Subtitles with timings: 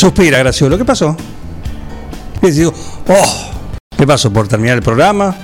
[0.00, 0.78] Suspira, Graciolo.
[0.78, 1.14] ¿Qué pasó?
[2.40, 2.72] Y digo,
[3.06, 3.50] oh,
[3.98, 4.32] ¿qué pasó?
[4.32, 5.36] ¿Por terminar el programa?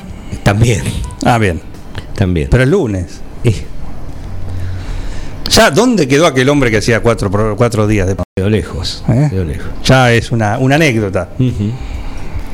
[0.43, 0.83] También,
[1.27, 1.61] Ah, bien.
[2.15, 2.49] también.
[2.51, 3.21] Pero el lunes.
[3.45, 3.67] Eh,
[5.51, 8.17] Ya, ¿dónde quedó aquel hombre que hacía cuatro, cuatro días de...
[8.35, 9.05] quedó lejos.
[9.11, 9.27] ¿Eh?
[9.31, 9.67] quedó lejos.
[9.85, 11.29] Ya es una, una anécdota.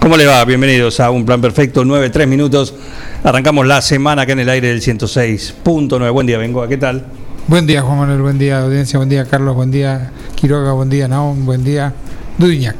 [0.00, 0.44] ¿Cómo le va?
[0.44, 2.74] Bienvenidos a Un Plan Perfecto, 9, 3 minutos.
[3.22, 6.12] Arrancamos la semana acá en el aire del 106.9.
[6.12, 7.04] Buen día, Bengoa, ¿qué tal?
[7.48, 8.22] Buen día, Juan Manuel.
[8.22, 8.98] Buen día, audiencia.
[8.98, 9.54] Buen día, Carlos.
[9.54, 10.72] Buen día, Quiroga.
[10.72, 11.44] Buen día, Naón.
[11.44, 11.92] Buen día,
[12.38, 12.76] Dudiñac.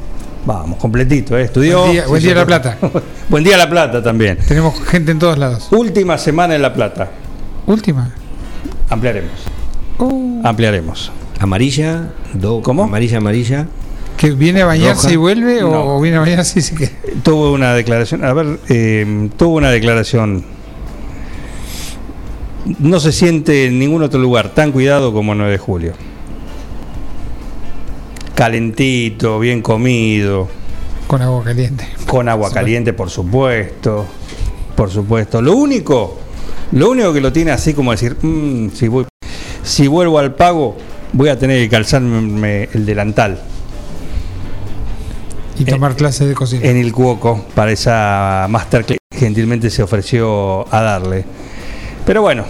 [0.47, 1.43] Vamos, completito, ¿eh?
[1.43, 1.81] Estudió.
[1.81, 2.79] Buen día- buen día, La Plata.
[3.29, 4.39] buen día, La Plata también.
[4.47, 5.69] Tenemos gente en todos lados.
[5.71, 7.11] Última semana en La Plata.
[7.67, 8.11] Última.
[8.89, 9.31] Ampliaremos.
[9.99, 11.13] Oh, Ampliaremos.
[11.39, 12.85] Amarilla, do, ¿Cómo?
[12.85, 13.67] Amarilla, amarilla.
[14.17, 15.13] ¿Que viene a bañarse Roja.
[15.15, 15.97] y vuelve No.
[15.97, 16.91] o, viene a bañarse y se queda?
[17.25, 20.45] Tuvo una declaración, a ver, eh, tuvo una declaración.
[22.79, 25.93] No se siente en ningún otro lugar tan cuidado como 9 de julio.
[28.35, 30.49] Calentito, bien comido,
[31.07, 31.87] Con agua caliente.
[32.07, 34.07] con agua caliente, por supuesto.
[34.75, 35.43] Por supuesto.
[35.43, 36.19] Lo único,
[36.73, 39.05] lo único que lo tiene así como decir, "Mm, si, voy,
[39.63, 40.77] si vuelvo al pago,
[41.13, 43.43] voy a tener que calzarme el delantal.
[45.59, 46.67] Y tomar clases de cocina.
[46.67, 51.25] en el Cuoco para esa master que gentilmente se ofreció a darle.
[52.07, 52.45] Pero bueno,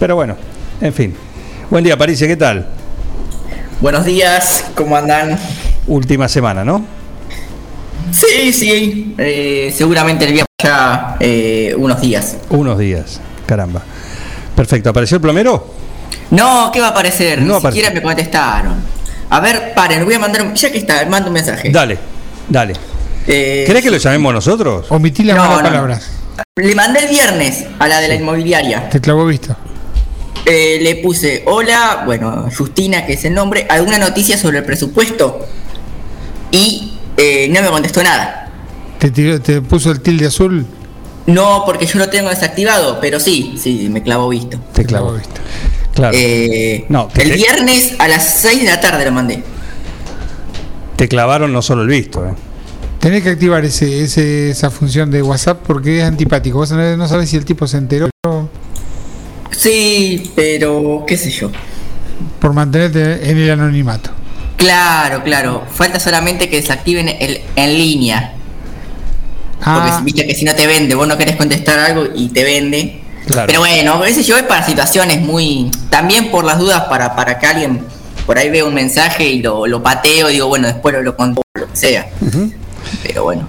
[0.00, 0.34] pero bueno,
[0.80, 1.14] en fin.
[1.70, 2.66] Buen día, París, ¿qué tal?
[3.80, 5.38] Buenos días, ¿cómo andan?
[5.86, 6.84] Última semana, ¿no?
[8.10, 12.36] Sí, sí, eh, seguramente el viernes ya eh, unos días.
[12.50, 13.82] Unos días, caramba.
[14.56, 15.72] Perfecto, ¿apareció el plomero?
[16.30, 17.38] No, ¿qué va a aparecer?
[17.40, 17.70] No Ni apareció.
[17.82, 18.74] siquiera me contestaron.
[19.30, 20.54] A ver, paren, voy a mandar un...
[20.54, 21.70] Ya que está, mando un mensaje.
[21.70, 21.98] Dale,
[22.48, 22.72] dale.
[23.26, 24.86] Eh, ¿Querés que lo llamemos nosotros?
[24.90, 25.68] Omití las No, malas no.
[25.68, 26.10] palabras.
[26.56, 28.88] Le mandé el viernes a la de la inmobiliaria.
[28.90, 29.56] Te clavó visto.
[30.46, 35.46] Eh, le puse, hola, bueno, Justina, que es el nombre, alguna noticia sobre el presupuesto.
[36.50, 38.50] Y eh, no me contestó nada.
[38.98, 40.66] Te, tiró- te puso el tilde azul.
[41.26, 44.58] No, porque yo lo tengo desactivado, pero sí, sí, me clavó visto.
[44.72, 45.12] Te clavo.
[45.14, 45.40] visto.
[45.94, 46.16] Claro.
[46.18, 49.42] Eh, No, que el viernes a las 6 de la tarde lo mandé.
[50.96, 52.34] Te clavaron no solo el visto, ¿eh?
[52.98, 56.58] Tenés que activar ese, ese- esa función de WhatsApp porque es antipático.
[56.58, 58.08] Vos no, no sabés si el tipo se enteró
[59.50, 61.50] Sí, pero qué sé yo.
[62.40, 64.10] por mantenerte en el anonimato.
[64.56, 65.64] Claro, claro.
[65.72, 68.34] Falta solamente que desactiven el en línea.
[69.58, 72.44] Porque Ah, viste que si no te vende, vos no querés contestar algo y te
[72.44, 73.00] vende.
[73.26, 73.46] Claro.
[73.46, 75.70] Pero bueno, sé yo, es para situaciones muy.
[75.90, 77.80] También por las dudas, para, para que alguien
[78.26, 81.16] por ahí vea un mensaje y lo, lo pateo y digo, bueno, después lo, lo
[81.16, 82.06] conto, lo que sea.
[83.02, 83.46] Pero bueno.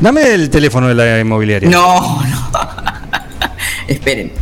[0.00, 1.68] Dame el teléfono de la inmobiliaria.
[1.68, 2.50] No, no.
[3.86, 4.32] Esperen.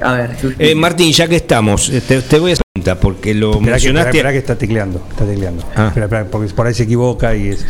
[0.00, 3.00] A ver, Eh, Martín, ya que estamos, eh, te, te voy a hacer una pregunta,
[3.00, 4.08] porque lo Esperá que, mencionaste.
[4.10, 5.64] esperá, esperá que está tecleando, está tecleando.
[5.74, 5.86] Ah.
[5.88, 7.64] Esperá, esperá, porque por ahí se equivoca y es.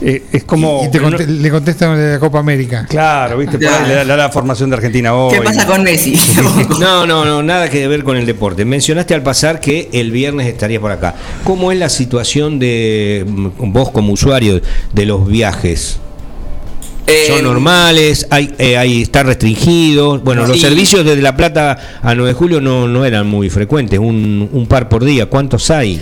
[0.00, 0.82] eh, es como.
[0.84, 2.86] y te conte- le contestan de la Copa América.
[2.88, 5.34] Claro, viste, por ahí le da, le da la formación de Argentina hoy.
[5.34, 6.16] ¿qué pasa con Messi?
[6.80, 8.64] No, no, no, nada que ver con el deporte.
[8.64, 11.14] Mencionaste al pasar que el viernes estarías por acá.
[11.44, 13.24] ¿Cómo es la situación de
[13.58, 14.60] vos como usuario
[14.92, 16.00] de los viajes?
[17.06, 18.26] Eh, ¿Son normales?
[18.30, 20.20] ¿Hay, eh, hay, ¿Está restringido?
[20.20, 23.98] Bueno, los servicios desde La Plata a 9 de julio no, no eran muy frecuentes,
[23.98, 25.26] un, un par por día.
[25.26, 26.00] ¿Cuántos hay?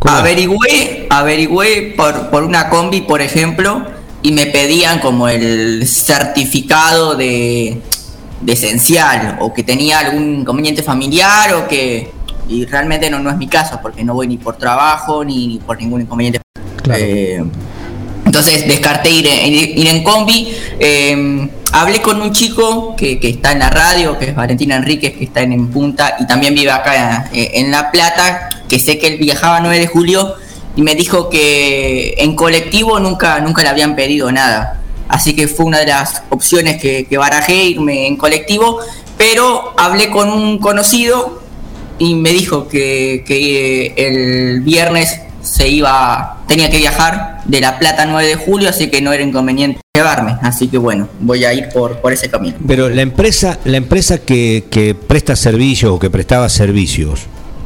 [0.00, 3.86] Averigüé, averigüé por, por una combi, por ejemplo,
[4.22, 7.80] y me pedían como el certificado de,
[8.40, 12.10] de esencial, o que tenía algún inconveniente familiar, o que.
[12.48, 15.58] Y realmente no, no es mi caso, porque no voy ni por trabajo ni, ni
[15.58, 16.40] por ningún inconveniente.
[16.82, 17.04] Claro.
[17.04, 17.44] Eh,
[18.38, 20.48] entonces descarté ir ir- en combi.
[20.78, 25.14] Eh, hablé con un chico que, que está en la radio, que es Valentina Enríquez,
[25.16, 29.06] que está en, Punta y también vive acá eh, en La Plata, que sé que
[29.06, 30.34] él viajaba 9 de julio
[30.76, 34.82] y me dijo que en colectivo nunca, nunca le habían pedido nada.
[35.08, 38.80] Así que fue una de las opciones que, que barajé, irme en colectivo,
[39.16, 41.40] pero hablé con un conocido
[41.98, 48.04] y me dijo que, que el viernes se iba, tenía que viajar de La Plata
[48.06, 50.36] 9 de julio, así que no era inconveniente llevarme.
[50.42, 52.56] Así que bueno, voy a ir por, por ese camino.
[52.66, 57.20] Pero la empresa, la empresa que, que presta servicios o que prestaba servicios,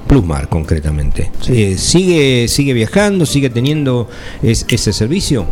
[0.07, 4.09] Plusmar concretamente, eh, ¿sigue, ¿sigue viajando, sigue teniendo
[4.43, 5.47] es- ese servicio?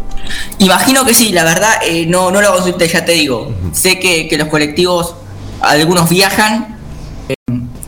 [0.58, 3.54] Imagino que sí, la verdad, eh, no, no lo consulté, ya te digo.
[3.72, 5.14] Sé que, que los colectivos,
[5.60, 6.77] algunos viajan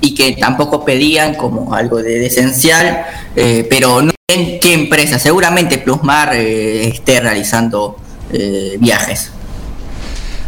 [0.01, 3.05] y que tampoco pedían como algo de, de esencial,
[3.37, 5.19] eh, pero no en qué empresa.
[5.19, 7.97] Seguramente Plusmar eh, esté realizando
[8.33, 9.31] eh, viajes.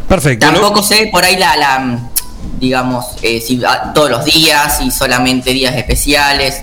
[0.09, 0.47] Perfecto.
[0.47, 1.99] Tampoco sé por ahí la, la,
[2.59, 3.61] digamos, si
[3.95, 6.61] todos los días y solamente días especiales,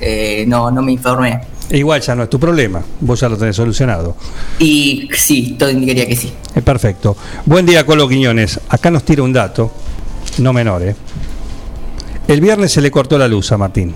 [0.48, 1.42] no, no me informé.
[1.72, 4.16] Igual ya no es tu problema, vos ya lo tenés solucionado.
[4.58, 6.34] Y sí, todo indicaría que sí.
[6.64, 7.16] Perfecto.
[7.46, 8.60] Buen día, Colo Quiñones.
[8.70, 9.72] Acá nos tira un dato,
[10.40, 10.96] no menor, ¿eh?
[12.30, 13.96] El viernes se le cortó la luz a Martín.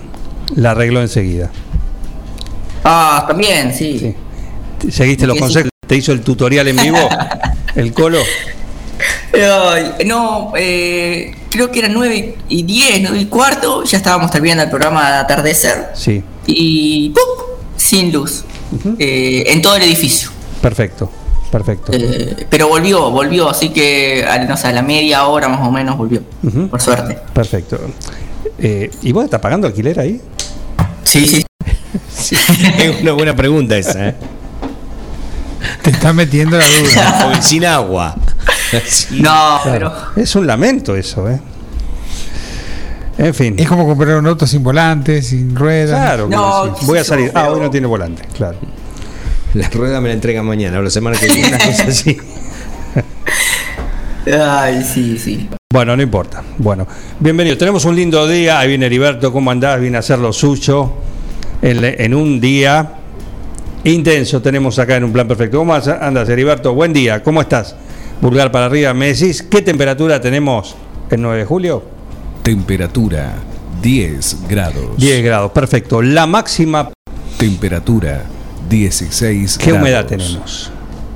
[0.56, 1.50] La arregló enseguida.
[2.82, 3.96] Ah, también, sí.
[4.80, 4.90] Sí.
[4.90, 5.40] ¿Seguiste los sí.
[5.40, 5.70] consejos?
[5.86, 6.98] ¿Te hizo el tutorial en vivo?
[7.76, 8.18] ¿El Colo?
[10.04, 14.70] No, eh, creo que eran 9 y 10, 9 y cuarto, ya estábamos terminando el
[14.70, 17.56] programa de atardecer Sí, y ¡pum!
[17.76, 18.44] sin luz
[18.98, 20.30] eh, en todo el edificio.
[20.60, 21.08] perfecto,
[21.58, 21.92] perfecto.
[21.94, 25.70] Eh, pero volvió, volvió, así que a, no sé, a la media hora más o
[25.70, 26.20] menos volvió,
[26.70, 27.16] por suerte.
[27.32, 27.78] Perfecto.
[28.58, 30.20] Eh, ¿Y vos estás pagando alquiler ahí?
[31.04, 31.44] Sí, sí.
[32.78, 34.14] Es una buena pregunta esa, ¿eh?
[35.82, 37.18] Te está metiendo la duda.
[37.24, 38.14] Porque sin agua.
[38.82, 39.20] Sí.
[39.22, 39.62] No, Claro.
[39.64, 41.40] pero Es un lamento eso, ¿eh?
[43.16, 43.54] En fin.
[43.58, 46.00] Es como comprar un auto sin volante, sin ruedas.
[46.00, 46.84] Claro, No, sí.
[46.86, 47.30] voy a salir.
[47.34, 48.58] Ah, hoy no tiene volante, claro.
[49.54, 51.48] La rueda me la entrega mañana o la semana que viene.
[51.48, 52.16] Una cosa así.
[54.26, 55.48] ay, sí, sí.
[55.72, 56.42] Bueno, no importa.
[56.58, 56.86] Bueno,
[57.20, 57.56] bienvenido.
[57.56, 58.58] Tenemos un lindo día.
[58.58, 59.32] Ahí viene Heriberto.
[59.32, 59.80] ¿Cómo andás?
[59.80, 60.92] Viene a hacer lo suyo.
[61.62, 62.94] En, en un día
[63.84, 65.58] intenso tenemos acá en un plan perfecto.
[65.58, 66.74] ¿Cómo andas, Heriberto?
[66.74, 67.22] Buen día.
[67.22, 67.76] ¿Cómo estás?
[68.20, 68.92] Vulgar para arriba.
[68.92, 70.74] ¿Me decís qué temperatura tenemos
[71.10, 71.84] el 9 de julio?
[72.42, 73.34] Temperatura
[73.80, 74.96] 10 grados.
[74.96, 75.52] 10 grados.
[75.52, 76.02] Perfecto.
[76.02, 76.90] La máxima,
[77.38, 78.24] Temperatura
[78.74, 79.80] 16 ¿qué grados.
[79.80, 80.72] humedad tenemos?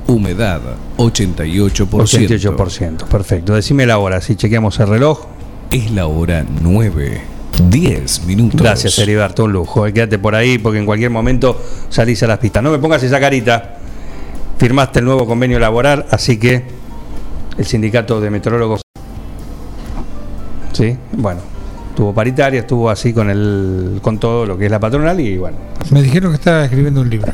[0.07, 0.61] Humedad
[0.97, 1.87] 88%.
[1.89, 3.03] 88%.
[3.05, 3.53] Perfecto.
[3.53, 5.25] Decime la hora, si chequeamos el reloj.
[5.69, 7.21] Es la hora 9.
[7.69, 8.61] 10 minutos.
[8.61, 9.85] Gracias, Heriberto, un lujo.
[9.85, 12.63] Eh, Quédate por ahí porque en cualquier momento salís a las pistas.
[12.63, 13.75] No me pongas esa carita.
[14.57, 16.63] Firmaste el nuevo convenio laboral, así que
[17.57, 18.81] el sindicato de meteorólogos.
[20.71, 21.41] Sí, bueno,
[21.89, 25.57] estuvo paritaria, estuvo así con el con todo lo que es la patronal y bueno.
[25.91, 27.33] Me dijeron que estaba escribiendo un libro.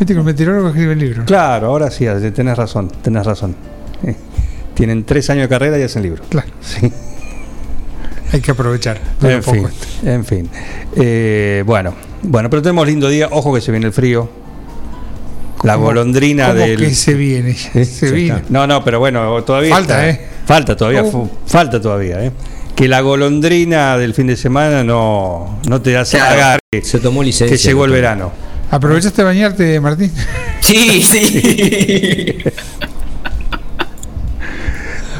[0.00, 1.24] Viste que el meteorólogo escribe libros.
[1.26, 3.54] Claro, ahora sí, tenés razón, tenés razón.
[4.04, 4.16] Eh,
[4.74, 6.26] Tienen tres años de carrera y hacen libros.
[6.30, 6.90] Claro, Sí.
[8.32, 8.98] hay que aprovechar.
[9.22, 9.66] En fin,
[10.04, 10.50] en fin.
[10.96, 13.28] Eh, bueno, bueno, pero tenemos lindo día.
[13.30, 14.30] Ojo que se viene el frío.
[15.64, 16.78] La ¿Cómo- golondrina cómo del.
[16.78, 17.52] que se viene?
[17.54, 18.38] Se viene.
[18.38, 18.48] está.
[18.50, 19.74] No, no, pero bueno, todavía.
[19.74, 20.24] Falta, está.
[20.24, 20.28] ¿eh?
[20.46, 21.10] Falta todavía, Oh.
[21.10, 22.32] fu- falta todavía, ¿eh?
[22.74, 26.30] Que la golondrina del fin de semana no, no te hace Claro.
[26.34, 27.54] pagar que, Se tomó licencia.
[27.54, 28.32] que llegó el verano.
[28.70, 30.12] ¿Aprovechaste de bañarte, Martín?
[30.60, 32.38] Sí, sí.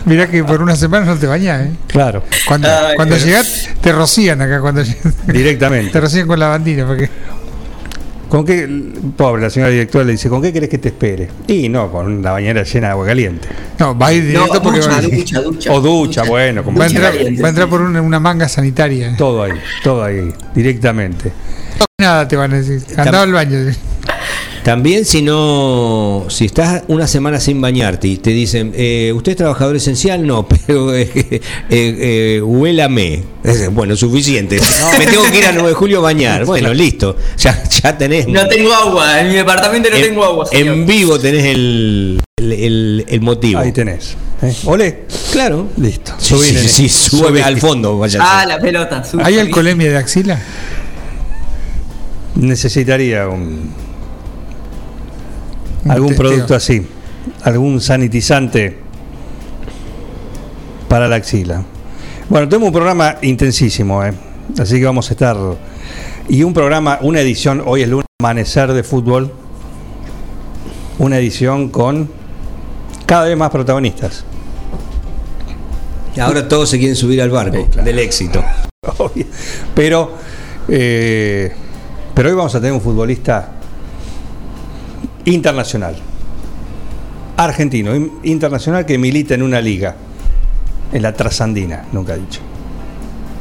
[0.07, 1.71] Mirá que por una semana no te bañás, ¿eh?
[1.89, 4.61] Claro, Cuando, Ay, cuando pero- llegás, te rocían acá.
[4.61, 5.15] Cuando llegas.
[5.27, 5.91] directamente.
[5.93, 6.87] Te rocían con la bandina.
[6.87, 7.11] Porque...
[8.31, 8.69] ¿Con qué?
[9.17, 11.29] Pobre, la señora directora le dice, ¿con qué querés que te espere?
[11.49, 13.49] Y no, con una bañera llena de agua caliente.
[13.77, 15.73] No, va a ir No, directo porque ducha, va, ducha, ducha.
[15.73, 17.71] O ducha, bueno, como va entrar, caliente, va a entrar sí.
[17.71, 19.17] por una, una manga sanitaria.
[19.19, 21.33] todo ahí, todo ahí, directamente.
[21.99, 22.81] Nada te van a decir.
[22.97, 23.59] Andaba al baño.
[24.65, 29.39] También si no, si estás una semana sin bañarte y te dicen, eh, ¿usted es
[29.39, 30.27] trabajador esencial?
[30.27, 31.41] No, pero eh, eh,
[31.71, 33.23] eh, huélame.
[33.73, 34.61] Bueno, suficiente.
[34.99, 36.45] Me tengo que ir a 9 de julio a bañar.
[36.45, 37.17] Bueno, listo.
[37.39, 38.29] Ya, ya tenés.
[38.29, 40.47] No tengo agua, en mi departamento no en, tengo agua.
[40.47, 40.75] señor.
[40.75, 43.61] en vivo tenés el, el, el- el motivo.
[43.61, 44.15] Ahí tenés.
[44.43, 44.55] ¿eh?
[44.67, 45.69] Ole, Claro.
[45.79, 46.13] listo.
[46.19, 46.69] Sí, Subí, sí, nene.
[46.69, 47.97] sí, sube al fondo.
[47.99, 49.03] Vaya Ah, la pelota.
[49.05, 49.23] sube.
[49.25, 50.39] ¿Hay alcoholemia de axila?
[52.37, 53.71] Necesitaría Un
[55.89, 56.87] algún producto así,
[57.43, 58.77] algún sanitizante
[60.89, 61.63] para la axila.
[62.29, 64.13] Bueno, tenemos un programa intensísimo, ¿eh?
[64.59, 65.37] así que vamos a estar.
[66.29, 69.33] Y un programa, una edición, hoy es lunes, amanecer de fútbol.
[70.99, 72.11] Una edición con
[73.07, 74.25] cada vez más protagonistas.
[76.21, 77.87] Ahora todos se quieren subir al barco Sí, claro.
[77.87, 78.45] del éxito.
[79.75, 80.13] Pero,
[80.69, 81.53] eh,
[82.15, 83.60] pero hoy vamos a tener un futbolista
[85.31, 85.97] internacional,
[87.37, 89.97] argentino, in- internacional que milita en una liga,
[90.93, 92.41] en la trasandina, nunca he dicho.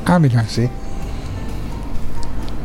[0.05, 0.46] Ah, mira.
[0.48, 0.67] ¿sí?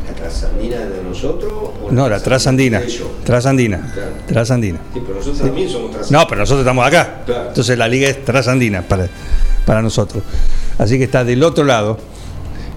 [0.08, 1.52] ¿La trasandina de nosotros?
[1.90, 2.82] No, la trasandina.
[3.24, 3.92] Trasandina.
[4.26, 4.78] Trasandina.
[4.92, 7.22] pero nosotros también somos No, pero nosotros estamos acá.
[7.26, 7.48] Claro.
[7.48, 9.06] Entonces la liga es trasandina para,
[9.66, 10.22] para nosotros.
[10.78, 11.98] Así que está del otro lado.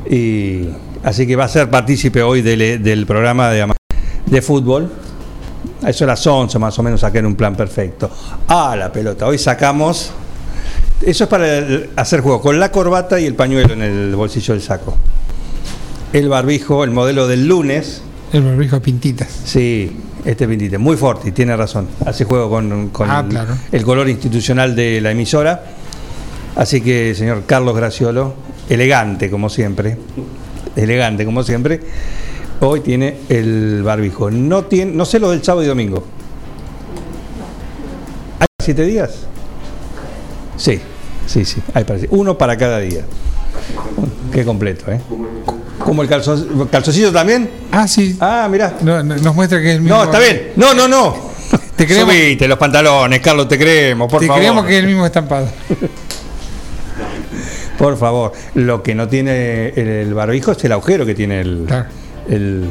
[0.09, 0.69] Y
[1.03, 3.73] así que va a ser partícipe hoy del, del programa de,
[4.25, 4.89] de fútbol.
[5.83, 8.09] A eso a las 11 más o menos saqué en un plan perfecto.
[8.47, 9.27] Ah, la pelota.
[9.27, 10.11] Hoy sacamos.
[11.01, 14.53] Eso es para el- hacer juego con la corbata y el pañuelo en el bolsillo
[14.53, 14.97] del saco.
[16.13, 18.01] El barbijo, el modelo del lunes.
[18.33, 19.27] El barbijo pintitas.
[19.45, 21.87] Sí, este pintite, muy fuerte, tiene razón.
[22.05, 23.23] Hace juego con, con Ah,
[23.71, 25.63] el color institucional de la emisora.
[26.55, 28.33] Así que, señor Carlos Graciolo,
[28.67, 29.97] elegante como siempre,
[30.75, 31.79] elegante como siempre,
[32.61, 34.29] hoy tiene el barbijo.
[34.31, 36.03] No, tiene, no sé lo del sábado y domingo.
[38.39, 39.11] ¿Hay siete días?
[40.57, 40.79] Sí,
[41.27, 43.01] sí, sí, hay para Uno para cada día.
[44.31, 44.99] Qué completo, ¿eh?
[45.79, 47.49] Como el calzo- calzoncillo también.
[47.71, 48.17] Ah, sí.
[48.19, 48.77] Ah, mirá.
[48.81, 49.97] No, no, nos muestra que es el mismo.
[49.97, 50.51] No, está bien.
[50.55, 51.27] No, no, no.
[51.75, 54.41] Te creemos, Subite los pantalones, Carlos, te creemos, por te favor.
[54.41, 55.47] creemos que es el mismo estampado.
[57.77, 58.31] Por favor.
[58.55, 61.85] Lo que no tiene el, el barbijo es el agujero que tiene el, Claro.
[62.29, 62.65] El,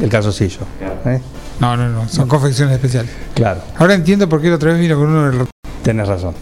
[0.00, 0.60] el calzoncillo.
[1.06, 1.20] ¿eh?
[1.60, 2.08] No, no, no.
[2.08, 3.10] Son confecciones especiales.
[3.34, 5.46] Claro, Ahora entiendo por qué la otra vez vino con uno del
[5.82, 6.34] tenés razón.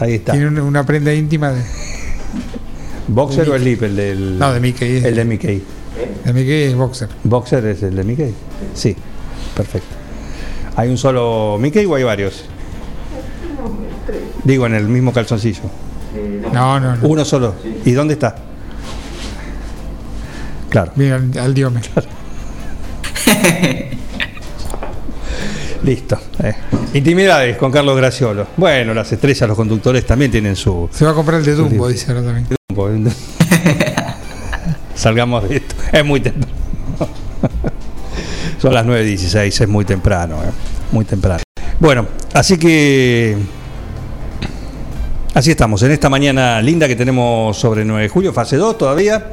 [0.00, 0.32] Ahí está.
[0.32, 1.62] Tiene una, prenda íntima de.
[3.08, 3.82] ¿Boxer o slip?
[3.82, 4.38] El del.
[4.38, 4.96] No, de Mickey.
[5.04, 5.62] El de Mickey.
[6.24, 7.08] De Mickey es boxer.
[7.24, 8.34] ¿Boxer es el de Mickey?
[8.74, 8.94] Sí,
[9.56, 9.96] perfecto.
[10.76, 12.44] ¿Hay un solo Mickey o hay varios?
[14.44, 15.62] Digo, en el mismo calzoncillo.
[16.52, 17.08] No, no, no.
[17.08, 17.54] Uno solo.
[17.84, 18.36] ¿Y dónde está?
[20.68, 20.92] Claro.
[20.96, 21.80] Mira al, al diome.
[25.84, 26.18] Listo.
[26.42, 26.54] eh.
[26.94, 28.46] Intimidades con Carlos Graciolo.
[28.56, 30.88] Bueno, las estrellas, los conductores también tienen su.
[30.92, 32.46] Se va a comprar el de Dumbo, dice ahora también.
[34.94, 35.74] Salgamos de esto.
[35.92, 36.52] Es muy temprano.
[38.60, 40.42] Son las 9.16, es muy temprano.
[40.42, 40.50] eh.
[40.90, 41.42] Muy temprano.
[41.78, 43.36] Bueno, así que.
[45.34, 49.24] Así estamos, en esta mañana linda que tenemos sobre 9 de julio, fase 2 todavía.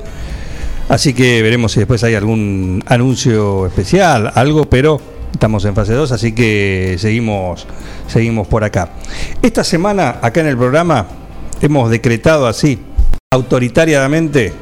[0.88, 5.02] Así que veremos si después hay algún anuncio especial, algo, pero
[5.32, 7.66] estamos en fase 2, así que seguimos,
[8.08, 8.90] seguimos por acá.
[9.42, 11.08] Esta semana, acá en el programa,
[11.60, 12.80] hemos decretado así,
[13.32, 14.54] autoritariamente,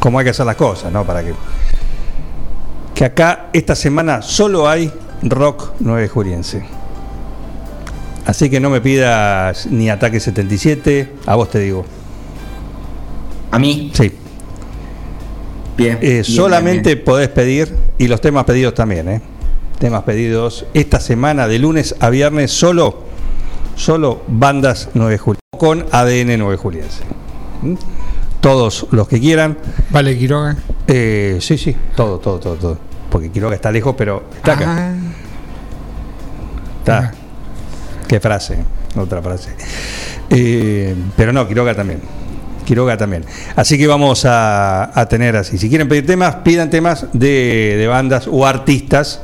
[0.00, 1.04] como hay que hacer las cosas, ¿no?
[1.04, 1.34] Para que.
[2.94, 4.90] Que acá, esta semana, solo hay
[5.22, 6.64] rock 9 juliense.
[8.24, 11.84] Así que no me pidas ni Ataque 77, a vos te digo.
[13.50, 14.23] A mí, Sí.
[15.76, 15.98] Bien.
[16.00, 17.04] Eh, bien, solamente bien, bien.
[17.04, 19.20] podés pedir, y los temas pedidos también, ¿eh?
[19.78, 23.02] Temas pedidos esta semana, de lunes a viernes, solo,
[23.76, 27.02] solo bandas 9 Juliense, con ADN 9 Juliense.
[27.62, 27.74] ¿Mm?
[28.40, 29.56] Todos los que quieran.
[29.90, 30.56] Vale, Quiroga.
[30.86, 32.78] Eh, sí, sí, todo, todo, todo, todo.
[33.10, 34.64] Porque Quiroga está lejos, pero está acá.
[34.66, 34.94] Ah,
[36.80, 36.98] Está.
[36.98, 37.14] Ajá.
[38.06, 38.58] Qué frase,
[38.96, 39.50] otra frase.
[40.30, 42.00] Eh, pero no, Quiroga también.
[42.64, 43.24] Quiroga también.
[43.56, 45.58] Así que vamos a, a tener así.
[45.58, 49.20] Si quieren pedir temas, pidan temas de, de bandas o artistas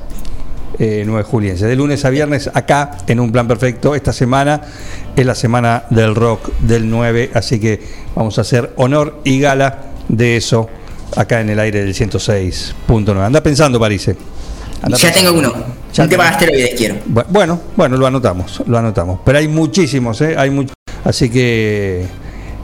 [0.79, 1.67] eh, 9 juliense.
[1.67, 3.95] De lunes a viernes acá en un plan perfecto.
[3.95, 4.61] Esta semana
[5.17, 7.31] es la semana del rock del 9.
[7.35, 7.81] Así que
[8.15, 9.79] vamos a hacer honor y gala
[10.09, 10.69] de eso
[11.17, 13.25] acá en el aire del 106.9.
[13.25, 14.17] Anda pensando, Parise.
[14.83, 15.53] Anda Ya tengo uno.
[15.93, 16.97] Ya un tema de asteroides quiero.
[17.13, 19.21] Bu- Bueno, bueno, lo anotamos, lo anotamos.
[19.25, 20.35] Pero hay muchísimos, ¿eh?
[20.39, 20.73] Hay much-
[21.05, 22.07] Así que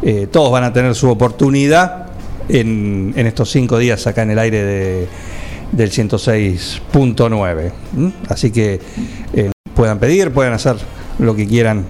[0.02, 2.06] eh, todos van a tener su oportunidad
[2.48, 5.08] en, en estos cinco días acá en el aire de,
[5.72, 7.72] del 106.9.
[7.96, 8.12] ¿m?
[8.28, 8.80] Así que
[9.32, 10.76] eh, puedan pedir, puedan hacer
[11.18, 11.86] lo que quieran.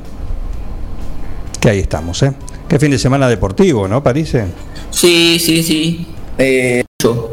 [1.60, 2.32] Que ahí estamos, ¿eh?
[2.68, 4.36] Qué fin de semana deportivo, ¿no, París?
[4.90, 6.06] Sí, sí, sí.
[6.38, 6.84] Eh,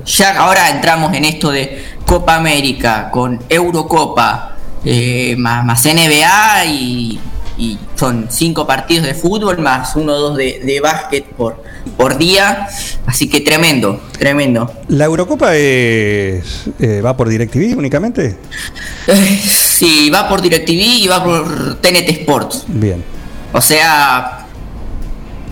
[0.06, 7.20] ya ahora entramos en esto de Copa América con Eurocopa, eh, más, más NBA y,
[7.58, 11.64] y son cinco partidos de fútbol más uno o dos de, de básquet por,
[11.98, 12.68] por día.
[13.06, 14.72] Así que tremendo, tremendo.
[14.88, 18.38] ¿La Eurocopa es, eh, va por DirecTV únicamente?
[19.08, 20.72] Eh, sí, va por DirecTV
[21.04, 22.64] y va por TNT Sports.
[22.68, 23.04] Bien.
[23.52, 24.48] O sea,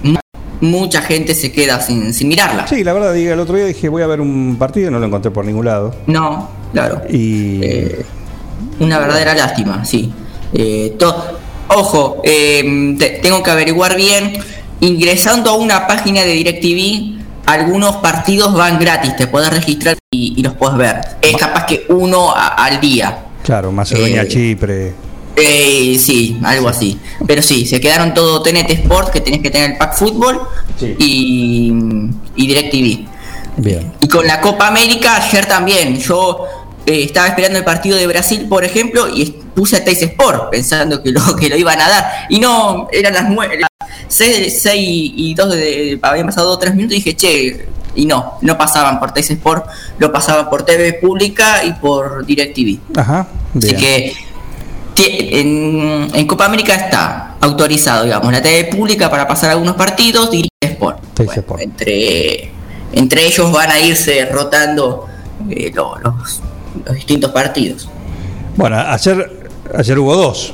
[0.04, 0.18] mu-
[0.62, 2.66] mucha gente se queda sin, sin mirarla.
[2.68, 5.06] Sí, la verdad, el otro día dije voy a ver un partido y no lo
[5.06, 5.96] encontré por ningún lado.
[6.08, 7.04] No, claro.
[7.10, 8.06] Y Eh,
[8.80, 10.12] una verdadera lástima, sí.
[10.54, 11.38] Eh, to-
[11.76, 14.34] Ojo, eh, te- tengo que averiguar bien.
[14.80, 20.42] Ingresando a una página de DirecTV, algunos partidos van gratis, te puedes registrar y, y
[20.44, 21.02] los puedes ver.
[21.22, 23.26] Es capaz que uno a- al día.
[23.44, 24.94] claro, Macedonia, Eh, Chipre.
[25.36, 27.00] Eh, sí, algo así.
[27.26, 30.42] Pero sí, se quedaron todo TNT Sport, que tenés que tener el pack fútbol
[30.80, 30.96] Sí.
[31.00, 31.74] y,
[32.36, 33.06] y DirecTV.
[33.58, 33.92] Bien.
[34.02, 35.98] Y con la Copa América ayer también.
[36.00, 36.46] Yo
[36.86, 41.02] eh, estaba esperando el partido de Brasil, por ejemplo, y puse a Teis Sport pensando
[41.04, 42.06] que lo, que lo iban a dar.
[42.30, 43.60] Y no, eran las 9,
[44.08, 44.62] 6,
[45.16, 48.58] y 2, de, habían pasado 2 o 3 minutos y dije, che, y no, no
[48.58, 49.66] pasaban por Teis Sport,
[50.00, 52.80] lo pasaban por TV Pública y por DirecTV.
[53.00, 53.28] Ajá.
[53.58, 54.14] Así que
[54.96, 60.48] en, en Copa América está autorizado, digamos, la TV pública para pasar algunos partidos y
[60.62, 61.00] Sport.
[61.16, 61.62] Bueno, Sport.
[61.62, 62.52] Entre,
[62.94, 65.08] entre ellos van a irse rotando
[65.50, 66.42] eh, lo- los,
[66.86, 67.90] los distintos partidos.
[68.56, 70.54] Bueno, ayer, ayer hubo dos.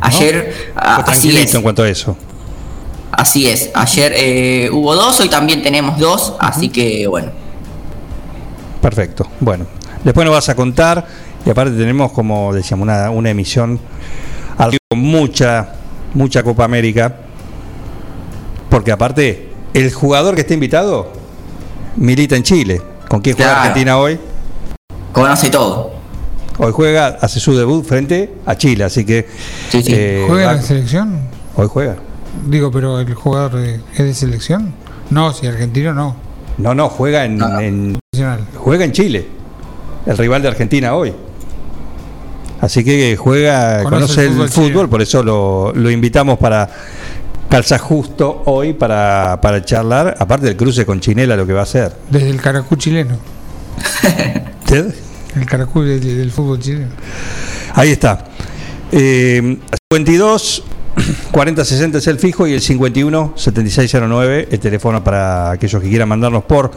[0.00, 2.16] Ayer, Fue a- así es, en cuanto a eso.
[3.12, 3.70] así es.
[3.74, 7.30] Ayer eh, hubo dos, hoy también tenemos dos, así que bueno.
[8.80, 9.26] Perfecto.
[9.40, 9.66] Bueno,
[10.04, 11.06] después nos vas a contar
[11.44, 13.78] y aparte tenemos, como decíamos, una, una emisión
[14.88, 15.72] con mucha,
[16.14, 17.16] mucha Copa América.
[18.70, 21.12] Porque aparte, el jugador que está invitado
[21.96, 22.82] milita en Chile.
[23.08, 23.60] ¿Con quién juega Claro.
[23.68, 24.18] Argentina hoy?
[25.16, 25.92] Conoce todo.
[26.58, 29.26] Hoy juega, hace su debut frente a Chile, así que...
[29.70, 29.92] Sí, sí.
[29.94, 31.20] eh, ¿Juega en la selección?
[31.56, 31.96] hoy juega.
[32.46, 34.74] Digo, pero el jugador de- es de selección.
[35.08, 36.16] No, si argentino no.
[36.58, 37.60] No, no, juega en, No, no.
[37.60, 38.40] en- Nacional.
[38.56, 39.26] juega en Chile.
[40.04, 41.14] El rival de Argentina hoy.
[42.60, 46.68] Así que juega, Conoce conoce, el el fútbol por eso lo, lo invitamos para
[47.48, 51.64] calza justo hoy para, para charlar, aparte del cruce con Chinela, lo que va a
[51.64, 51.94] hacer.
[52.10, 53.16] Desde el caracú chileno.
[55.36, 56.88] El caracú del, del fútbol chileno.
[57.74, 58.24] Ahí está.
[58.90, 59.58] Eh,
[59.92, 60.62] 52
[61.30, 66.08] 40 60 es el fijo y el 51 7609 el teléfono para aquellos que quieran
[66.08, 66.70] mandarnos por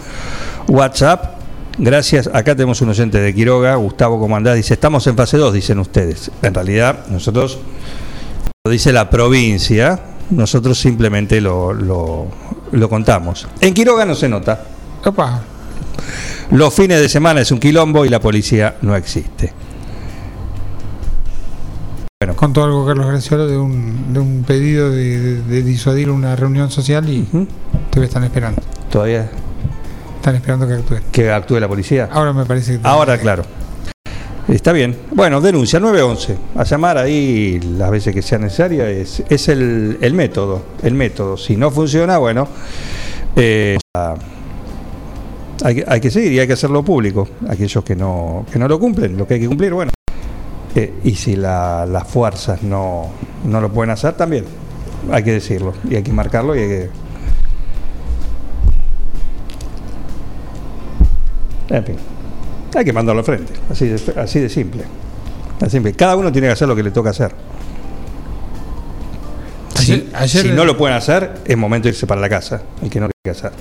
[0.68, 1.40] WhatsApp.
[1.78, 2.28] Gracias.
[2.28, 6.30] Acá tenemos un oyente de Quiroga, Gustavo Comandás, dice, estamos en fase 2, dicen ustedes.
[6.42, 7.60] En realidad, nosotros,
[8.66, 9.98] lo dice la provincia,
[10.30, 12.28] nosotros simplemente lo, lo,
[12.74, 13.48] lo contamos.
[13.62, 14.62] En Quiroga no se nota.
[15.06, 15.42] Opa,
[16.52, 19.54] Los fines de semana es un quilombo y la policía no existe.
[22.36, 26.72] contó algo Carlos Graciolo de un, de un pedido de, de- de disuadir una reunión
[26.72, 27.48] social y Ujú.
[27.90, 28.62] todavía están esperando.
[28.90, 29.30] Todavía
[30.16, 31.04] Están esperando que actúen.
[31.12, 32.08] que actúe la policía.
[32.12, 32.88] Ahora me parece que.
[32.88, 33.44] Ahora, claro.
[34.48, 34.96] Está bien.
[35.12, 36.38] Bueno, denuncia 911.
[36.56, 38.90] A llamar ahí las veces que sea necesaria.
[38.90, 40.64] Es, es el, el método.
[40.82, 41.36] El método.
[41.38, 42.48] Si no funciona, bueno.
[43.36, 43.78] eh,
[45.64, 47.28] hay, que- hay que seguir y hay que hacerlo público.
[47.48, 49.92] Aquellos que no, que no lo cumplen, lo que hay que cumplir, bueno.
[50.76, 53.08] Eh, y si la- las fuerzas no,
[53.46, 54.46] no lo pueden hacer, también
[55.12, 55.74] hay que decirlo.
[55.90, 56.90] Y hay que marcarlo y hay que.
[61.70, 61.96] En fin.
[62.76, 64.84] Hay que mandarlo al frente, así de, así de simple.
[65.58, 65.94] Así de simple.
[65.94, 67.34] Cada uno tiene que hacer lo que le toca hacer.
[69.76, 73.00] Si, Ayer- no lo pueden hacer, es momento de irse para la casa, el que
[73.00, 73.52] no que hacer.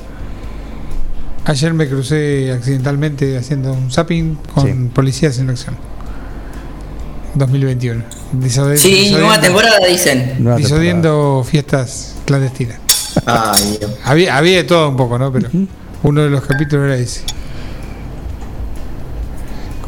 [1.48, 4.72] Ayer me crucé accidentalmente haciendo un zapping con Sí.
[4.94, 5.76] policías en acción.
[7.34, 8.04] 2021.
[8.34, 10.34] Disode- Sí, nueva temporada dicen.
[10.40, 12.78] Nueva Disodiendo fiestas clandestinas.
[13.24, 13.92] Ay, Dios.
[14.04, 15.32] Había, había de todo un poco, ¿no?
[15.32, 15.48] Pero
[16.02, 17.22] uno de los capítulos era ese.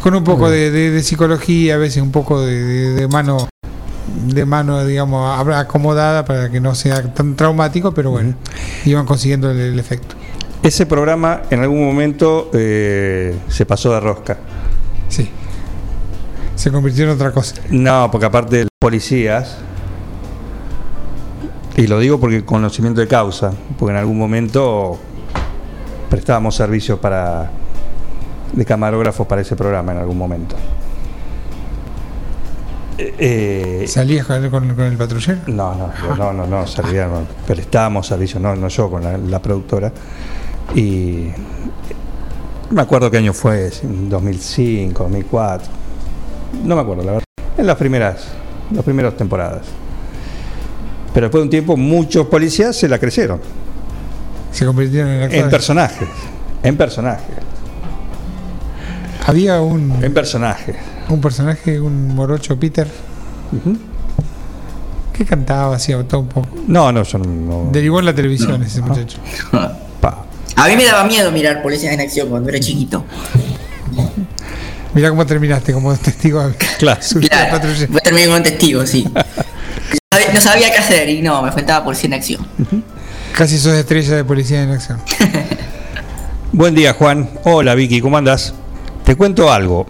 [0.02, 3.48] Con un poco de, de- de psicología, a veces un poco de, de- de mano,
[4.28, 8.34] de mano, digamos, acomodada para que no sea tan traumático, pero bueno,
[8.86, 10.14] iban consiguiendo el, el efecto.
[10.62, 14.36] Ese programa en algún momento eh, se pasó de rosca.
[15.08, 15.28] Sí.
[16.54, 17.54] Se convirtió en otra cosa.
[17.70, 19.56] No, porque aparte de los policías,
[21.76, 24.98] y lo digo porque conocimiento de causa, porque en algún momento
[26.10, 27.50] prestábamos servicios para
[28.52, 30.56] de camarógrafos para ese programa en algún momento.
[32.98, 35.38] Eh, eh, ¿Salías con, con- con el patrullero?
[35.46, 39.90] no, no, no, no, no, no, prestábamos servicios, no, no yo con la, la productora.
[40.74, 41.28] Y
[42.68, 45.68] no me acuerdo qué año fue, si 2005, 2004.
[46.64, 47.24] No me acuerdo, la verdad.
[47.58, 48.24] En las primeras,
[48.72, 49.62] las primeras temporadas.
[51.12, 53.40] Pero después de un tiempo, muchos policías se la crecieron.
[54.52, 56.08] Se convirtieron en En personajes.
[56.62, 57.36] En personajes.
[59.26, 60.76] Había un, En personajes.
[61.08, 62.88] un personaje, un morocho Peter,
[63.52, 63.76] Ujú.
[65.12, 66.48] que cantaba, hacía todo un poco.
[66.66, 67.24] No, no, yo no.
[67.64, 69.18] no- Derivó en la televisión ese muchacho.
[70.00, 70.24] pa.
[70.56, 73.04] A mí me daba miedo mirar policías en acción cuando era chiquito.
[74.94, 76.50] Mirá cómo terminaste como testigo.
[76.78, 77.00] Claro.
[77.28, 77.60] Claro,
[78.02, 79.06] terminé como testigo, sí.
[80.34, 82.46] No sabía- qué hacer y no, me faltaba policía en acción.
[83.36, 85.00] Casi sos estrella de policía en acción.
[86.52, 87.30] Buen día, Juan.
[87.44, 88.52] Hola, Vicky, ¿cómo andas?
[89.04, 89.86] Te cuento algo.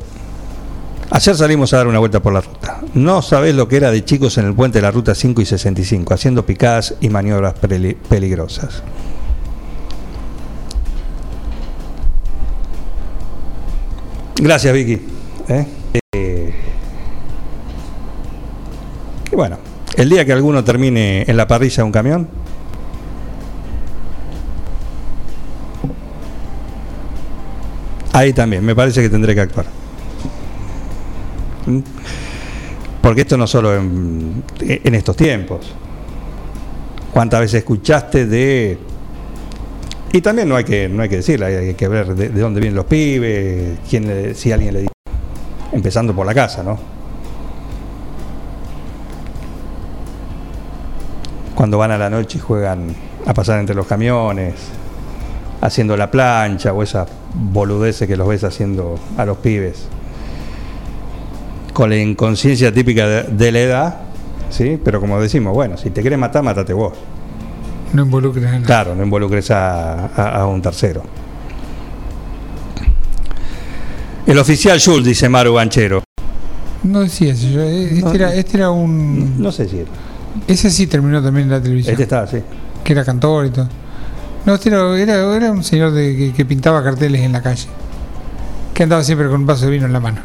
[1.10, 2.80] Ayer salimos a dar una vuelta por la ruta.
[2.94, 5.46] No sabés lo que era de chicos en el puente de la ruta 5 y
[5.46, 8.82] 65, haciendo picadas y maniobras peli- peligrosas.
[14.40, 14.98] Gracias, Vicky.
[15.48, 15.66] ¿eh?
[16.14, 16.54] Eh,
[19.30, 19.58] y bueno,
[19.96, 22.26] el día que alguno termine en la parrilla de un camión,
[28.14, 29.66] ahí también, me parece que tendré que actuar.
[31.66, 31.80] ¿Mm?
[33.02, 34.42] Porque esto no solo en
[34.94, 35.74] estos tiempos.
[37.12, 38.78] ¿Cuántas veces escuchaste de
[40.12, 42.60] y también no hay que no hay que decirle, hay que ver de, de dónde
[42.60, 44.92] vienen los pibes, quién le- si alguien le dice,
[45.72, 46.78] empezando por la casa, ¿no?
[51.54, 52.94] Cuando van a la noche y juegan
[53.26, 54.54] a pasar entre los camiones,
[55.60, 59.86] haciendo la plancha o esa boludeces que los ves haciendo a los pibes,
[61.74, 64.00] con la inconsciencia típica de, la edad,
[64.48, 64.80] ¿sí?
[64.82, 66.94] Pero como decimos, bueno, si te quieres matar, mátate vos.
[67.92, 68.64] No involucres a nadie.
[68.66, 71.02] Claro, no involucres a, a- a un tercero.
[74.26, 76.02] El oficial Schultz, dice Maru Banchero.
[76.82, 77.48] No decía eso.
[77.48, 78.12] yo, eh, Este, No.
[78.12, 79.40] era, este era un.
[79.42, 79.90] No sé si era.
[80.46, 81.92] Ese sí terminó también en la televisión.
[81.92, 82.38] Este estaba así.
[82.84, 83.68] Que era cantor y todo.
[84.46, 87.66] No, este era, era, era un señor de, que, que pintaba carteles en la calle.
[88.72, 90.20] Que andaba siempre con un vaso de vino en la mano.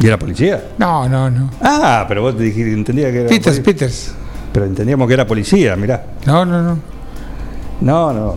[0.00, 0.70] ¿Y era policía?
[0.78, 1.50] No, no, no.
[1.60, 3.28] Ah, pero vos te dijiste, entendía que era.
[3.28, 4.14] Peters, Peters.
[4.52, 6.04] Pero entendíamos que era policía, mirá.
[6.26, 6.78] No, no, no.
[7.80, 8.36] No, no.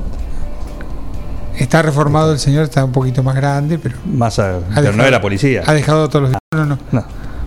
[1.58, 3.96] Está reformado el señor, está un poquito más grande, pero.
[4.06, 5.64] Más a- pero no dejado- era policía.
[5.66, 6.38] Ha dejado todos los.
[6.56, 6.78] No, no.
[6.92, 7.06] No,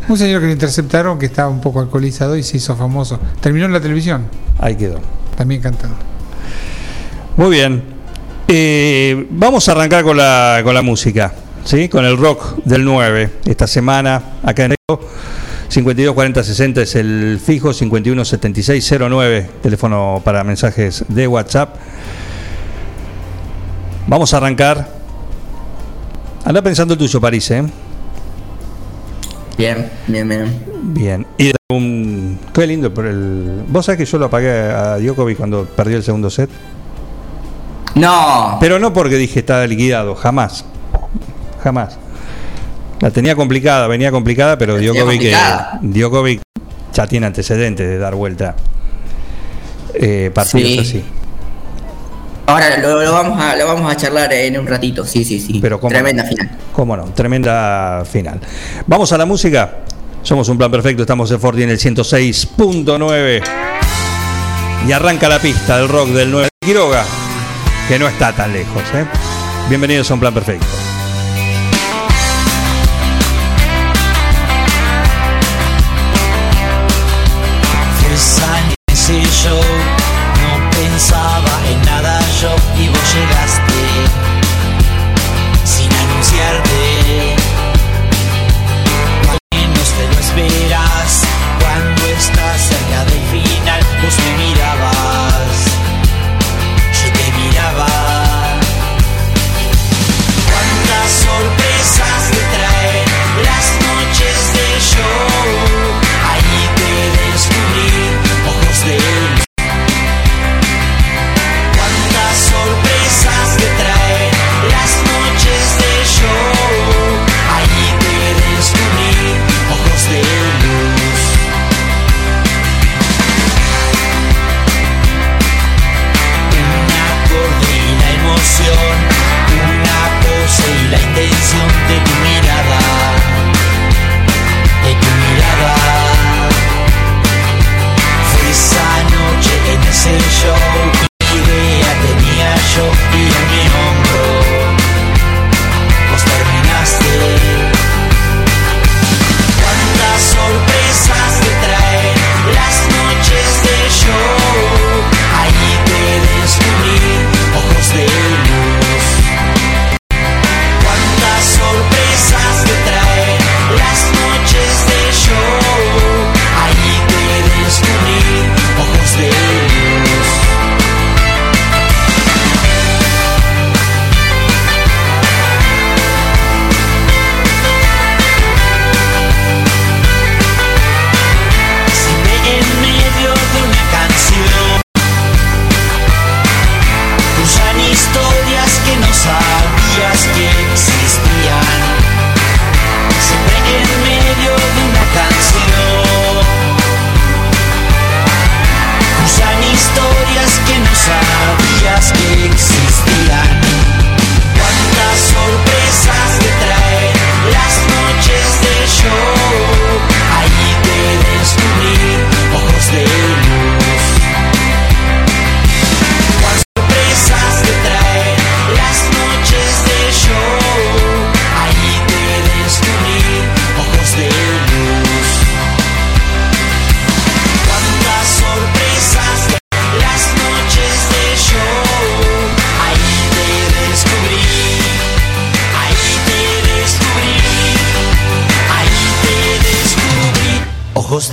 [0.09, 3.19] Un señor que lo interceptaron que estaba un poco alcoholizado y se hizo famoso.
[3.41, 4.27] Terminó en la televisión,
[4.59, 5.01] ahí quedó.
[5.37, 5.97] también cantando.
[7.37, 7.83] Muy bien.
[8.49, 11.33] Eh, vamos a arrancar con la, con la música,
[11.65, 11.89] ¿sí?
[11.89, 13.31] Con el rock del 9.
[13.45, 15.01] Esta semana, acá en Río,
[15.69, 21.77] 52 40 60 es el fijo, 51 76 09, teléfono para mensajes de WhatsApp.
[24.07, 24.89] Vamos a arrancar.
[26.45, 27.65] Anda pensando el tuyo, París, ¿eh?
[29.59, 30.65] Bien, bien, bien.
[30.83, 31.27] Bien.
[31.39, 32.39] Y un.
[32.55, 33.65] Qué lindo, pero el.
[33.69, 36.51] ¿Vos sabés que yo lo apagué a Djokovic cuando perdió el segundo set?
[37.97, 40.67] No, Pero no porque dije estaba liquidado, jamás.
[41.63, 41.99] Jamás.
[43.01, 45.01] La tenía complicada, venía complicada, pero Djokovic, eh,
[45.33, 45.79] complicada.
[45.83, 46.41] Djokovic
[46.95, 48.57] ya tiene antecedentes de dar vuelta
[49.95, 50.79] eh, partidos Sí.
[50.79, 51.05] así.
[52.47, 55.05] ahora lo, lo vamos a, lo vamos a charlar en un ratito.
[55.05, 55.59] Sí, sí, sí.
[55.61, 56.51] Pero cómo Tremenda final.
[56.73, 58.41] Cómo no, tremenda final.
[58.87, 59.79] Vamos a la música.
[60.23, 63.43] Somos un plan perfecto, estamos en Forti en el 106.9.
[64.89, 67.05] Y arranca la pista del rock del 9 de Quiroga,
[67.89, 68.83] que no está tan lejos.
[68.95, 69.05] ¿eh?
[69.69, 70.67] Bienvenidos a un plan perfecto.
[79.47, 79.76] Show,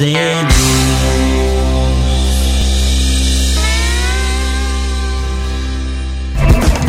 [0.04, 0.54] de luz.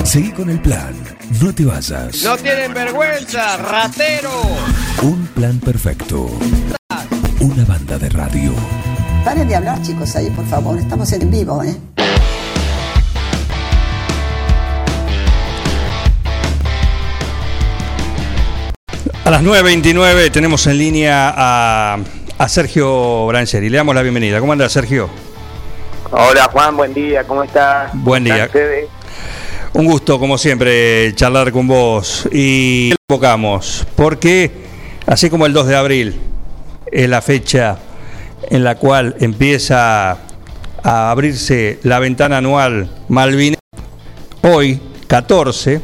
[0.04, 0.94] Seguí con el plan.
[1.40, 2.22] No te vayas.
[2.22, 4.30] No tienen vergüenza, ratero.
[5.02, 6.30] Un plan perfecto.
[7.40, 8.52] Una banda de radio.
[9.24, 10.78] Paren de hablar, chicos, ahí, por favor.
[10.78, 11.76] Estamos en vivo, ¿eh?
[19.24, 21.98] A las 9.29 tenemos en línea a,
[22.38, 23.68] a Sergio Brancheri.
[23.68, 24.40] Le damos la bienvenida.
[24.40, 25.08] ¿Cómo anda, Sergio?
[26.10, 27.90] Hola Juan, buen día, ¿cómo estás?
[27.94, 28.44] Buen ¿Cómo día.
[28.46, 28.88] ustedes?
[29.72, 32.28] Un gusto, como siempre, charlar con vos.
[32.30, 34.50] Y invocamos, porque
[35.06, 36.20] así como el 2 de abril
[36.92, 37.78] es la fecha
[38.48, 40.18] en la cual empieza
[40.82, 43.56] a abrirse la ventana anual Malvin,
[44.42, 45.80] hoy, 14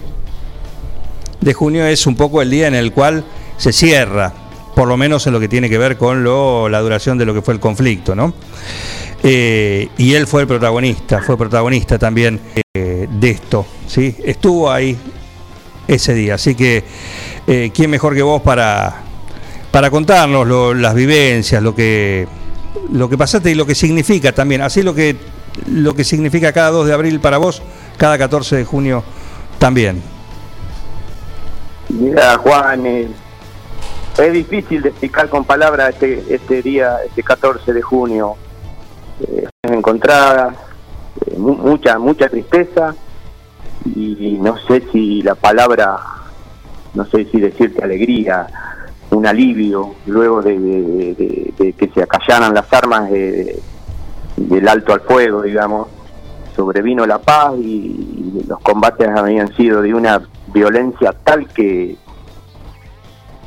[1.40, 3.24] de junio, es un poco el día en el cual
[3.56, 4.32] se cierra,
[4.74, 7.34] por lo menos en lo que tiene que ver con lo- la duración de lo
[7.34, 8.32] que fue el conflicto, ¿no?
[9.22, 12.40] Eh, y él fue el protagonista, fue protagonista también
[12.74, 14.16] eh, de esto, ¿sí?
[14.24, 14.96] Estuvo ahí
[15.86, 16.84] ese día, así que
[17.46, 19.02] eh, quién mejor que vos para,
[19.70, 22.26] para contarnos las vivencias, lo que
[22.92, 25.16] lo que pasaste y lo que significa también, así lo que
[25.68, 27.60] lo que significa cada 2 de abril para vos,
[27.98, 29.02] cada 14 de junio
[29.58, 30.00] también.
[31.88, 32.86] Mira Juan,
[34.18, 38.34] es difícil de explicar con palabras este, este día, este 14 de junio.
[39.22, 40.54] Eh, encontrada,
[41.26, 42.94] eh, mu- mucha, mucha tristeza
[43.94, 45.98] y no sé si la palabra,
[46.94, 48.46] no sé si decirte alegría,
[49.10, 53.58] un alivio luego de, que se acallaran las armas de-
[54.36, 55.88] del alto al fuego, digamos.
[56.54, 60.20] Sobrevino la paz y los combates habían sido de una
[60.52, 61.96] violencia tal que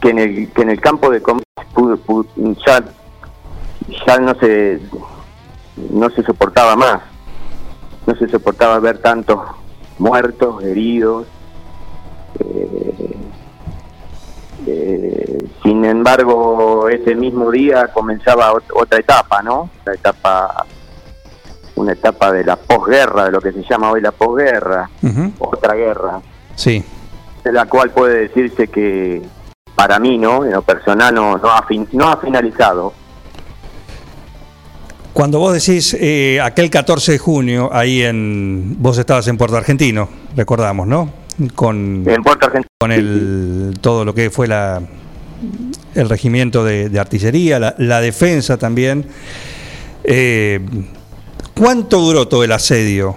[0.04, 1.46] que en el, que en el campo de combate
[2.68, 2.84] ya,
[4.06, 4.80] ya no se
[5.90, 7.02] no se soportaba más.
[8.06, 9.40] No se soportaba ver tantos
[9.98, 11.26] muertos heridos.
[12.40, 13.16] Eh,
[14.68, 20.66] eh, sin embargo ese mismo día comenzaba ot- otra etapa no la etapa
[21.76, 24.90] una etapa de la posguerra de lo que se llama hoy la posguerra
[25.40, 26.22] otra guerra.
[26.56, 26.84] Sí,
[27.44, 29.22] de la cual puede decirse que
[29.76, 30.46] para mí, ¿no?
[30.46, 32.94] En lo personal no, no, ha, fin- no ha finalizado.
[35.14, 38.76] Cuando vos decís eh, aquel 14 de junio, ahí en.
[38.80, 41.12] Vos estabas en Puerto Argentino, recordamos, ¿no?
[41.56, 42.70] Con, En Puerto Argentino.
[42.80, 44.82] con el, todo lo que fue la,
[45.96, 49.06] el regimiento de, de artillería, la, la defensa también.
[50.04, 50.60] Eh,
[51.56, 53.16] ¿Cuánto duró todo el asedio?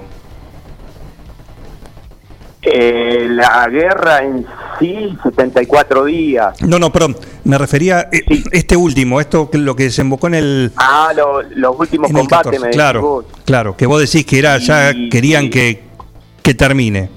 [2.69, 4.45] Eh, la guerra en
[4.81, 6.61] sí, 74 días.
[6.63, 8.43] No, no, perdón, me refería eh, Sí.
[8.51, 12.59] este último, esto que lo que desembocó en el, Ah, lo- los últimos combates, 14,
[12.59, 13.25] me claro, vos.
[13.45, 15.85] claro, que vos decís que era ya querían que,
[16.43, 17.09] que termine.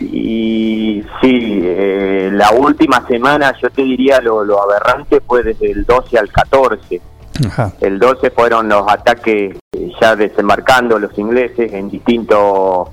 [0.00, 5.84] Y sí, eh, la última semana, yo te diría, lo, lo aberrante fue desde el
[5.84, 7.00] 12 al 14.
[7.46, 7.72] Ajá.
[7.80, 12.88] El 12 fueron los ataques eh, ya desembarcando los ingleses en distintos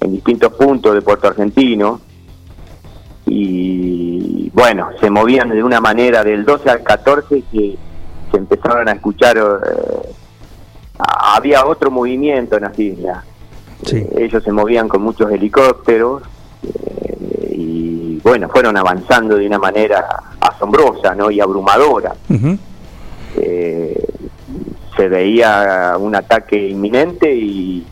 [0.00, 2.00] en distintos puntos de Puerto Argentino
[3.26, 7.76] y bueno, se movían de una manera del 12 al 14 que
[8.30, 10.12] se empezaron a escuchar eh,
[10.98, 13.24] había otro movimiento en las islas.
[13.84, 13.96] Sí.
[13.96, 16.22] Eh, ellos se movían con muchos helicópteros
[16.62, 20.06] eh, y bueno, fueron avanzando de una manera
[20.40, 21.30] asombrosa, ¿no?
[21.30, 22.14] y abrumadora
[23.36, 24.04] eh,
[24.96, 27.86] se veía un ataque inminente y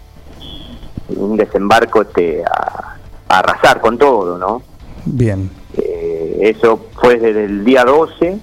[1.08, 2.96] un desembarco este, a,
[3.28, 4.62] a arrasar con todo, ¿no?
[5.04, 5.50] Bien.
[5.76, 8.38] Eh, eso fue desde el día 12,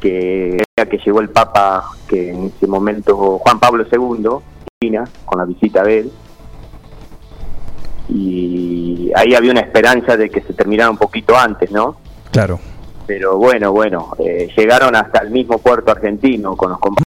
[0.00, 4.28] que día que llegó el Papa, que en ese momento Juan Pablo II,
[4.82, 6.12] China, con la visita de él,
[8.08, 11.96] y ahí había una esperanza de que se terminara un poquito antes, ¿no?
[12.30, 12.58] Claro.
[13.06, 17.07] pero bueno, bueno, eh, llegaron hasta el mismo puerto argentino con los combates.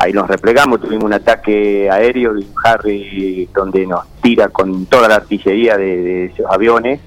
[0.00, 5.08] Ahí nos replegamos, tuvimos un ataque aéreo de un Harry donde nos tira con toda
[5.08, 7.00] la artillería de, esos aviones.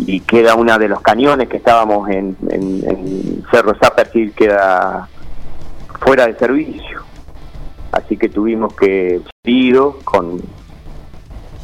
[0.00, 5.08] Y queda una de los cañones que estábamos en, en, en Cerro Zapertil queda
[6.00, 7.02] fuera de servicio.
[7.92, 10.40] Así que tuvimos que heridos con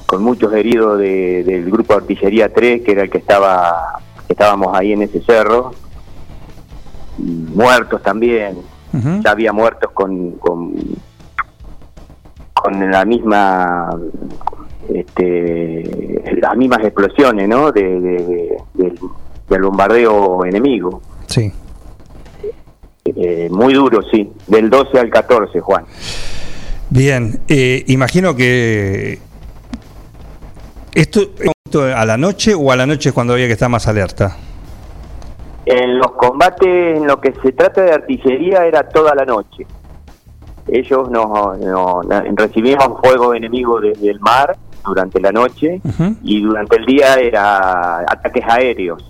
[0.07, 4.77] con muchos heridos de- del grupo de artillería 3, que era el que estaba estábamos
[4.77, 5.73] ahí en ese cerro,
[7.19, 8.57] muertos también,
[8.93, 10.75] Ya había muertos con, con,
[12.55, 13.91] con la misma
[14.93, 17.71] este, las mismas explosiones ¿no?
[17.73, 18.99] de, de- de- del,
[19.49, 21.53] del bombardeo enemigo Sí.
[23.05, 24.31] Eh, muy duro, sí.
[24.47, 25.85] Del 12 al 14, Juan.
[26.91, 29.19] Bien, eh, imagino que
[30.95, 31.21] esto,
[31.65, 34.37] esto a la noche o a la noche es cuando había que estar más alerta.
[35.71, 39.67] En los combates, en lo que se trata de artillería, era toda la noche.
[40.67, 41.59] Ellos nos,
[43.03, 45.81] fuego enemigo desde el mar durante la noche
[46.23, 49.05] y durante el día era ataques aéreos.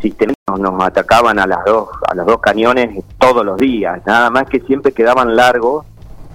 [0.00, 4.48] Sistemas nos atacaban a las dos, a los dos cañones todos los días, nada más
[4.48, 5.84] que siempre quedaban largos,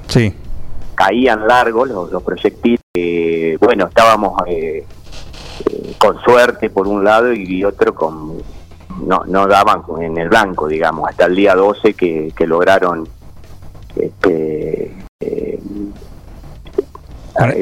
[0.07, 0.33] Sí,
[0.95, 2.81] caían largos los, los proyectiles.
[2.93, 4.85] eh, bueno, estábamos eh,
[5.69, 8.37] eh, con suerte por un lado y otro con
[9.05, 13.07] no, no daban en el blanco, digamos, hasta el día 12 que, que lograron
[13.95, 15.59] este, eh,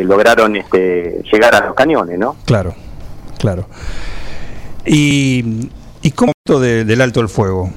[0.04, 2.36] lograron este, llegar a los cañones, ¿no?
[2.46, 2.74] claro,
[3.38, 3.66] claro.
[4.86, 5.70] ¿Y,
[6.02, 7.70] y cómo esto de- del alto el fuego?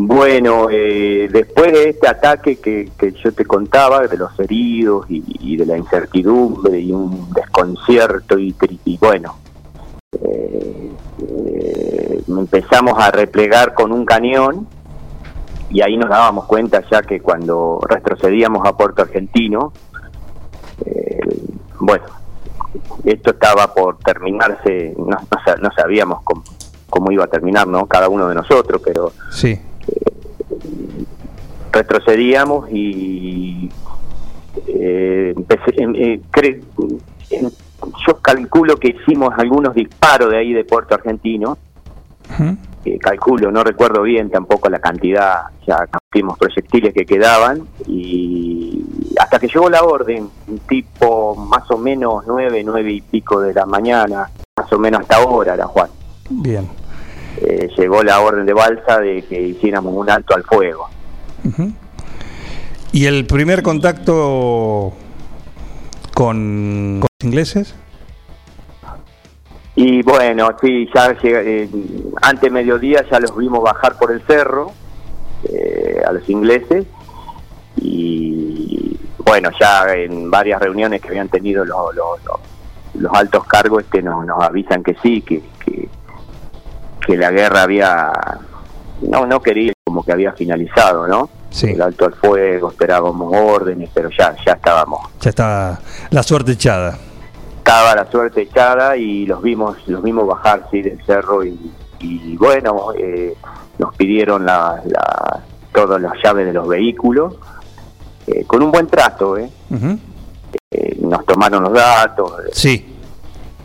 [0.00, 5.56] Bueno, eh, después de este ataque que, que yo te contaba, de los heridos y,
[5.56, 9.34] de la incertidumbre y un desconcierto y, y bueno,
[10.22, 14.68] eh, eh, empezamos a replegar con un cañón
[15.68, 19.72] y ahí nos dábamos cuenta ya que cuando retrocedíamos a Puerto Argentino,
[20.86, 21.18] eh,
[21.80, 22.04] bueno,
[23.02, 26.44] esto estaba por terminarse, no, no no sabíamos cómo,
[26.88, 27.84] cómo iba a terminar, ¿no?
[27.86, 29.60] Cada uno de nosotros, pero Sí,
[31.72, 33.70] retrocedíamos y
[34.66, 36.62] eh, empecé- em- eh, cre-
[37.30, 37.50] em-
[38.06, 41.58] yo calculo que hicimos algunos disparos de ahí de Puerto Argentino,
[42.84, 48.82] eh, calculo, no recuerdo bien tampoco la cantidad, ya capimos proyectiles que quedaban y
[49.20, 50.28] hasta que llegó la orden,
[50.68, 55.16] tipo más o menos nueve, nueve y pico de la mañana, más o menos hasta
[55.16, 55.90] ahora, la Juan.
[56.30, 56.68] bien.
[57.40, 60.88] Eh, llegó la orden de balsa de que hiciéramos un alto al fuego.
[62.92, 64.92] ¿Y el primer contacto
[66.14, 67.74] con, con los ingleses?
[69.76, 71.68] Y bueno, sí, ya llega, eh,
[72.22, 74.72] antes mediodía ya los vimos bajar por el cerro
[75.44, 76.84] eh, a los ingleses
[77.80, 82.40] y bueno, ya en varias reuniones que habían tenido los, los, los-
[82.94, 85.88] los altos cargos este nos, nos avisan que sí, que, que,
[87.08, 88.12] que la guerra había,
[89.00, 91.30] no, no quería, como que había finalizado, ¿no?
[91.48, 91.70] Sí.
[91.70, 96.98] El alto al fuego, esperábamos órdenes, pero ya, ya estábamos Ya está la suerte echada.
[97.56, 102.36] estaba la suerte echada y los vimos los vimos bajar sí del cerro y, y
[102.36, 103.34] bueno eh,
[103.78, 105.40] nos pidieron la, la-
[105.72, 107.36] todas las llaves de los vehículos
[108.26, 109.48] eh, con un buen trato eh.
[110.70, 112.94] Eh, nos tomaron los datos Sí,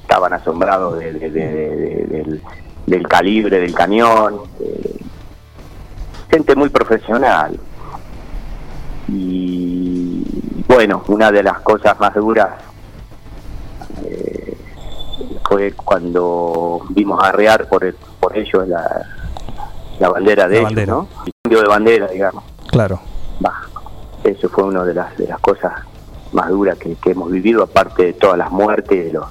[0.02, 2.42] estaban asombrados de- de- de- de- de-
[2.86, 4.98] del, calibre del cañón eh,
[6.30, 7.60] gente muy profesional
[9.10, 10.24] y
[10.68, 12.50] bueno una de las cosas más duras
[14.04, 14.58] eh,
[15.48, 19.06] fue cuando vimos arrear por el- por ellos la,
[20.00, 20.94] la bandera de La ellos bandera.
[20.94, 21.08] ¿no?
[21.26, 23.00] el cambio de bandera digamos claro.
[23.46, 23.54] Va,
[24.24, 25.74] eso fue una de las de las cosas
[26.32, 29.28] más duras que, que hemos vivido aparte de todas las muertes de lo, de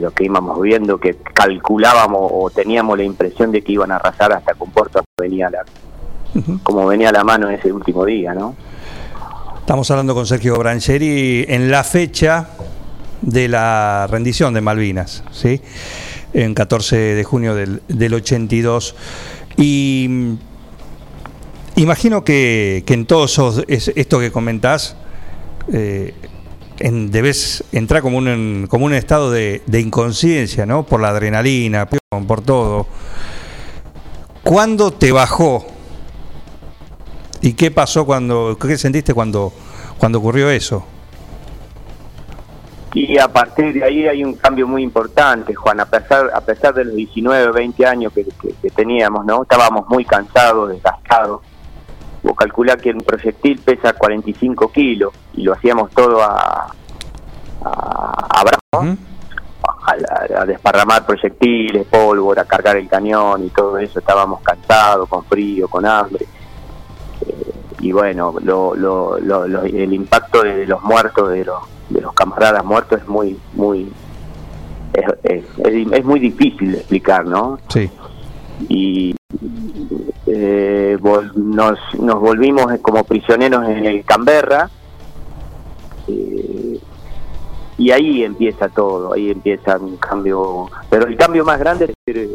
[0.00, 4.32] lo que íbamos viendo que calculábamos o teníamos la impresión de que iban a arrasar
[4.32, 5.64] hasta con Puerto venía la
[6.34, 6.60] Ujú.
[6.62, 8.54] como venía la mano ese último día no
[9.60, 12.48] Estamos hablando con Sergio Brancheri en la fecha
[13.20, 15.60] de la rendición de Malvinas, ¿sí?
[16.32, 18.94] En 14 de junio del, del 82.
[19.58, 20.36] Y
[21.76, 24.96] imagino que, que en todo esos- es- esto que comentás,
[25.72, 26.14] eh,
[26.80, 30.84] en- debes entrar como un, como un estado de, inconsciencia, ¿no?
[30.84, 31.88] Por la adrenalina,
[32.26, 32.86] por todo.
[34.42, 35.66] ¿Cuándo te bajó
[37.40, 39.52] ¿Y qué pasó cuando, qué sentiste cuando,
[39.98, 40.84] cuando ocurrió eso?
[42.94, 46.72] y a partir de ahí hay un cambio muy importante Juan a pesar a pesar
[46.74, 51.42] de los 19 20 años que, que- que teníamos no estábamos muy cansados desgastados
[52.22, 56.72] vos calculás que un proyectil pesa 45 kilos y lo hacíamos todo a
[57.64, 58.96] a, a brazo,
[59.66, 63.98] a, a desparramar proyectiles, pólvora, cargar el cañón y todo eso.
[63.98, 66.24] Estábamos cansados, con frío, con hambre.
[67.26, 72.00] Eh, y bueno, lo, lo, lo- lo- el impacto de, los muertos, de los, de
[72.00, 73.90] los camaradas muertos es muy, muy,
[74.92, 77.58] es, es- es- es muy difícil de explicar, ¿no?
[77.68, 77.90] Sí.
[78.68, 79.14] y
[80.40, 84.70] eh, vol- nos, nos volvimos como prisioneros en el Canberra.
[86.06, 86.78] Eh,
[87.76, 92.28] y ahí empieza todo, ahí empieza un cambio, pero el cambio más grande es,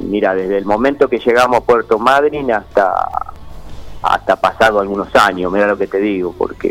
[0.00, 2.92] mira, desde el momento que llegamos a Puerto Madryn hasta
[4.02, 6.68] hasta pasado algunos años, mira lo que te digo, porque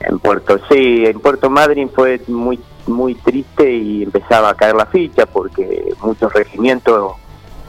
[0.00, 4.86] en Puerto sí, en Puerto Madryn fue muy muy triste y empezaba a caer la
[4.86, 7.12] ficha porque muchos regimientos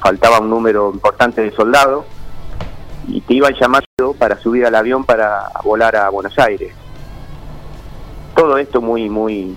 [0.04, 2.04] faltaba un número importante de soldados
[3.08, 6.74] y te iban llamando para subir al avión para volar a Buenos Aires.
[8.36, 9.56] Todo esto muy muy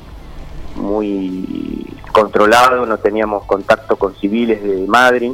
[0.77, 5.33] muy controlado, no teníamos contacto con civiles de Madrid.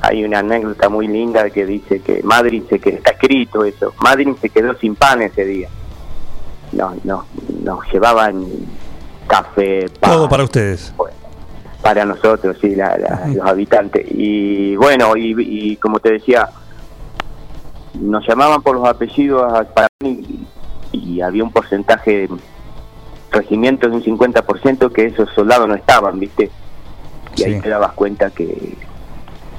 [0.00, 4.28] Hay una anécdota muy linda que dice que Madrid se quedó, está escrito eso, Madrid
[4.40, 5.68] se quedó sin pan ese día.
[6.72, 7.26] No, no,
[7.62, 8.46] nos llevaban
[9.26, 10.92] café, pan, Todo para ustedes.
[11.84, 14.06] Para nosotros, sí, la- la- los habitantes.
[14.10, 16.48] Y bueno, y, y como te decía,
[18.00, 20.46] nos llamaban por los apellidos para y,
[20.92, 22.30] y había un porcentaje de
[23.30, 26.50] regimientos de un 50% que esos soldados no estaban, ¿viste?
[27.36, 28.76] Y ahí te dabas cuenta que,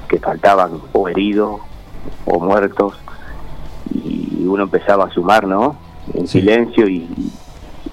[0.08, 1.60] que faltaban o heridos
[2.24, 2.94] o muertos
[3.94, 5.76] y uno empezaba a sumar, ¿no?
[6.14, 6.40] En Sí.
[6.40, 7.08] silencio y,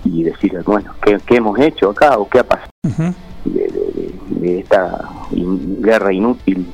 [0.06, 2.70] y decir, bueno, ¿qué, qué hemos hecho acá o qué ha pasado?
[2.84, 3.14] De,
[3.46, 6.72] de- de- de esta in- guerra inútil,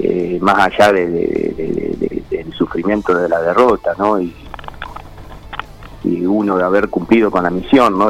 [0.00, 4.20] eh, más allá de, de- de- de- del sufrimiento de la derrota, ¿no?
[4.20, 4.34] Y,
[6.04, 8.08] y uno de haber cumplido con la misión, ¿no?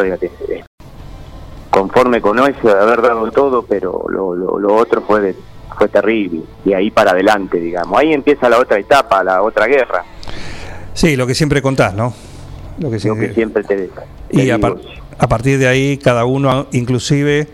[1.71, 5.37] Conforme con eso, de haber dado todo, pero lo, lo, lo otro fue de-
[5.77, 6.43] fue terrible.
[6.65, 7.99] Y ahí para adelante, digamos.
[7.99, 10.05] Ahí empieza la otra etapa, la otra guerra,
[10.95, 12.13] Sí, lo que siempre contás, ¿no?
[12.81, 13.91] Lo que lo siempre- que siempre te, te
[14.33, 14.77] Y digo.
[15.19, 17.49] A partir de ahí, cada uno, inclusive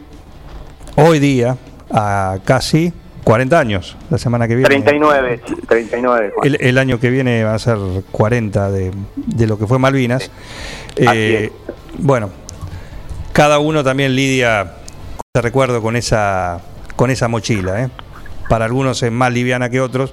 [0.96, 1.56] hoy día,
[1.90, 2.92] a casi
[3.24, 4.68] 40 años, la semana que viene.
[4.68, 6.32] 39, 39.
[6.34, 6.46] Juan.
[6.46, 7.78] El, el año que viene va a ser
[8.10, 10.30] 40 de, de lo que fue Malvinas.
[10.96, 11.50] Eh,
[11.98, 12.30] bueno,
[13.32, 14.74] cada uno también lidia,
[15.32, 16.60] te recuerdo, con esa,
[16.96, 17.82] con esa mochila.
[17.82, 17.88] ¿eh?
[18.48, 20.12] Para algunos es más liviana que otros,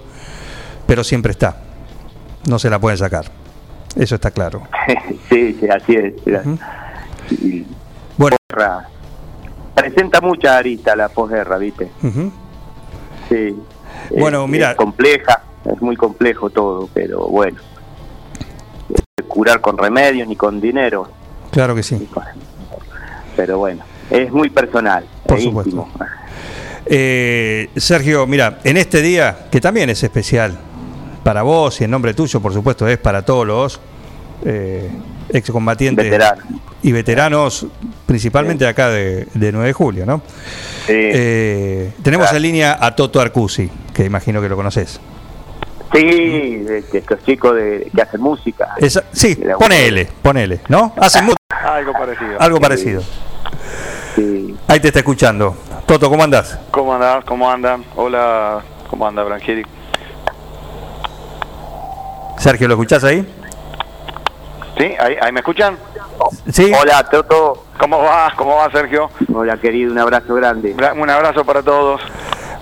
[0.87, 1.57] pero siempre está.
[2.47, 3.25] No se la pueden sacar.
[3.97, 4.63] Eso está claro.
[5.29, 6.13] sí, sí, así es.
[7.31, 7.65] Y-
[8.17, 8.87] Bueno, posguerra.
[9.75, 11.89] Presenta mucha arista la posguerra, ¿viste?
[13.29, 13.55] Sí.
[14.17, 14.71] Bueno, Es- mira.
[14.71, 17.57] Es compleja, es muy complejo todo, pero bueno.
[18.89, 21.09] Eh, Curar con remedios ni con dinero,
[21.51, 22.07] claro que sí.
[23.35, 25.05] pero bueno, es muy personal.
[25.25, 25.69] Por supuesto.
[25.69, 25.89] íntimo.
[26.85, 30.57] Eh, Sergio, mira, en este día, que también es especial
[31.23, 33.79] para vos y en nombre tuyo, por supuesto, es para todos los
[34.43, 34.89] eh,
[35.29, 36.43] excombatientes Veteranos.
[36.83, 37.67] Y veteranos,
[38.05, 40.21] principalmente acá de, de 9 de julio, ¿no?
[40.87, 42.37] Sí, Eh, tenemos Claro.
[42.37, 44.99] en línea a Toto Arcusi, que imagino que lo conoces.
[45.93, 46.01] sí
[46.57, 48.69] de, de estos chicos de, que hacen música.
[48.77, 50.93] Esa- sí, De la- ponele, ponele, ¿no?
[50.97, 52.39] Hacen mu- Algo parecido.
[52.41, 53.01] algo parecido.
[54.15, 54.55] Sí.
[54.67, 55.55] Ahí te está escuchando.
[55.85, 56.57] Toto, ¿cómo andás?
[56.71, 57.21] ¿Cómo andan?
[57.23, 57.83] ¿Cómo andan?
[57.95, 59.63] Hola, ¿cómo anda Brangieri?
[62.37, 63.19] Sergio, ¿lo escuchás ahí?
[64.77, 64.85] ¿Sí?
[64.99, 65.77] ¿Ahí, ahí me escuchan?
[66.51, 66.71] Sí.
[66.79, 67.65] Hola, Toto.
[67.79, 68.31] ¿Cómo va?
[68.35, 69.09] ¿Cómo va, Sergio?
[69.33, 70.75] Hola, querido, un abrazo grande.
[70.75, 72.01] Gra- Un abrazo para todos.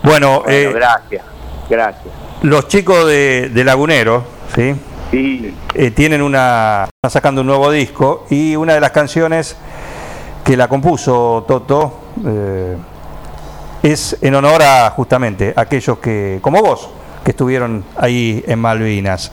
[0.02, 1.24] Bueno, Bueno, eh, gracias,
[1.68, 2.06] gracias.
[2.42, 4.74] los chicos de, de Lagunero, ¿sí?
[5.10, 6.84] Sí, Eh, tienen una.
[6.84, 9.56] Están sacando un nuevo disco y una de las canciones
[10.44, 12.76] que la compuso Toto eh,
[13.82, 16.88] es en honor a justamente aquellos que, como vos,
[17.24, 19.32] que estuvieron ahí en Malvinas.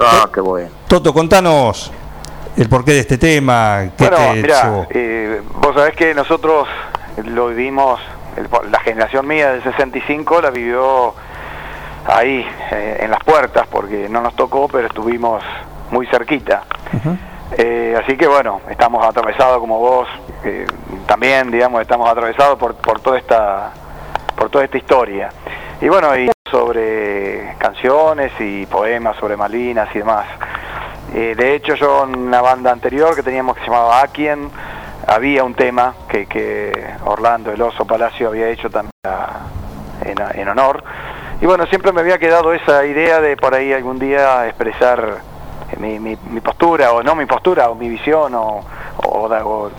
[0.00, 0.70] ah, qué bueno.
[0.88, 1.92] Toto, contanos
[2.58, 3.84] el porqué de este tema.
[3.96, 6.66] ¿qué Bueno, mira, eh, vos sabés que nosotros
[7.24, 8.00] lo vivimos,
[8.36, 11.14] el- la generación mía del 65 la vivió
[12.06, 15.42] ahí, eh, en las puertas, porque no nos tocó, pero estuvimos
[15.90, 16.64] muy cerquita.
[17.56, 20.08] Eh, así que bueno, estamos atravesados como vos,
[20.44, 20.66] eh,
[21.06, 23.72] también, digamos, estamos atravesados por, por toda esta
[24.36, 25.30] por toda esta historia.
[25.80, 30.26] Y bueno, y sobre canciones y poemas sobre Malvinas y demás.
[31.14, 34.50] Eh, de hecho, yo en una banda anterior que teníamos que se llamaba Aquien,
[35.06, 38.92] había un tema que, que Orlando El Oso Palacio había hecho también
[40.04, 40.82] en, en honor.
[41.40, 45.18] Y bueno, siempre me había quedado esa idea de por ahí algún día expresar
[45.78, 48.60] mi, mi- mi postura, o no mi postura, o mi visión, o,
[49.04, 49.70] o-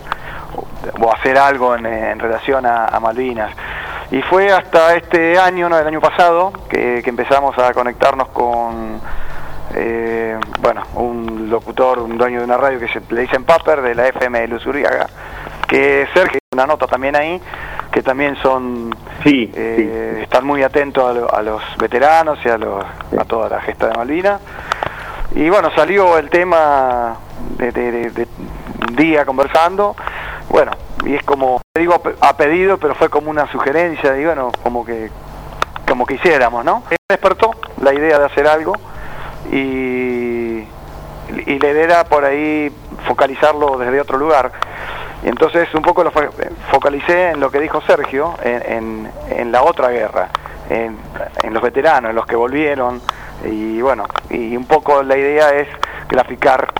[1.00, 3.52] o hacer algo en, en relación a, a Malvinas.
[4.10, 9.00] Y fue hasta este año, no, el año pasado, que, que empezamos a conectarnos con,
[9.74, 13.94] eh, bueno, un locutor, un dueño de una radio que se, le dicen Paper, de
[13.94, 15.06] la FM de Luz Uriaga,
[15.68, 17.40] que Sergio, una nota también ahí,
[17.92, 18.94] que también son
[19.24, 23.48] Sí, eh, están muy atentos a, lo- a los veteranos y a, los, a toda
[23.48, 24.40] la gesta de Malvinas.
[25.34, 27.16] Y bueno, salió el tema
[27.58, 28.26] de, de- de- de
[28.88, 29.94] un día conversando.
[30.48, 30.72] Bueno,
[31.04, 35.10] y es como, digo a pedido, pero fue como una sugerencia, y bueno, como que,
[35.86, 36.82] como que hiciéramos, ¿no?
[37.08, 37.50] Despertó
[37.82, 38.72] la idea de hacer algo
[39.50, 40.64] y,
[41.46, 42.70] y la idea era por ahí
[43.06, 44.52] focalizarlo desde otro lugar.
[45.24, 46.30] Y entonces un poco lo fo-
[46.70, 50.28] focalicé en lo que dijo Sergio, en, en- en la otra guerra,
[50.68, 50.96] en,
[51.42, 53.00] en los veteranos, en los que volvieron.
[53.44, 55.68] Y bueno, y un poco la idea es
[56.08, 56.72] graficar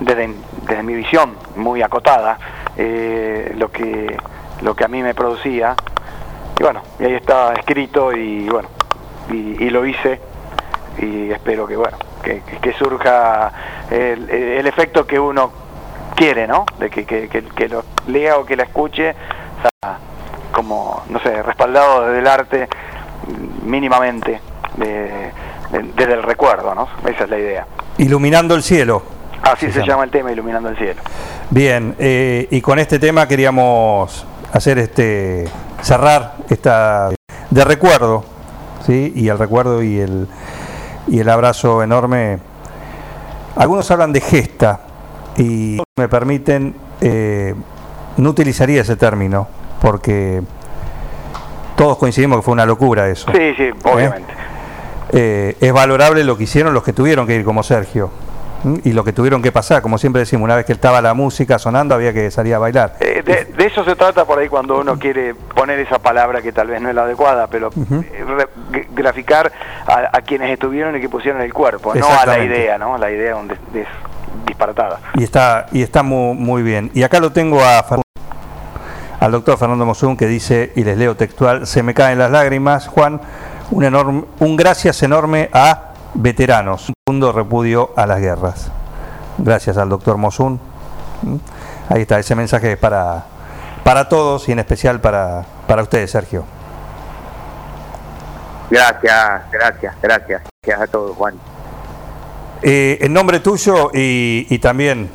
[0.00, 0.30] desde,
[0.62, 2.38] desde mi visión muy acotada
[2.76, 4.16] eh, lo, que,
[4.62, 5.74] lo que a mí me producía.
[6.58, 8.68] Y bueno, y ahí está escrito y bueno,
[9.30, 10.20] y, y lo hice
[11.00, 12.42] y espero que bueno, que,
[12.78, 13.50] surja
[13.90, 15.50] el, el efecto que uno
[16.14, 16.66] quiere, ¿no?
[16.78, 19.98] De que, que, que- lo lea o que la escuche, o sea,
[20.52, 22.68] como, no sé, respaldado desde el arte
[23.64, 24.40] mínimamente,
[24.76, 25.30] de-
[25.72, 26.88] de- desde el recuerdo, ¿no?
[27.08, 27.66] Esa es la idea.
[27.98, 29.02] Iluminando el cielo.
[29.42, 29.86] Así se, Se llama.
[29.92, 30.04] llama.
[30.04, 31.00] el tema, Iluminando el Cielo.
[31.48, 35.48] Bien, eh, y con este tema queríamos hacer este
[35.80, 37.08] cerrar esta
[37.48, 38.22] de recuerdo,
[38.86, 39.12] ¿sí?
[39.16, 40.28] Y el recuerdo y el
[41.08, 42.38] y el abrazo enorme.
[43.56, 44.80] Algunos hablan de gesta
[45.36, 47.54] y me permiten eh,
[48.16, 49.48] no utilizaría ese término
[49.80, 50.42] porque
[51.76, 53.30] todos coincidimos que fue una locura eso.
[53.32, 54.32] Sí, sí, obviamente.
[55.12, 58.10] Eh, es valorable lo que hicieron los que tuvieron que ir como Sergio.
[58.84, 61.58] Y lo que tuvieron que pasar, como siempre decimos, una vez que estaba la música
[61.58, 62.96] sonando había que salir a bailar.
[63.00, 66.52] Eh, de, de eso se trata por ahí cuando uno quiere poner esa palabra que
[66.52, 68.24] tal vez no es la adecuada, pero eh,
[68.70, 69.50] re- graficar
[69.86, 72.98] a, a quienes estuvieron y que pusieron el cuerpo, no a la idea, ¿no?
[72.98, 73.86] La idea donde es
[74.46, 75.00] disparatada.
[75.14, 76.90] Y está, y está muy, muy bien.
[76.94, 77.84] Y acá lo tengo a
[79.20, 82.88] al doctor Fernando Mosun que dice, y les leo textual, se me caen las lágrimas,
[82.88, 83.20] Juan,
[83.70, 88.70] un, enorme, un gracias enorme a veteranos, un profundo repudio a las guerras.
[89.38, 90.60] Gracias al doctor Mosun.
[91.88, 93.24] Ahí está, ese mensaje es para,
[93.84, 96.44] para todos y en especial para, para ustedes, Sergio.
[98.70, 100.42] Gracias, gracias, gracias.
[100.62, 101.34] Gracias a todos, Juan.
[102.62, 105.10] Eh, en nombre tuyo y, y también,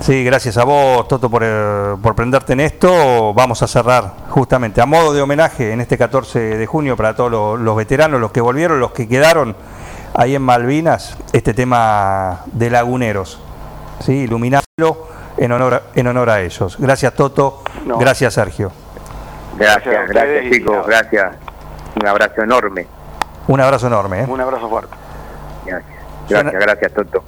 [0.00, 4.80] sí, gracias a vos, Toto, por, eh, por prenderte en esto, vamos a cerrar justamente
[4.80, 8.30] a modo de homenaje en este 14 de junio para todos los, los veteranos, los
[8.30, 9.56] que volvieron, los que quedaron
[10.18, 13.40] ahí en Malvinas, este tema de laguneros,
[14.00, 14.12] ¿sí?
[14.12, 15.06] iluminarlo
[15.36, 16.76] en honor, en honor a ellos.
[16.78, 17.98] Gracias, Toto, No.
[17.98, 18.72] gracias, Sergio.
[19.56, 21.36] Gracias Gracias, chicos, gracias.
[22.00, 22.86] Un abrazo enorme.
[23.46, 24.20] Un abrazo enorme.
[24.22, 24.26] ¿eh?
[24.28, 24.94] Un abrazo fuerte.
[25.64, 25.92] Gracias,
[26.26, 27.24] Suena- gracias, gracias, Toto.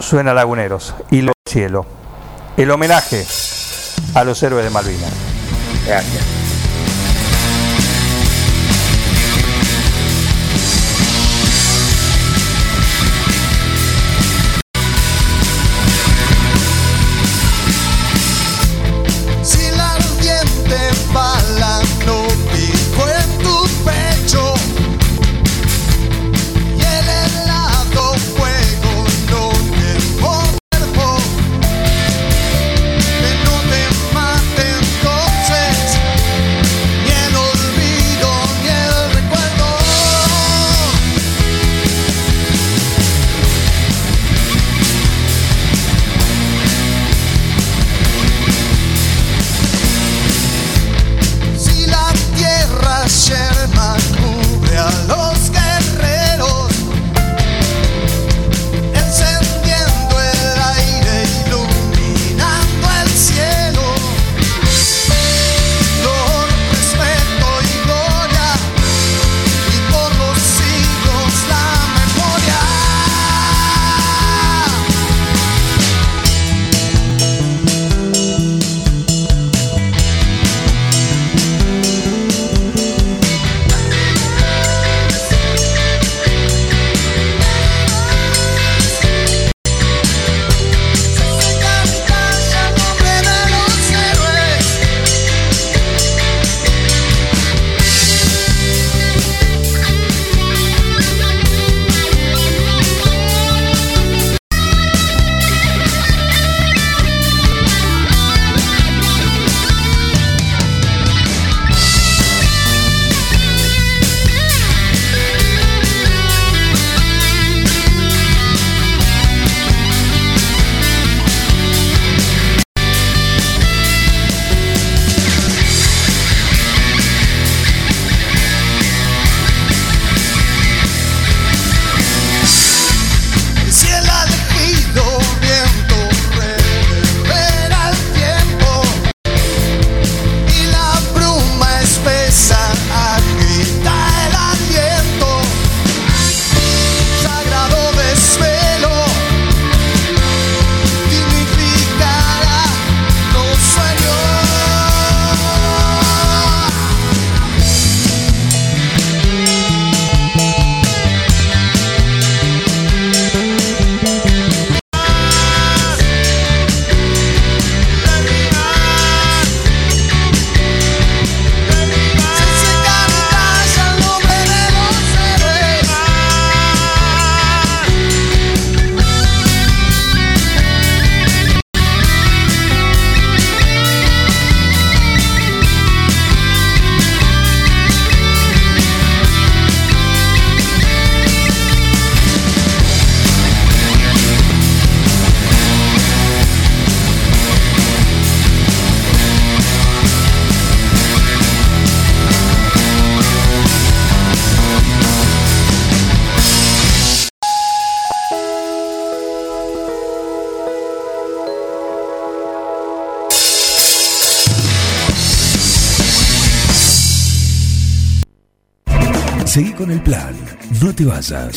[0.00, 1.86] Suena Laguneros y lo cielo.
[2.56, 3.24] El homenaje
[4.14, 5.12] a los héroes de Malvinas.
[5.86, 6.45] Gracias.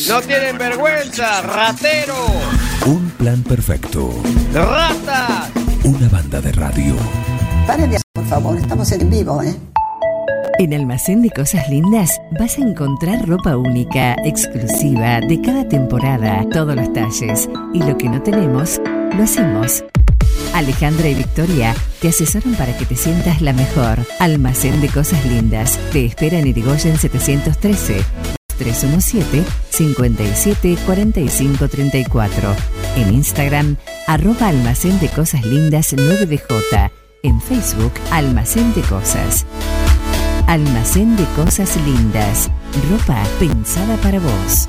[0.08, 2.14] No tienen vergüenza, ratero,
[2.86, 4.10] Un plan perfecto.
[4.54, 5.50] rata.
[5.84, 6.94] Una banda de radio.
[7.66, 9.54] Paren de hacer, por favor, estamos en vivo, ¿eh?
[10.58, 16.74] En Almacén de Cosas Lindas vas a encontrar ropa única, exclusiva, de cada temporada, todos
[16.74, 17.46] los talles.
[17.74, 18.80] Y lo que no tenemos,
[19.14, 19.84] lo hacemos.
[20.54, 23.98] Alejandra y Victoria te asesoran para que te sientas la mejor.
[24.20, 28.29] Almacén de Cosas Lindas te espera en Irigoyen 713.
[28.60, 32.54] 317 57 45 34.
[32.96, 36.90] En Instagram, arroba almacén de cosas lindas 9DJ.
[37.22, 39.46] En Facebook, almacén de cosas.
[40.46, 42.50] Almacén de cosas lindas.
[42.90, 44.68] Ropa pensada para vos.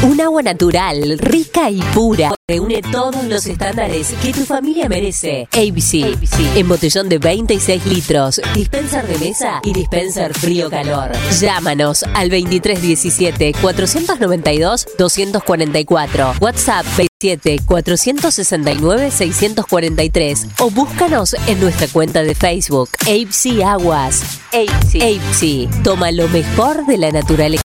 [0.00, 2.32] Un agua natural, rica y pura.
[2.48, 5.48] Reúne todos los estándares que tu familia merece.
[5.50, 6.16] ABC.
[6.56, 8.40] En botellón de 26 litros.
[8.54, 11.10] Dispenser de mesa y dispenser frío-calor.
[11.40, 16.34] Llámanos al 2317 492 244.
[16.40, 24.22] WhatsApp 27 469 643 o búscanos en nuestra cuenta de Facebook ABC Aguas.
[24.52, 25.02] ABC.
[25.02, 25.82] ABC.
[25.82, 27.67] Toma lo mejor de la naturaleza.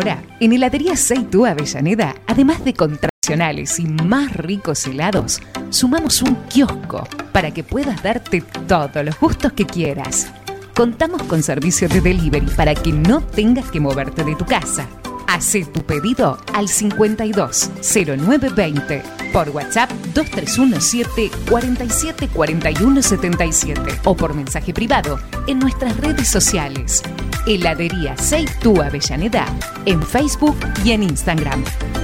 [0.00, 6.36] Ahora, en Heladería Seitú Avellaneda, además de con tradicionales y más ricos helados, sumamos un
[6.48, 10.32] kiosco para que puedas darte todos los gustos que quieras.
[10.74, 14.88] Contamos con servicio de delivery para que no tengas que moverte de tu casa.
[15.30, 19.00] Hacé tu pedido al 52 0920
[19.32, 27.04] por WhatsApp 2317 47 41 77 o por mensaje privado en nuestras redes sociales.
[27.46, 29.46] Heladería Seitú Avellaneda
[29.86, 31.62] en Facebook y en Instagram.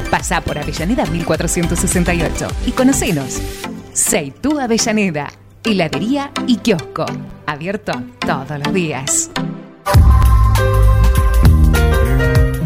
[0.09, 3.43] Pasá por Avellaneda 1468 y conocenos.
[3.93, 5.33] Seitú Avellaneda,
[5.65, 7.07] heladería y kiosco.
[7.45, 9.31] Abierto todos los días.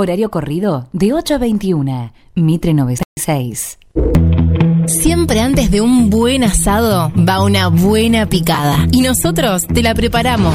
[0.00, 2.12] Horario corrido de 8 a 21.
[2.36, 3.80] Mitre 96.
[4.86, 8.86] Siempre antes de un buen asado va una buena picada.
[8.92, 10.54] Y nosotros te la preparamos.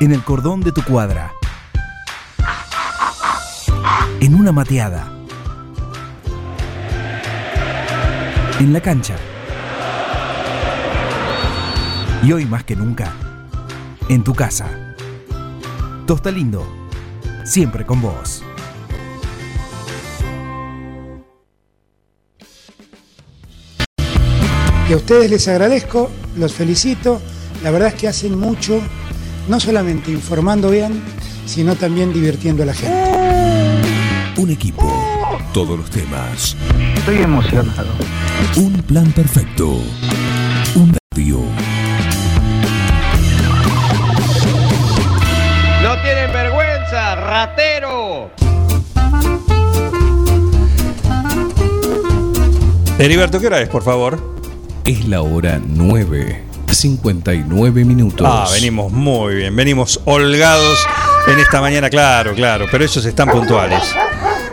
[0.00, 1.32] En el cordón de tu cuadra.
[4.20, 5.06] En una mateada.
[8.58, 9.16] En la cancha.
[12.22, 13.12] Y hoy más que nunca,
[14.08, 14.66] en tu casa.
[16.06, 16.66] Tosta Lindo,
[17.44, 18.42] siempre con vos.
[24.88, 27.20] Y a ustedes les agradezco, los felicito.
[27.62, 28.82] La verdad es que hacen mucho,
[29.48, 31.02] no solamente informando bien,
[31.46, 33.20] sino también divirtiendo a la gente.
[34.36, 34.90] Un equipo,
[35.52, 36.56] todos los temas.
[36.96, 37.90] Estoy emocionado.
[38.56, 39.78] Un plan perfecto.
[40.74, 41.40] Un radio.
[45.82, 48.30] No tienen vergüenza, ratero.
[52.98, 54.34] Heriberto, ¿qué hora es, por favor?
[54.84, 56.53] Es la hora 9.
[56.84, 58.26] 59 minutos.
[58.30, 60.86] Ah, venimos muy bien, venimos holgados
[61.26, 63.82] en esta mañana, claro, claro, pero ellos están puntuales.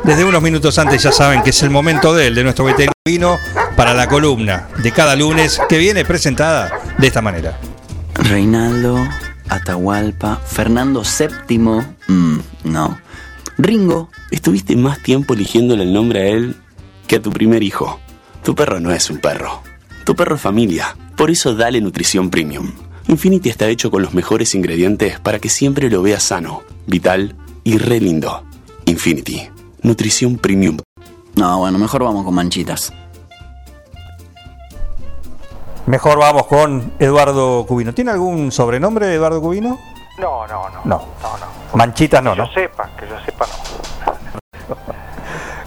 [0.05, 2.93] Desde unos minutos antes ya saben que es el momento de él, de nuestro veterano
[3.03, 3.37] vino,
[3.75, 7.59] para la columna de cada lunes que viene presentada de esta manera.
[8.13, 8.97] Reinaldo,
[9.49, 11.57] Atahualpa, Fernando VII,
[12.07, 12.97] mm, no.
[13.57, 16.55] Ringo, Estuviste más tiempo eligiéndole el nombre a él
[17.07, 17.99] que a tu primer hijo.
[18.41, 19.61] Tu perro no es un perro.
[20.05, 20.95] Tu perro es familia.
[21.21, 22.71] Por eso dale nutrición premium.
[23.07, 27.77] Infinity está hecho con los mejores ingredientes para que siempre lo veas sano, vital y
[27.77, 28.43] re lindo.
[28.85, 29.47] Infinity.
[29.83, 30.79] Nutrición premium.
[31.35, 32.91] No, bueno, mejor vamos con manchitas.
[35.85, 37.93] Mejor vamos con Eduardo Cubino.
[37.93, 39.77] ¿Tiene algún sobrenombre Eduardo Cubino?
[40.17, 40.81] No, no, no.
[40.85, 41.05] No.
[41.75, 42.51] Manchitas no, que yo ¿no?
[42.51, 44.40] sepa, que yo sepa no.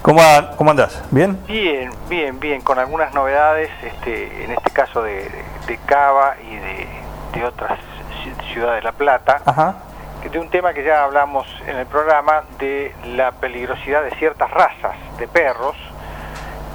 [0.05, 0.21] ¿Cómo,
[0.57, 1.01] ¿Cómo andás?
[1.09, 1.35] ¿Bien?
[1.47, 5.27] Bien, bien, bien, con algunas novedades, este, en este caso de,
[5.87, 6.87] Cava y de,
[7.33, 7.79] de otras
[8.23, 9.77] ci- ciudades de La Plata, Ajá.
[10.21, 14.51] que de un tema que ya hablamos en el programa de la peligrosidad de ciertas
[14.51, 15.75] razas de perros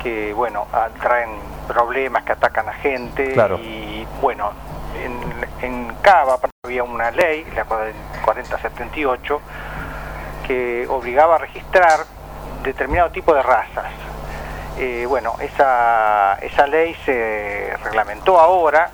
[0.03, 0.67] que, bueno,
[1.01, 1.31] traen
[1.69, 3.59] problemas, que atacan a gente Claro.
[3.61, 4.51] y, bueno,
[5.05, 9.41] en, en Cava había una ley, la 4078,
[10.49, 12.01] que obligaba a registrar
[12.63, 13.91] determinado tipo de razas.
[14.79, 18.91] Eh, bueno, esa, esa ley se reglamentó ahora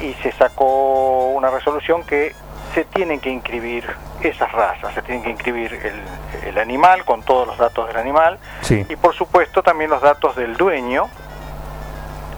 [0.00, 2.34] y se sacó una resolución que
[2.74, 3.84] se tienen que inscribir
[4.22, 8.38] esas razas, se tienen que inscribir el, el animal con todos los datos del animal
[8.62, 8.86] Sí.
[8.88, 11.08] y por supuesto también los datos del dueño,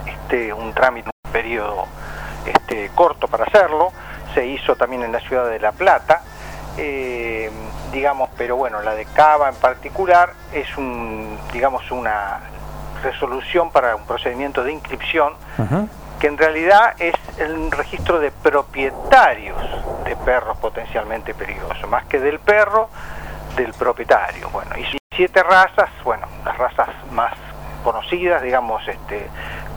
[0.07, 1.87] este, un trámite, un periodo
[2.47, 3.93] este, corto para hacerlo,
[4.35, 6.23] se hizo también en la ciudad de La Plata,
[6.77, 7.51] eh,
[7.93, 12.41] digamos, pero bueno, la de Cava en particular es un, digamos, una
[13.03, 15.35] resolución para un procedimiento de inscripción
[16.19, 19.59] que en realidad es el registro de propietarios
[20.05, 22.89] de perros potencialmente peligrosos, más que del perro,
[23.57, 24.49] del propietario.
[24.51, 27.35] Bueno, y siete razas, bueno, las razas más
[27.85, 29.29] conocidas, digamos, este,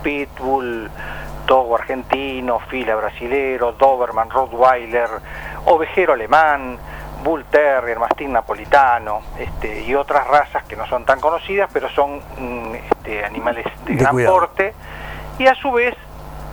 [0.02, 0.90] Pitbull,
[1.46, 5.10] Togo argentino, Fila brasilero, Doberman, Rottweiler,
[5.66, 6.80] Ovejero alemán,
[7.24, 12.22] Bull Terrier, Mastín napolitano, este, y otras razas que no son tan conocidas, pero son
[12.38, 14.36] mm, este, animales de, De gran cuidado.
[14.40, 14.74] porte,
[15.38, 15.96] y a su vez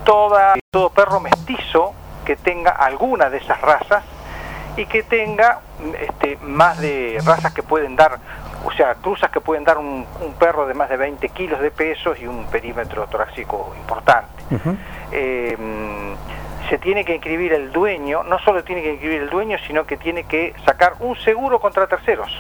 [0.05, 1.95] toda, todo perro mestizo
[2.25, 4.05] que tenga alguna de esas razas
[4.77, 5.61] y que tenga
[6.01, 8.19] este, más de razas que pueden dar,
[8.65, 11.71] o sea, cruzas que pueden dar un, un perro de más de 20 kilos de
[11.71, 14.43] peso y un perímetro torácico importante.
[15.13, 15.57] Eh,
[16.69, 19.97] se tiene que inscribir el dueño, no solo tiene que inscribir el dueño, sino que
[19.97, 22.33] tiene que sacar un seguro contra terceros.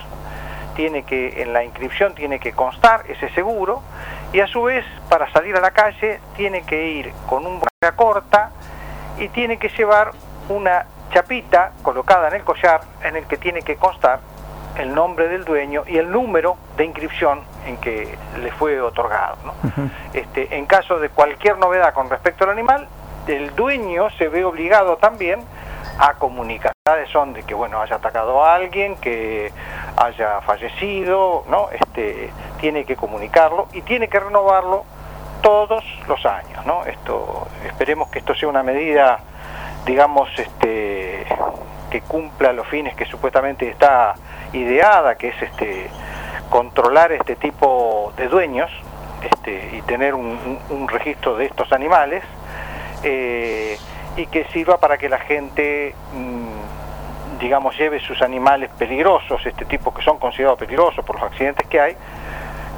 [0.75, 3.83] Tiene que, en la inscripción tiene que constar ese seguro
[4.33, 7.97] y a su vez, para salir a la calle, tiene que ir con un bolsa
[7.97, 8.51] corta
[9.19, 10.11] y tiene que llevar
[10.49, 14.21] una chapita colocada en el collar en el que tiene que constar
[14.77, 19.37] el nombre del dueño y el número de inscripción en que le fue otorgado.
[19.45, 19.55] ¿no?
[20.13, 22.89] Este, en caso de cualquier novedad con respecto al animal,
[23.27, 25.41] el dueño se ve obligado también
[25.99, 26.73] a comunicar.
[27.13, 29.51] Son de que bueno haya atacado a alguien, que
[29.97, 31.69] haya fallecido, ¿no?
[31.71, 34.85] Este, tiene que comunicarlo y tiene que renovarlo
[35.41, 36.85] todos los años, ¿no?
[36.85, 39.21] Esto, esperemos que esto sea una medida,
[39.87, 41.27] digamos, este,
[41.91, 44.15] que cumpla los fines que supuestamente está
[44.55, 45.91] ideada, que es este
[46.51, 48.71] controlar este tipo de dueños
[49.23, 52.23] este, y tener un, registro de estos animales
[53.03, 53.79] eh,
[54.17, 59.93] y que sirva para que la gente mm, digamos lleve sus animales peligrosos este tipo
[59.93, 61.97] que son considerados peligrosos por los accidentes que hay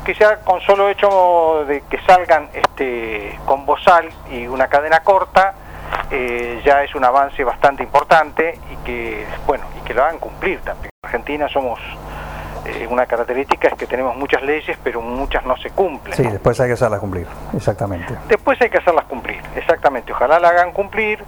[0.05, 5.55] que ya con solo hecho de que salgan este con bozal y una cadena corta
[6.11, 10.61] eh, ya es un avance bastante importante y que bueno y que lo hagan cumplir
[10.61, 11.81] también Argentina somos
[12.67, 16.59] eh, una característica es que tenemos muchas leyes pero muchas no se cumplen Sí, después
[16.61, 18.15] hay que hacerla cumplir, exactamente.
[18.29, 20.13] Después hay que hacerlas cumplir, exactamente.
[20.13, 21.23] Ojalá la hagan cumplir,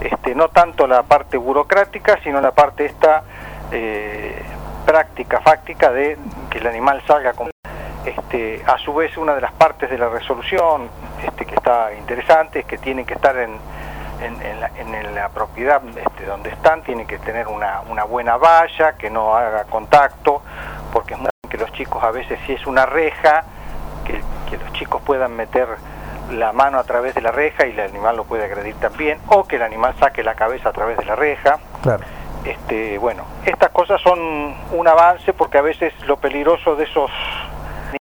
[0.00, 3.22] este, no tanto la parte burocrática, sino la parte esta
[3.70, 4.42] eh,
[4.86, 6.16] práctica, fáctica de
[6.50, 7.50] que el animal salga con...
[8.04, 10.88] Este, a su vez, una de las partes de la resolución
[11.22, 13.58] este, que está interesante es que tienen que estar en,
[14.20, 18.36] en, en la, en la propiedad este, donde están, tienen que tener una, una buena
[18.36, 20.42] valla, que no haga contacto,
[20.92, 23.44] porque es muy que los chicos a veces si es una reja,
[24.04, 25.66] que, que los chicos puedan meter
[26.32, 29.44] la mano a través de la reja y el animal lo puede agredir también, o
[29.44, 31.58] que el animal saque la cabeza a través de la reja.
[31.82, 32.04] Claro.
[32.44, 34.18] Este, bueno, estas cosas son
[34.72, 37.10] un avance porque a veces lo peligroso de esos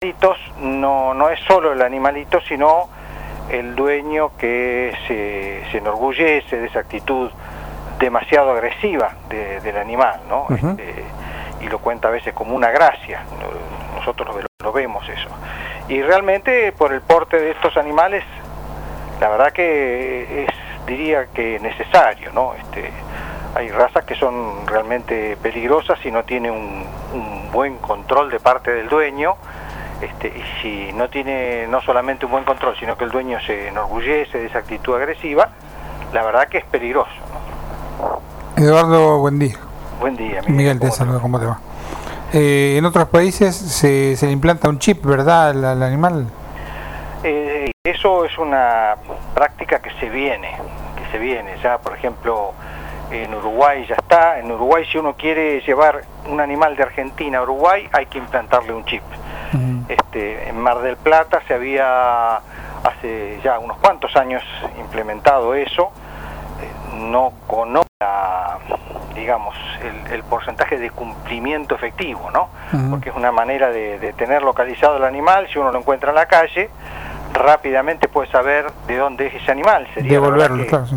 [0.02, 2.90] animalitos no, no es solo el animalito, sino
[3.50, 7.30] el dueño que se, se enorgullece de esa actitud
[8.00, 10.46] demasiado agresiva de- del animal, ¿no?
[10.72, 11.04] Este,
[11.62, 13.24] y lo cuenta a veces como una gracia.
[13.40, 15.28] No- Nosotros lo, lo vemos eso.
[15.90, 18.24] Y realmente por el porte de estos animales,
[19.20, 20.50] la verdad que es,
[20.86, 22.54] diría que necesario, ¿no?
[22.54, 22.90] Este,
[23.56, 28.72] hay razas que son realmente peligrosas si no tiene un, un buen control de parte
[28.72, 29.36] del dueño.
[30.02, 33.68] Este, y si no tiene no solamente un buen control, sino que el dueño se
[33.68, 35.50] enorgullece de esa actitud agresiva,
[36.14, 37.12] la verdad que es peligroso.
[38.56, 39.58] Eduardo, buen día.
[40.00, 40.56] Buen día, Miguel.
[40.56, 41.60] Miguel, te saludo, ¿cómo te va?
[42.32, 45.50] Eh, en otros países se, se le implanta un chip, ¿verdad?
[45.50, 46.28] Al, al animal.
[47.24, 48.96] Eh, eso es una
[49.34, 50.56] práctica que se viene,
[50.96, 51.58] que se viene.
[51.62, 52.54] Ya, por ejemplo,
[53.12, 54.40] en Uruguay ya está.
[54.40, 58.74] En Uruguay, si uno quiere llevar un animal de Argentina a Uruguay, hay que implantarle
[58.74, 59.04] un chip.
[59.88, 62.38] Este, en Mar del Plata se había
[62.84, 64.44] hace ya unos cuantos años
[64.80, 65.92] implementado eso.
[66.62, 67.88] Eh, no conozco,
[69.16, 72.50] digamos, el, el porcentaje de cumplimiento efectivo, ¿no?
[72.90, 76.16] porque es una manera de, de tener localizado el animal, si uno lo encuentra en
[76.16, 76.70] la calle,
[77.34, 79.88] rápidamente puede saber de dónde es ese animal.
[79.94, 80.86] Sería Devolverlo, claro.
[80.86, 80.96] sí.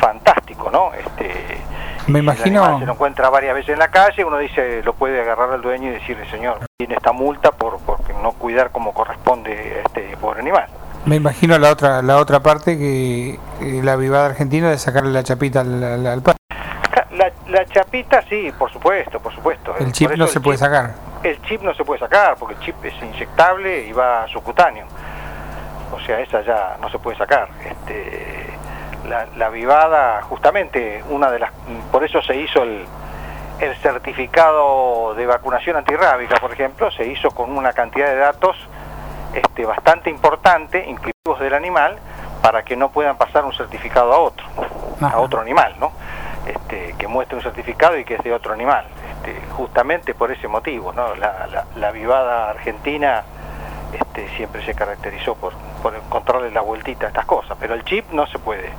[0.00, 0.92] fantástico, ¿no?
[0.94, 1.58] Este,
[2.06, 2.78] Me imagino.
[2.78, 5.88] se lo encuentra varias veces en la calle, uno dice, lo puede agarrar al dueño
[5.88, 9.52] y decirle, señor, tiene esta multa por, por no cuidar como corresponde
[9.82, 10.66] a este pobre animal.
[11.06, 15.22] Me imagino la otra la otra parte que eh, la vivada argentina de sacarle la
[15.22, 16.36] chapita al, al, al perro.
[17.10, 19.72] La, la chapita, sí, por supuesto, por supuesto.
[19.78, 20.94] El Por chip no se puede chip- sacar.
[21.22, 24.86] El chip no se puede sacar porque el chip es inyectable y va subcutáneo.
[25.92, 27.48] O sea, esa ya no se puede sacar.
[27.64, 28.43] Este,
[29.08, 31.52] la, la vivada, justamente, una de las,
[31.92, 32.86] por eso se hizo el,
[33.60, 38.56] el certificado de vacunación antirrábica, por ejemplo, se hizo con una cantidad de datos
[39.34, 41.98] este, bastante importante, inclusivos del animal,
[42.42, 44.46] para que no puedan pasar un certificado a otro,
[45.00, 45.92] a otro animal, ¿no?
[46.46, 48.84] Este, que muestre un certificado y que es de otro animal,
[49.16, 51.14] este, justamente por ese motivo, ¿no?
[51.14, 53.24] La, la, la vivada argentina
[53.94, 58.10] este, siempre se caracterizó por, por encontrarle la vueltita a estas cosas, pero el chip
[58.12, 58.70] no se puede.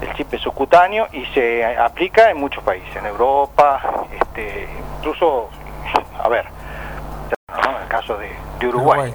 [0.00, 3.80] El chip es subcutáneo y se aplica en muchos países, en Europa,
[4.18, 4.66] este,
[4.98, 5.50] incluso,
[6.22, 6.46] a ver,
[7.50, 7.76] ¿no?
[7.76, 9.14] en el caso de, de Uruguay.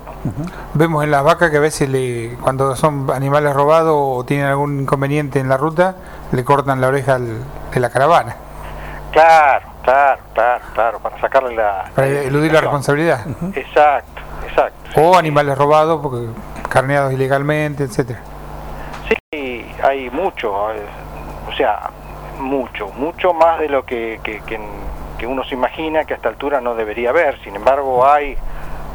[0.74, 4.82] Vemos en las vacas que a veces le, cuando son animales robados o tienen algún
[4.82, 5.96] inconveniente en la ruta,
[6.32, 7.44] le cortan la oreja al-
[7.74, 8.36] de la caravana
[9.12, 11.86] Claro, claro, claro, claro, para sacarle la...
[11.96, 13.26] para eludir la responsabilidad.
[13.56, 15.02] Exacto, exacto.
[15.02, 16.28] O animales robados, porque
[16.70, 18.20] carneados ilegalmente, etcétera.
[19.32, 20.82] Sí, hay mucho, eh,
[21.48, 21.90] o sea,
[22.40, 24.60] mucho, mucho más de lo que, que, que-
[25.18, 27.40] que uno se imagina que a esta altura no debería haber.
[27.42, 28.36] Sin embargo, hay,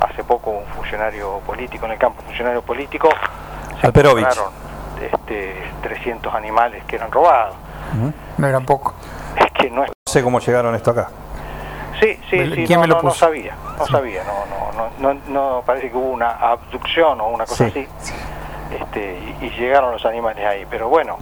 [0.07, 3.09] hace poco un funcionario político en el campo, funcionario político,
[3.81, 3.87] se
[4.35, 4.53] encontraron,
[5.01, 7.55] este, 300 animales que eran robados.
[8.37, 8.95] No eran poco.
[9.37, 9.89] Es que no es...
[9.89, 11.09] No sé cómo llegaron esto acá.
[12.01, 13.21] Sí, sí, ¿Me- sí, quién no, me lo no, no puso?
[13.27, 17.45] sabía, no sabía, no, no, no, no, no, parece que hubo una abducción o una
[17.47, 17.87] cosa Sí.
[17.87, 21.19] así, este, y, y llegaron los animales ahí, pero bueno,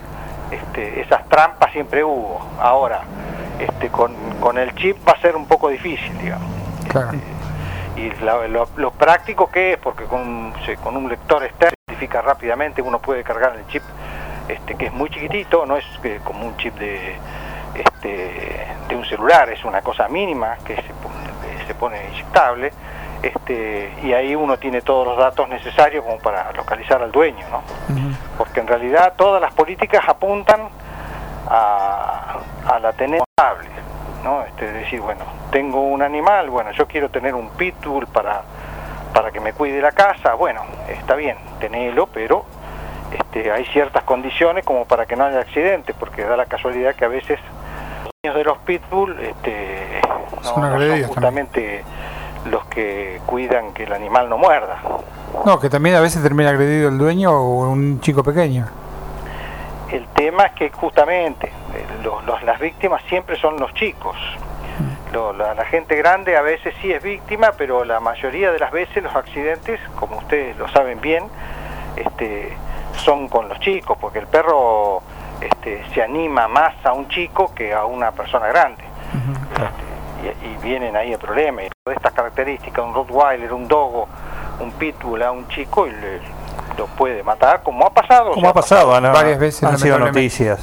[0.50, 2.40] este, esas trampas siempre hubo.
[2.60, 3.00] Ahora,
[3.58, 6.48] este, con, con el chip va a ser un poco difícil, digamos.
[6.88, 7.10] Claro.
[7.96, 11.74] Y la- lo, lo práctico que es, porque con, un- se- con un lector externo
[11.86, 13.82] se identifica rápidamente, uno puede cargar el chip,
[14.48, 17.16] este, que es muy chiquitito, no es que como un chip de,
[17.80, 21.12] este, de un celular, es una cosa mínima que se, pon-
[21.58, 22.72] que se pone inyectable,
[23.22, 27.62] este, y ahí uno tiene todos los datos necesarios como para localizar al dueño, ¿no?
[28.36, 30.68] Porque en realidad todas las políticas apuntan
[31.48, 33.68] a, a la tener estable,
[34.22, 34.42] ¿no?
[34.42, 38.42] Este, es decir, bueno, tengo un animal, bueno, yo quiero tener un pitbull para,
[39.12, 42.44] para que me cuide la casa, bueno, está bien, tenelo, pero
[43.12, 47.04] este, hay ciertas condiciones como para que no haya accidente, porque da la casualidad que
[47.04, 47.40] a veces
[48.24, 51.84] de los pitbull este, no, Son no son agredidos justamente
[52.50, 54.82] los que cuidan que el animal no muerda.
[55.46, 58.66] No, que también a veces termina agredido el dueño o un chico pequeño.
[59.92, 64.16] El tema es que justamente eh, los- los- las víctimas siempre son los chicos.
[65.12, 68.72] Lo- la, la gente grande a veces sí es víctima, pero la mayoría de las
[68.72, 71.22] veces los accidentes, como ustedes lo saben bien,
[71.94, 72.52] este,
[72.96, 75.02] son con los chicos, porque el perro
[75.40, 78.82] este, se anima más a un chico que a una persona grande.
[79.52, 81.62] Este, y, y vienen ahí el problema.
[81.62, 84.08] Y de estas características, un Rottweiler, un Dogo,
[84.60, 86.20] un Pitbull a un chico y le-
[86.76, 88.30] lo puede matar, como ha pasado.
[88.30, 88.94] o ¿Cómo sea, ha pasado?
[88.94, 90.60] Han, varias veces, han sido noticias.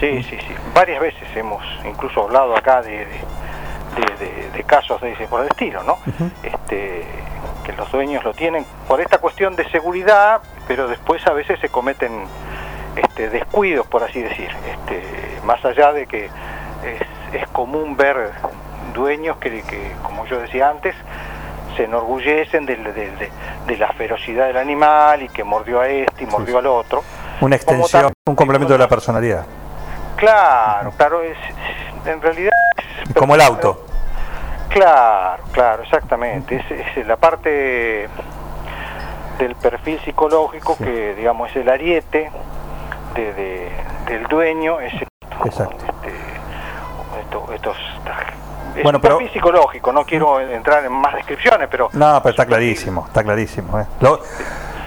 [0.00, 0.54] Sí, sí, sí.
[0.74, 5.42] Varias veces hemos incluso hablado acá de, de, de- de- de casos de ese por
[5.42, 5.98] el estilo, ¿no?
[6.42, 7.04] este,
[7.64, 11.68] que los dueños lo tienen por esta cuestión de seguridad, pero después a veces se
[11.68, 12.24] cometen
[12.96, 14.48] este, descuidos, por así decir.
[14.70, 15.02] Este,
[15.44, 16.32] más allá de que es,
[17.34, 18.30] es común ver
[18.94, 20.94] dueños que, que, como yo decía antes,
[21.76, 23.30] se enorgullecen del- del- de,
[23.66, 27.02] de la ferocidad del animal y que mordió a este y mordió al otro.
[27.40, 29.44] Una extensión, un complemento de la personalidad.
[30.16, 31.36] Claro, claro, es,
[32.06, 32.52] en realidad
[33.06, 33.86] es- Como el auto.
[34.68, 36.56] Claro, claro, exactamente.
[36.56, 38.08] Es, es la parte
[39.38, 42.30] del perfil psicológico que, digamos, es el ariete
[43.14, 43.70] de, de-
[44.08, 44.80] del dueño.
[44.80, 44.92] Es
[45.44, 45.84] Exacto.
[47.20, 47.76] esto, estos,
[48.76, 49.92] es Bueno, pero- psicológico.
[49.92, 53.78] No quiero entrar en más descripciones, pero No, pero está clarísimo, está clarísimo.
[53.80, 53.86] ¿eh?
[54.00, 54.20] Lo,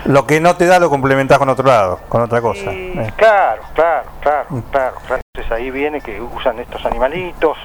[0.06, 2.72] lo que no te da lo complementás con otro lado, con otra cosa.
[2.72, 3.14] ¿eh?
[3.16, 4.60] claro, claro, claro, Mm.
[4.72, 5.22] claro, claro.
[5.34, 7.58] Entonces ahí viene que usan estos animalitos.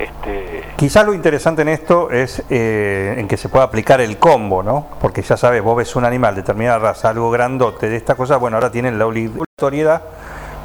[0.00, 4.62] Este, Quizás lo interesante en esto es eh, en que se pueda aplicar el combo,
[4.62, 4.86] ¿no?
[4.98, 8.38] Porque ya sabes, vos ves un animal de determinada raza, algo grandote de esta cosa,
[8.38, 10.00] bueno, ahora tienen la obligatoriedad,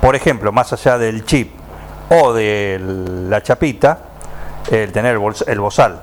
[0.02, 1.52] por ejemplo, más allá del chip
[2.10, 4.00] o de la chapita,
[4.72, 6.00] el tener el, bols- el bozal.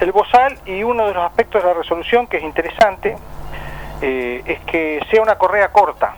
[0.00, 3.18] El bozal y uno de los aspectos de la resolución que es interesante
[4.00, 6.14] eh, es que sea una correa corta.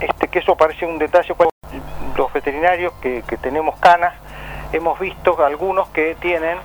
[0.00, 1.34] Este, que eso parece un detalle.
[2.16, 4.14] Los veterinarios que, que tenemos canas
[4.72, 6.58] hemos visto algunos que tienen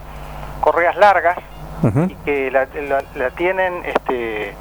[0.62, 1.38] correas largas
[2.10, 4.54] y que la, la- la tienen, este,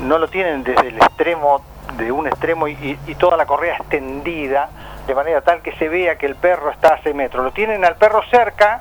[0.00, 1.62] no lo tienen desde el extremo,
[1.98, 4.68] de un extremo y, toda la correa extendida,
[5.06, 7.44] de manera tal que se vea que el perro está a 6 metros.
[7.44, 8.80] Lo tienen al perro cerca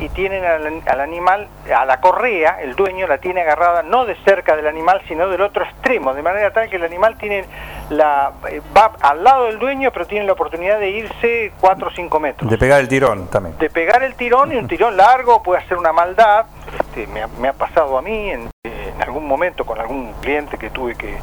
[0.00, 4.14] y tienen al, al animal, a la correa, el dueño la tiene agarrada no de
[4.24, 7.44] cerca del animal, sino del otro extremo, de manera tal que el animal tiene
[7.90, 8.32] la,
[8.76, 12.50] va al lado del dueño, pero tiene la oportunidad de irse 4 o 5 metros.
[12.50, 13.56] De pegar el tirón también.
[13.58, 16.46] De pegar el tirón y un tirón largo puede hacer una maldad.
[16.78, 20.58] Este, me, ha, me ha pasado a mí en, en algún momento con algún cliente
[20.58, 21.16] que tuve que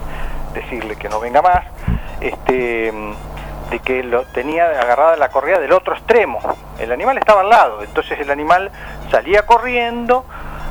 [0.53, 1.65] decirle que no venga más,
[2.21, 2.93] este,
[3.69, 6.39] de que lo tenía agarrada la correa del otro extremo.
[6.79, 8.71] El animal estaba al lado, entonces el animal
[9.11, 10.25] salía corriendo,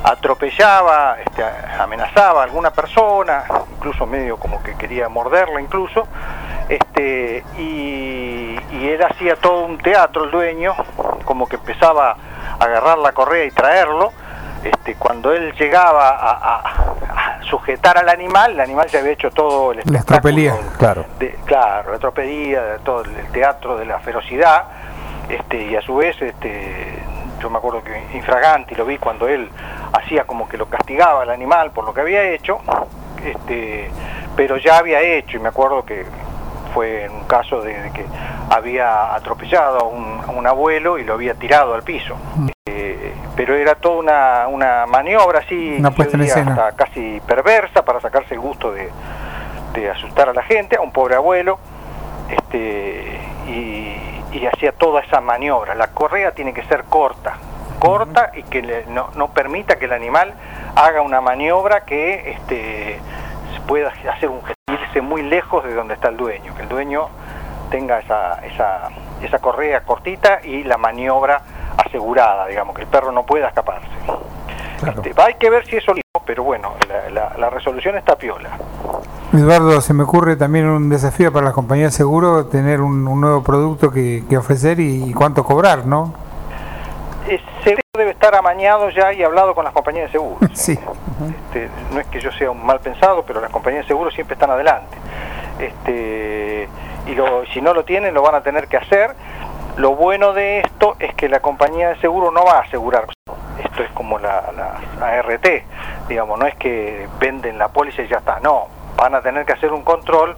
[0.05, 1.45] atropellaba, este,
[1.79, 3.45] amenazaba a alguna persona,
[3.77, 6.07] incluso medio como que quería morderla incluso,
[6.69, 10.75] este, y, y él hacía todo un teatro, el dueño,
[11.25, 12.17] como que empezaba
[12.59, 14.13] a agarrar la correa y traerlo,
[14.65, 16.63] este, cuando él llegaba a, a-
[17.39, 20.55] a sujetar al animal, el animal ya había hecho todo el La estropelía.
[20.79, 21.05] Claro.
[21.19, 24.65] de- claro, la tropelía, de todo el teatro de la ferocidad,
[25.29, 27.02] este, y a su vez, este,
[27.43, 29.49] yo me acuerdo que Infraganti lo vi cuando él
[29.93, 32.61] hacía como que lo castigaba al animal por lo que había hecho,
[33.25, 33.91] este,
[34.37, 36.07] pero ya había hecho, y me acuerdo que
[36.73, 38.07] fue en un caso de, de que
[38.49, 42.17] había atropellado a un, a un abuelo y lo había tirado al piso.
[42.67, 48.41] Eh, pero era toda una, una maniobra así, Una hasta casi perversa para sacarse el
[48.41, 48.89] gusto de,
[49.75, 51.59] de asustar a la gente, a un pobre abuelo,
[52.31, 53.19] este,
[53.49, 55.75] y, y hacía toda esa maniobra.
[55.75, 57.35] La correa tiene que ser corta,
[57.79, 60.35] corta y que le- no, no permita que el animal
[60.75, 62.99] haga una maniobra que este,
[63.67, 67.09] pueda hacer un irse muy lejos de donde está el dueño, que el dueño
[67.71, 68.89] tenga esa, esa,
[69.23, 71.41] esa correa cortita y la maniobra
[71.87, 73.87] asegurada, digamos, que el perro no pueda escaparse.
[74.87, 75.93] Este, hay que ver si eso
[76.25, 78.51] pero bueno, la, la- la resolución está piola.
[79.33, 83.21] Eduardo, se me ocurre también un desafío para las compañías de seguro tener un, un
[83.21, 86.13] nuevo producto que, que ofrecer y, y cuánto cobrar, ¿no?
[87.27, 90.51] Ese debe estar amañado ya y hablado con las compañías de seguros.
[90.55, 90.79] Sí.
[91.47, 94.35] Este, no es que yo sea un mal pensado, pero las compañías de seguros siempre
[94.35, 94.97] están adelante.
[95.59, 96.69] Este,
[97.07, 99.15] y lo- si no lo tienen, lo van a tener que hacer.
[99.77, 103.07] Lo bueno de esto es que la compañía de seguro no va a asegurar.
[103.65, 104.43] Esto es como la,
[105.01, 105.47] la ART,
[106.09, 108.39] digamos, no es que venden la póliza y ya está.
[108.41, 108.67] No,
[109.03, 110.37] van a tener que hacer un control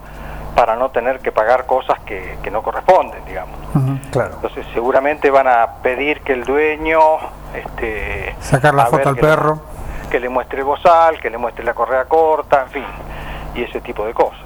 [0.57, 3.55] para no tener que pagar cosas que, que no corresponden, digamos.
[4.11, 4.37] Claro.
[4.37, 6.99] Entonces seguramente van a pedir que el dueño
[7.55, 9.61] este, Sacar la foto al le- perro.
[10.11, 12.85] que le muestre el bozal, que le muestre la correa corta, en fin,
[13.55, 14.41] y ese tipo de cosas.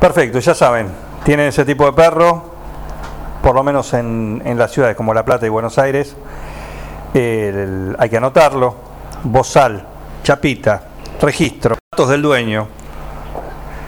[0.00, 0.88] Perfecto, ya saben,
[1.24, 2.42] tienen ese tipo de perro,
[3.42, 6.16] por lo menos en, en las ciudades como La Plata y Buenos Aires,
[7.14, 8.74] el- hay que anotarlo,
[9.22, 9.84] bozal,
[10.24, 10.82] chapita,
[11.20, 12.68] registro, datos del dueño,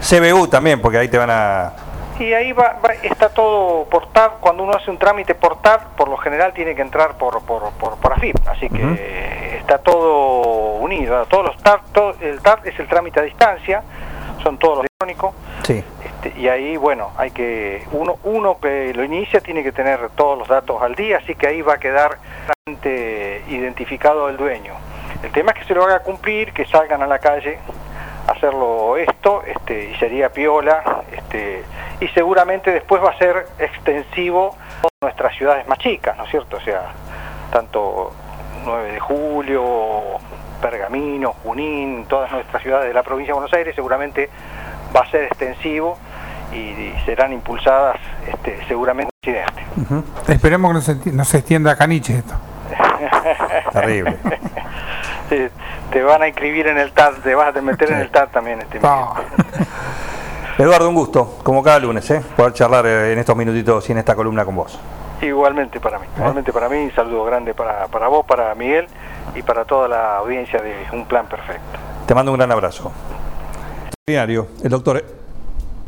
[0.01, 1.73] CBU también, porque ahí te van a...
[2.19, 6.17] Y ahí va, va- está todo portar, cuando uno hace un trámite portar, por lo
[6.17, 11.45] general tiene que entrar por, por, por, por AFIP, así que está todo unido, todos
[11.45, 13.83] los TAR, todo- el TAR es el trámite a distancia,
[14.43, 15.33] son todos los electrónicos,
[15.63, 15.83] Sí.
[16.03, 20.37] Este, y ahí, bueno, hay que uno uno que lo inicia tiene que tener todos
[20.37, 22.17] los datos al día, así que ahí va a quedar
[23.49, 24.73] identificado el dueño.
[25.23, 27.59] El tema es que se lo haga cumplir, que salgan a la calle
[28.27, 31.63] a hacerlo esto, este, y sería piola, este,
[31.99, 36.57] y seguramente después va a ser extensivo a nuestras ciudades más chicas, ¿no es cierto?
[36.57, 36.83] O sea,
[37.51, 38.13] tanto
[38.65, 40.01] 9 de julio,
[40.61, 44.29] Pergamino, Junín, todas nuestras ciudades de la provincia de Buenos Aires seguramente
[44.95, 45.97] va a ser extensivo
[46.53, 47.97] y, serán impulsadas
[48.27, 50.33] este, seguramente en Occidente.
[50.33, 52.35] Esperemos que no se, enti- no se extienda a caniche esto.
[53.73, 54.17] Terrible.
[55.29, 55.51] te,
[55.91, 58.59] te van a inscribir en el TAD, te vas a meter en el TAD también
[58.59, 58.79] este
[60.57, 62.21] Eduardo, un gusto, como cada lunes, ¿eh?
[62.35, 64.77] poder charlar eh, en estos minutitos y en esta columna con vos.
[65.21, 68.87] Igualmente para mí, igualmente para mí, un saludo grande para, para vos, para Miguel
[69.35, 71.79] y para toda la audiencia de Un Plan Perfecto.
[72.05, 72.91] Te mando un gran abrazo.
[74.05, 75.03] Diario, el doctor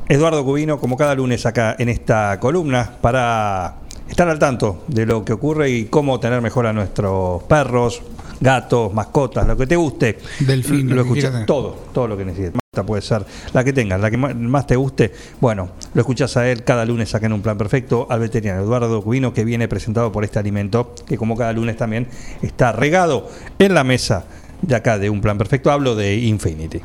[0.07, 3.75] Eduardo Cubino, como cada lunes acá en esta columna, para
[4.07, 8.03] estar al tanto de lo que ocurre y cómo tener mejor a nuestros perros,
[8.41, 10.17] gatos, mascotas, lo que te guste.
[10.39, 12.59] Delfín, lo, lo que escuchas, todo, todo lo que necesites.
[12.85, 15.11] Puede ser la que tengas, la que más te guste.
[15.41, 19.01] Bueno, lo escuchás a él cada lunes acá en Un Plan Perfecto, al veterinario Eduardo
[19.01, 22.07] Cubino, que viene presentado por este alimento, que como cada lunes también
[22.41, 24.25] está regado en la mesa
[24.61, 25.69] de acá de Un Plan Perfecto.
[25.69, 26.81] Hablo de Infinity.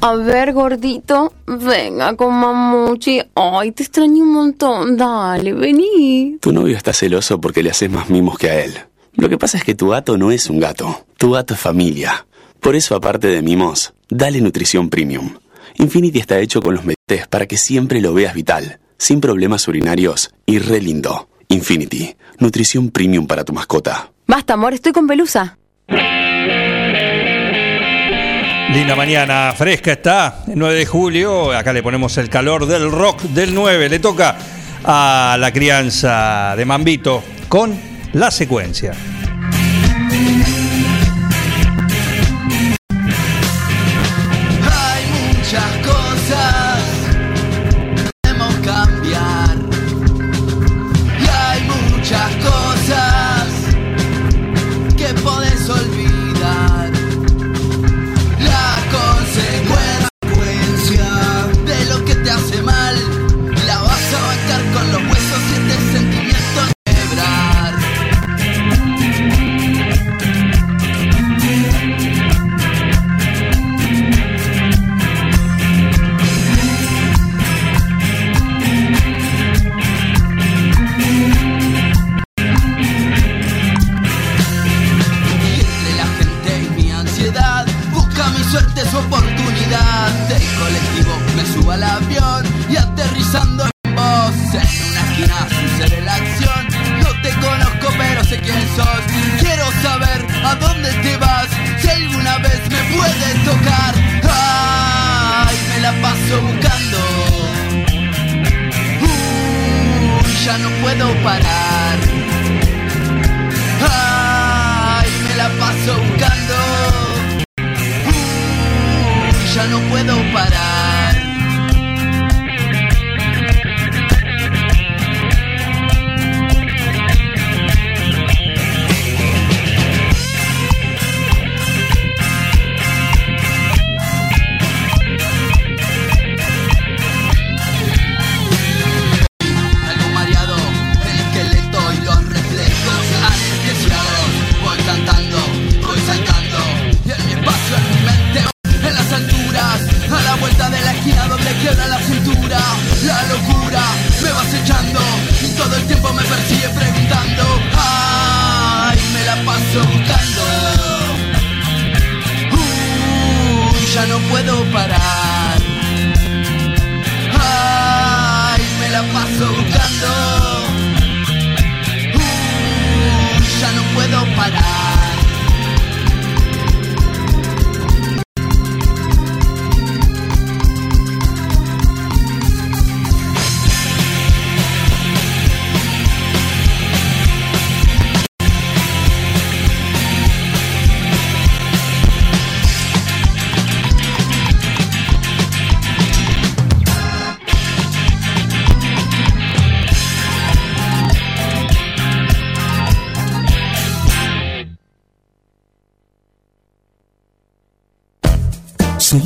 [0.00, 3.22] A ver, gordito, venga con mamuchi.
[3.36, 4.96] Ay, te extraño un montón.
[4.96, 6.38] Dale, vení.
[6.40, 8.74] Tu novio está celoso porque le haces más mimos que a él.
[9.16, 12.26] Lo que pasa es que tu gato no es un gato, tu gato es familia.
[12.60, 15.38] Por eso, aparte de mimos, dale nutrición premium.
[15.76, 20.34] Infinity está hecho con los metes para que siempre lo veas vital, sin problemas urinarios
[20.44, 21.30] y re lindo.
[21.48, 24.12] Infinity, nutrición premium para tu mascota.
[24.26, 25.56] Basta, amor, estoy con pelusa.
[28.68, 33.54] Linda mañana, fresca está, 9 de julio, acá le ponemos el calor del rock del
[33.54, 34.36] 9, le toca
[34.84, 38.92] a la crianza de Mambito con la Secuencia.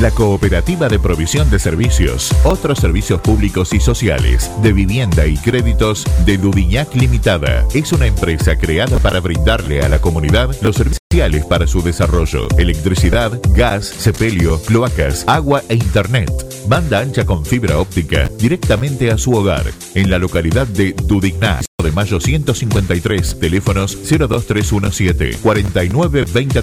[0.00, 6.04] la Cooperativa de Provisión de Servicios, otros servicios públicos y sociales, de vivienda y créditos
[6.24, 7.66] de Ludiñac Limitada.
[7.74, 11.04] Es una empresa creada para brindarle a la comunidad los servicios
[11.48, 16.28] para su desarrollo, electricidad, gas, sepelio, cloacas, agua e internet,
[16.66, 19.64] banda ancha con fibra óptica directamente a su hogar,
[19.94, 26.62] en la localidad de Dudigná de mayo 153, teléfonos 02317 49 20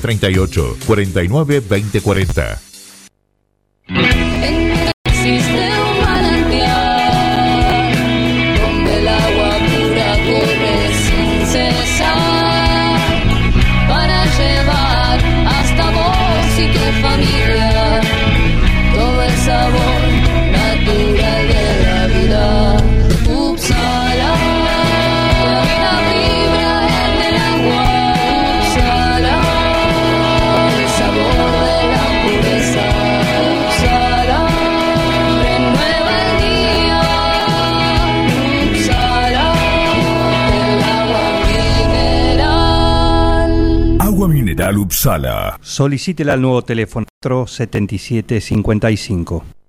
[3.93, 5.70] And
[44.71, 47.05] Canal Solicítela al nuevo teléfono
[47.45, 49.60] 7755.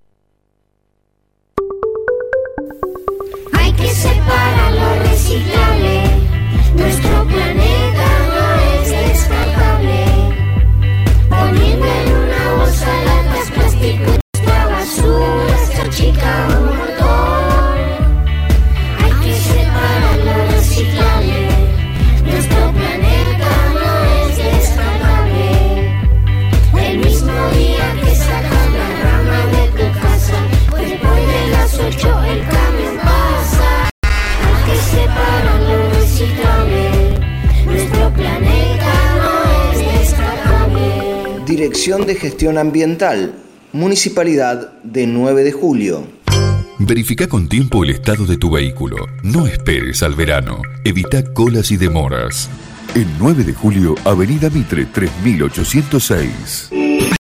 [41.63, 43.37] Dirección de Gestión Ambiental,
[43.73, 46.09] Municipalidad de 9 de Julio.
[46.81, 48.97] Verifica con tiempo el estado de tu vehículo.
[49.23, 50.61] No esperes al verano.
[50.83, 52.51] Evita colas y demoras.
[52.97, 56.71] El 9 de julio, Avenida Mitre 3806.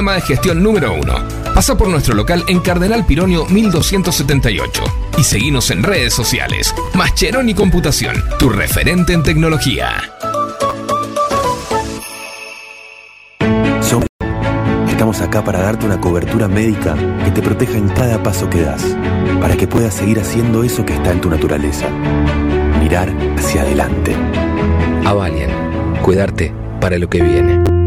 [0.00, 1.14] Sistema de gestión número uno.
[1.56, 4.84] Pasa por nuestro local en Cardenal Pironio 1278
[5.18, 6.72] y seguinos en redes sociales.
[6.94, 9.88] Mascheroni Computación, tu referente en tecnología.
[13.80, 14.06] Somos-
[14.88, 16.94] Estamos acá para darte una cobertura médica
[17.24, 18.84] que te proteja en cada paso que das,
[19.40, 21.88] para que puedas seguir haciendo eso que está en tu naturaleza.
[22.80, 24.14] Mirar hacia adelante.
[25.04, 25.50] Avalian,
[26.02, 27.77] cuidarte para lo que viene.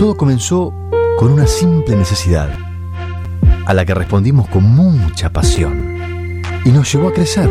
[0.00, 0.72] Todo comenzó
[1.18, 2.48] con una simple necesidad,
[3.66, 7.50] a la que respondimos con mucha pasión, y nos llevó a crecer,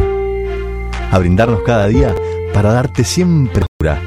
[1.12, 2.16] a brindarnos cada día
[2.52, 4.02] para darte siempre cura,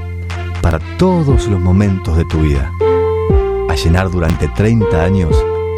[0.60, 2.68] para todos los momentos de tu vida,
[3.68, 5.36] a llenar durante 30 años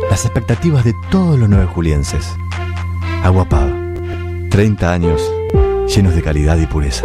[0.09, 2.35] las expectativas de todos los nueve julienses.
[3.23, 3.77] Agua Pava,
[4.49, 5.21] 30 años
[5.95, 7.05] llenos de calidad y pureza.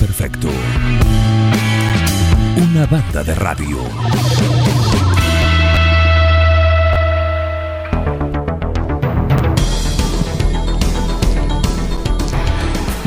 [0.00, 0.48] Perfecto.
[2.56, 3.78] Una banda de radio.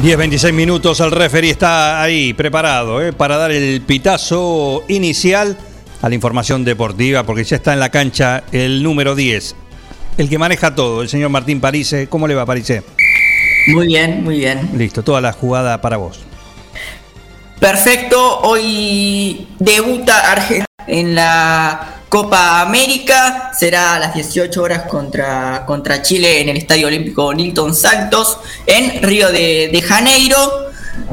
[0.01, 5.57] Diez, 26 minutos, el referee está ahí preparado eh, para dar el pitazo inicial
[6.01, 9.55] a la información deportiva, porque ya está en la cancha el número 10,
[10.17, 12.07] el que maneja todo, el señor Martín Parise.
[12.07, 12.83] ¿Cómo le va, Parise?
[13.67, 14.69] Muy bien, muy bien.
[14.73, 16.21] Listo, toda la jugada para vos.
[17.59, 26.01] Perfecto, hoy debuta Argentina en la Copa América, será a las 18 horas contra, contra
[26.01, 30.71] Chile en el Estadio Olímpico Nilton Santos en Río de, de Janeiro.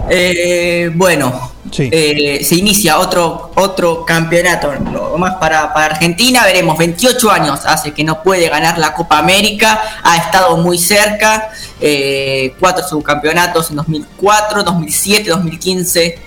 [0.09, 7.31] Eh, bueno, eh, se inicia otro, otro campeonato no más para, para Argentina, veremos, 28
[7.31, 12.87] años hace que no puede ganar la Copa América, ha estado muy cerca, eh, cuatro
[12.89, 16.19] subcampeonatos en 2004, 2007, 2015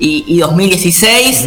[0.00, 1.46] y, y 2016.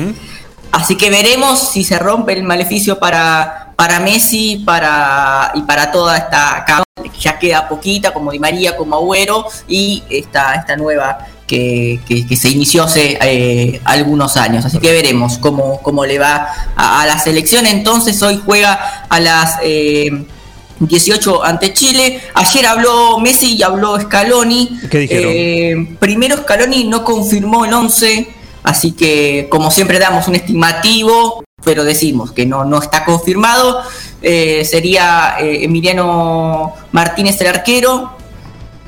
[0.71, 6.17] Así que veremos si se rompe el maleficio para, para Messi para, y para toda
[6.17, 6.83] esta cama
[7.19, 11.17] ya queda poquita, como Di María, como Agüero, y esta, esta nueva
[11.47, 14.63] que, que- que se inició hace eh, algunos años.
[14.65, 17.65] Así que veremos cómo, cómo le va a, a la selección.
[17.65, 20.25] Entonces hoy juega a las eh,
[20.79, 22.21] 18 ante Chile.
[22.35, 24.79] Ayer habló Messi y habló Scaloni.
[24.91, 25.31] ¿Qué dijeron?
[25.33, 28.27] Eh, primero Scaloni no confirmó el 11,
[28.69, 33.81] así que como siempre damos un estimativo, pero decimos que no, no está confirmado.
[34.21, 38.15] Eh, sería eh, Emiliano Martínez el arquero,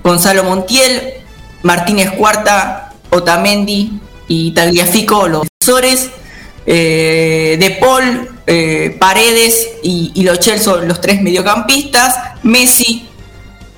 [0.03, 1.15] Gonzalo Montiel,
[1.63, 6.09] Martínez Cuarta, Otamendi y Tagliafico los defensores.
[6.67, 8.27] Eh, de Paul,
[8.99, 12.15] Paredes y, y Lo Celso los tres mediocampistas.
[12.43, 13.07] Messi,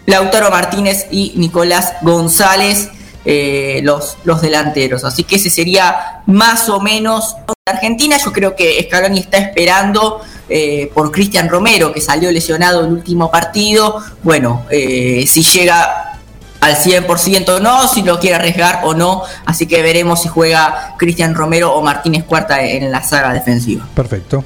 [0.06, 2.90] Lautaro Martínez y Nicolás González
[3.26, 5.04] eh, los, los delanteros.
[5.04, 7.36] Así que ese sería más o menos
[7.66, 8.18] Argentina.
[8.24, 13.32] Yo creo que Scaloni está esperando eh, por Cristian Romero, que salió lesionado el último
[13.32, 14.02] partido.
[14.24, 16.20] Bueno, eh, si llega
[16.60, 19.24] al 100% o no, si lo quiere arriesgar o no.
[19.46, 23.86] Así que veremos si juega Cristian Romero o Martínez Cuarta en la saga defensiva.
[23.96, 24.44] Perfecto.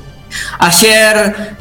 [0.60, 1.56] Ayer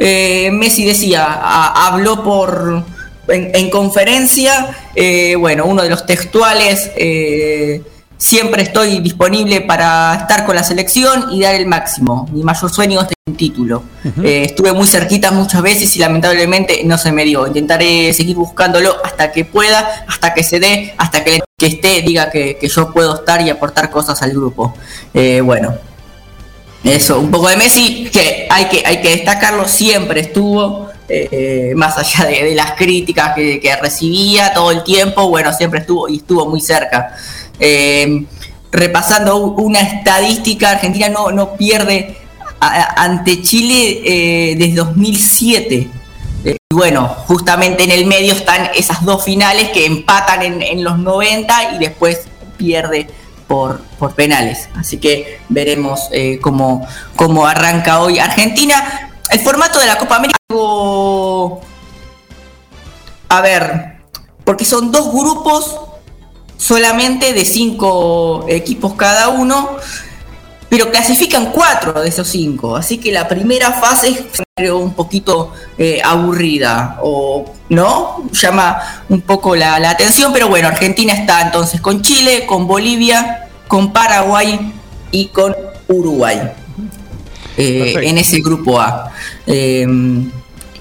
[0.52, 2.84] Messi decía, a- habló por
[3.28, 7.82] en, en conferencia, eh, bueno, uno de los textuales, eh,
[8.16, 12.28] siempre estoy disponible para estar con la selección y dar el máximo.
[12.32, 13.82] Mi mayor sueño es tener un título.
[14.22, 17.46] Eh, estuve muy cerquita muchas veces y lamentablemente no se me dio.
[17.46, 22.30] Intentaré seguir buscándolo hasta que pueda, hasta que se dé, hasta que, que esté, diga
[22.30, 24.74] que, que yo puedo estar y aportar cosas al grupo.
[25.42, 25.74] Bueno,
[26.84, 31.96] eso, un poco de Messi, que hay que, hay que destacarlo, siempre estuvo, eh, más
[31.98, 36.60] allá de, las críticas que, recibía todo el tiempo, bueno, siempre estuvo y estuvo muy
[36.60, 37.14] cerca.
[37.58, 38.24] Eh,
[38.72, 42.16] repasando una estadística, Argentina no, no pierde
[42.60, 45.88] ante Chile eh, desde 2007.
[46.44, 50.98] Eh, y bueno, justamente en el medio están esas dos finales que empatan en, los
[50.98, 52.22] 90 y después
[52.56, 53.06] pierde
[53.46, 54.68] por, por penales.
[54.74, 56.10] Así que veremos
[56.42, 59.05] cómo, cómo arranca hoy Argentina.
[59.30, 60.38] El formato de la Copa América
[63.28, 63.96] A ver,
[64.44, 65.76] porque son dos grupos
[66.56, 69.76] solamente de cinco equipos cada uno,
[70.68, 72.76] pero clasifican cuatro de esos cinco.
[72.76, 79.20] Así que la primera fase es creo, un poquito eh, aburrida o no llama un
[79.22, 84.72] poco la atención, pero bueno, Argentina está entonces con Chile, con Bolivia, con Paraguay
[85.10, 85.54] y con
[85.88, 86.52] Uruguay
[87.56, 89.12] eh, en ese grupo A.
[89.46, 89.86] Eh,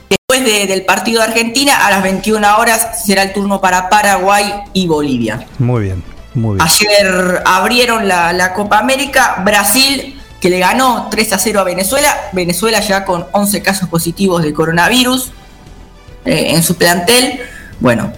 [0.10, 4.46] después de- del partido de Argentina, a las 21 horas será el turno para Paraguay
[4.74, 5.46] y Bolivia.
[5.60, 6.04] Muy bien,
[6.34, 6.62] muy bien.
[6.68, 12.16] Ayer abrieron la, la Copa América, Brasil que le ganó 3 a 0 a Venezuela,
[12.32, 15.32] Venezuela ya con 11 casos positivos de coronavirus
[16.24, 17.40] eh, en su plantel.
[17.80, 18.14] Bueno,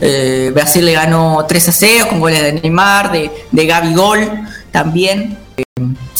[0.00, 4.30] eh, Brasil le ganó 3 a 0 con goles de Neymar, de, de Gaby Gol
[4.70, 5.38] también.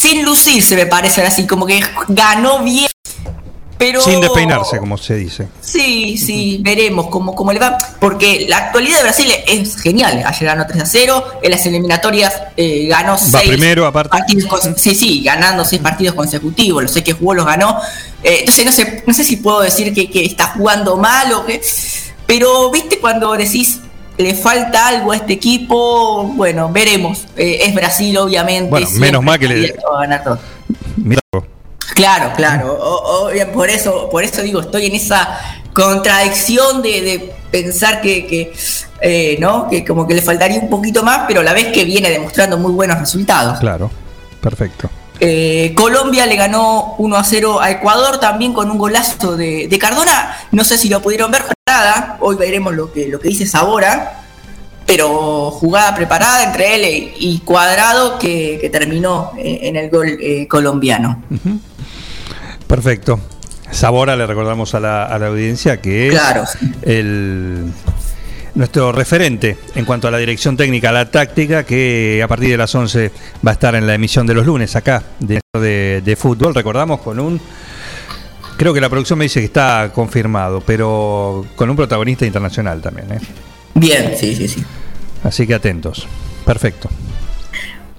[0.02, 2.88] Sin lucirse me parece así, como que ganó bien.
[3.78, 5.46] Pero Sin despeinarse, como se dice.
[5.60, 7.78] Sí, sí, veremos cómo, cómo le va.
[8.00, 10.24] Porque la actualidad de Brasil es genial.
[10.26, 11.24] Ayer ganó 3 a 0.
[11.42, 14.10] En las eliminatorias eh, ganó 6 primero, aparte.
[14.10, 14.70] partidos.
[14.76, 16.82] Sí, sí, ganando 6 partidos consecutivos.
[16.82, 17.80] Lo sé que jugó, los ganó.
[18.24, 21.46] Eh, entonces no sé, no sé si puedo decir que, que está jugando mal o
[21.46, 21.60] que.
[22.26, 23.78] Pero, viste, cuando decís
[24.22, 27.26] le falta algo a este equipo, bueno, veremos.
[27.36, 28.70] Eh, es Brasil, obviamente.
[28.70, 30.38] Bueno, menos mal que le- ganar todo.
[31.94, 32.72] Claro, claro.
[32.72, 35.38] O- o- por eso, por eso digo, estoy en esa
[35.74, 38.52] contradicción de, de pensar que, que,
[39.00, 41.84] eh, no, que como que le faltaría un poquito más, pero a la vez que
[41.84, 43.58] viene demostrando muy buenos resultados.
[43.58, 43.90] claro,
[44.40, 44.88] perfecto.
[45.24, 49.78] Eh, Colombia le ganó 1 a 0 a Ecuador también con un golazo de, de
[49.78, 50.36] Cardona.
[50.50, 52.16] No sé si lo pudieron ver nada.
[52.18, 54.18] Hoy veremos lo que, lo que dice Sabora.
[54.84, 60.48] Pero jugada preparada entre él y Cuadrado que, que terminó eh, en el gol eh,
[60.48, 61.22] colombiano.
[62.66, 63.20] Perfecto.
[63.70, 66.44] Sabora le recordamos a la, a la audiencia que es Claro.
[66.82, 67.72] el
[68.54, 72.74] nuestro referente en cuanto a la dirección técnica, la táctica, que a partir de las
[72.74, 73.10] 11
[73.46, 76.54] va a estar en la emisión de los lunes acá de, de, de fútbol.
[76.54, 77.40] Recordamos con un,
[78.56, 83.12] creo que la producción me dice que está confirmado, pero con un protagonista internacional también.
[83.12, 83.20] ¿eh?
[83.74, 84.62] Bien, sí, sí, sí.
[85.24, 86.06] Así que atentos.
[86.44, 86.88] Perfecto.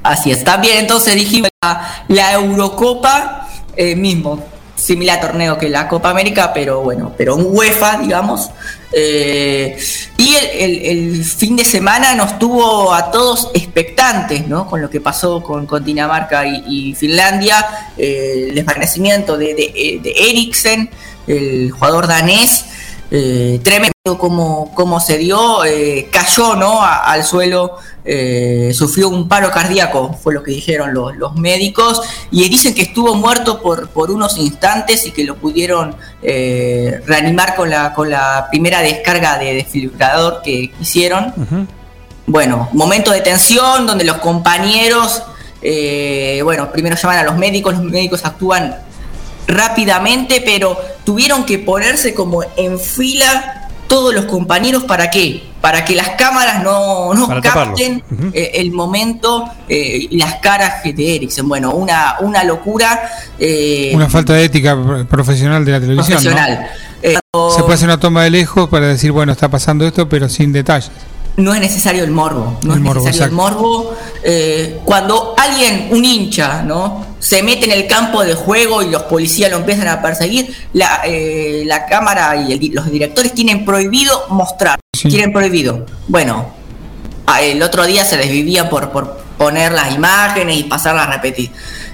[0.03, 0.43] Así es.
[0.43, 4.45] También entonces dijimos la, la Eurocopa, eh, mismo,
[4.83, 8.49] similar torneo que la Copa América, pero bueno, pero un UEFA, digamos.
[8.91, 9.77] Eh,
[10.17, 14.67] y el, el- fin de semana nos tuvo a todos expectantes, ¿no?
[14.67, 17.65] Con lo que pasó con, Dinamarca y, y Finlandia,
[17.97, 20.89] eh, el desvanecimiento de, de, de Eriksen,
[21.27, 22.65] el jugador danés.
[23.15, 26.81] Eh, tremendo como, como se dio, eh, cayó ¿no?
[26.81, 32.01] A- al suelo, eh, sufrió un paro cardíaco, fue lo que dijeron los, los médicos,
[32.31, 35.95] y dicen que estuvo muerto por, por unos instantes y que lo pudieron
[37.05, 41.31] reanimar con la, con la primera descarga de desfibrilador que hicieron.
[42.25, 45.21] Bueno, momento de tensión donde los compañeros,
[45.61, 48.75] eh, bueno, primero llaman a los médicos, los médicos actúan
[49.47, 55.43] rápidamente, pero tuvieron que ponerse como en fila todos los compañeros para qué?
[55.61, 58.03] Para que las cámaras no, no capten
[58.33, 61.47] eh, el momento eh, y las caras de Eriksen.
[61.47, 63.09] Bueno, una, una locura.
[63.39, 66.19] eh, Una falta de ética pro- profesional de la televisión.
[67.01, 70.51] Se puede hacer una toma de lejos para decir, bueno, está pasando esto, pero sin
[70.51, 70.91] detalles.
[71.37, 73.95] No es necesario el morbo, no El es morbo, necesario el morbo.
[74.23, 77.05] Eh, cuando alguien, un hincha, ¿no?
[77.19, 81.01] Se mete en el campo de juego y los policías lo empiezan a perseguir, la,
[81.05, 85.85] eh, la cámara y el los directores tienen prohibido mostrar, tienen prohibido.
[86.07, 86.53] Bueno,
[87.41, 91.51] el otro día se desvivían por, por poner las imágenes y pasarlas a repetir.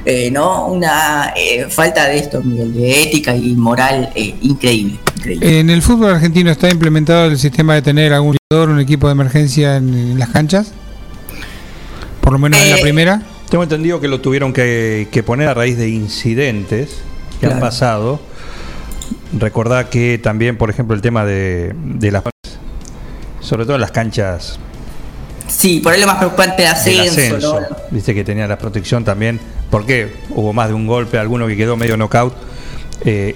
[0.10, 0.66] Eh, ¿no?
[0.68, 4.98] Una eh, falta de esto, Miguel, de ética y moral eh, increíble.
[5.18, 5.60] increíble.
[5.60, 9.12] ¿En el fútbol argentino está implementado el sistema de tener algún jugador, un equipo de
[9.14, 10.72] emergencia en, en las canchas?
[12.22, 13.22] Por lo menos en la Eh, primera.
[13.52, 17.02] Tengo entendido que lo tuvieron que, que poner a raíz de incidentes
[17.40, 18.20] que han pasado.
[19.38, 22.24] Recordá que también, por ejemplo, el tema de, de las.
[23.42, 24.60] Sobre todo en las canchas
[25.50, 27.60] Sí, por ahí lo más preocupante el ascenso, ascenso.
[27.62, 27.68] ¿no?
[27.92, 29.40] Viste que tenía la protección también.
[29.70, 32.34] Porque hubo más de un golpe, alguno que quedó medio knockout.
[33.06, 33.36] eh,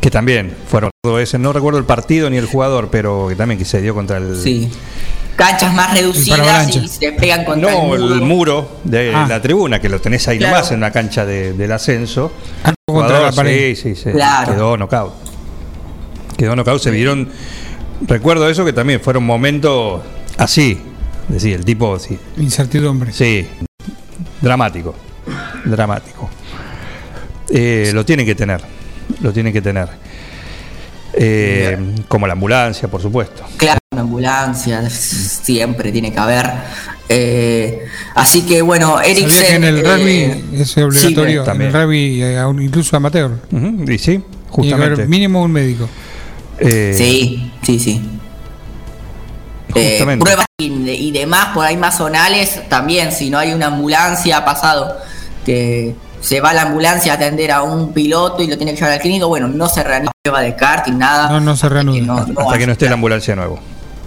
[0.00, 1.38] que también fueron todo ese.
[1.38, 4.36] No recuerdo el partido ni el jugador, pero que también que se dio contra el.
[4.40, 4.70] Sí.
[5.36, 8.14] Canchas más reducidas y se pegan contra No, el muro.
[8.14, 9.26] el muro de Ah.
[9.28, 10.54] la tribuna, que lo tenés ahí Claro.
[10.56, 12.30] nomás en una cancha de- del ascenso.
[12.64, 13.74] Ah, contra Jugador, la pared.
[13.74, 14.10] Sí, sí, sí.
[14.12, 14.52] Claro.
[14.52, 15.12] Quedó knockout.
[16.36, 17.28] Quedó knockout, se vieron.
[18.06, 20.00] Recuerdo eso que también fueron momentos
[20.36, 20.80] así.
[21.28, 22.18] Decir, el tipo, sí.
[22.38, 23.12] Incertidumbre.
[23.12, 23.46] Sí.
[24.40, 24.94] Dramático.
[25.64, 26.30] Dramático.
[27.50, 28.60] Eh, lo tienen que tener.
[29.20, 29.88] Lo tienen que tener.
[31.14, 31.76] Eh,
[32.08, 33.44] como la ambulancia, por supuesto.
[33.56, 36.46] Claro, una ambulancia siempre tiene que haber.
[37.08, 39.30] Eh, así que bueno, Eriksen.
[39.30, 41.50] ¿Sabía que en el eh, rugby es obligatorio?
[41.52, 43.32] en el rugby, eh, incluso amateur.
[43.50, 45.06] Ujú, Y sí, justamente.
[45.06, 45.88] mínimo un médico.
[46.60, 48.02] Eh, Sí, sí, sí.
[49.74, 53.66] Eh, pruebas y, de- y demás por ahí más zonales también, si no hay una
[53.66, 54.96] ambulancia ha pasado
[55.44, 58.92] que se va la ambulancia a atender a un piloto y lo tiene que llevar
[58.94, 61.28] al clínico, bueno, no se reanima prueba de karting, nada.
[61.28, 62.00] No, no se reanuda.
[62.00, 63.60] No, hasta que no esté la ambulancia de nuevo.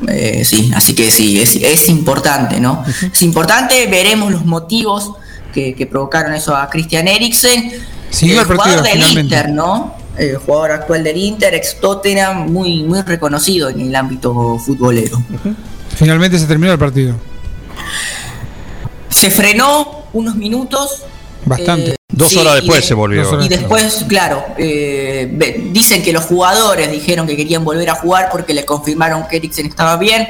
[0.10, 2.84] Eh, sí, así que sí, es, es importante, ¿no?
[3.14, 5.14] Es importante, veremos los motivos
[5.54, 7.72] que, que provocaron eso a Christian Eriksen.
[8.10, 9.36] Siguió el partido, jugador del finalmente.
[9.36, 9.96] Inter, ¿no?
[10.18, 15.22] El jugador actual del Inter, ex Tottenham, muy, muy reconocido en el ámbito futbolero.
[15.96, 17.16] Finalmente se terminó el partido.
[19.10, 21.04] Se frenó unos minutos.
[21.46, 21.92] Bastante.
[21.92, 23.42] eh, Dos sí, horas después de- se volvió.
[23.42, 28.54] Y después, claro, eh, dicen que los jugadores dijeron que querían volver a jugar porque
[28.54, 30.28] le confirmaron que Eriksen estaba bien.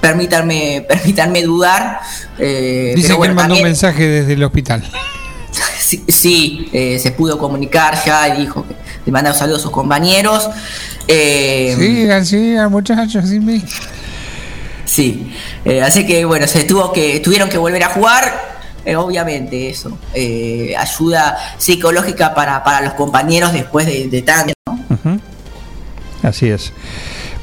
[0.00, 2.00] Permítanme, permítanme dudar.
[2.38, 4.82] eh, Dice pero que bueno, él mandó un mensaje desde el hospital.
[5.78, 8.74] Sí, sí, eh, se pudo comunicar ya y dijo que
[9.06, 10.50] le mandaba saludos a sus compañeros.
[11.08, 13.64] Eh, Sigan, sigan, muchachos, sin mí.
[14.84, 15.32] Sí,
[15.64, 18.56] eh, así que bueno, se tuvo que, tuvieron que volver a jugar.
[18.86, 24.54] eh, obviamente eso, eh, ayuda psicológica para, para los compañeros después de, de tanto.
[26.22, 26.72] Así es.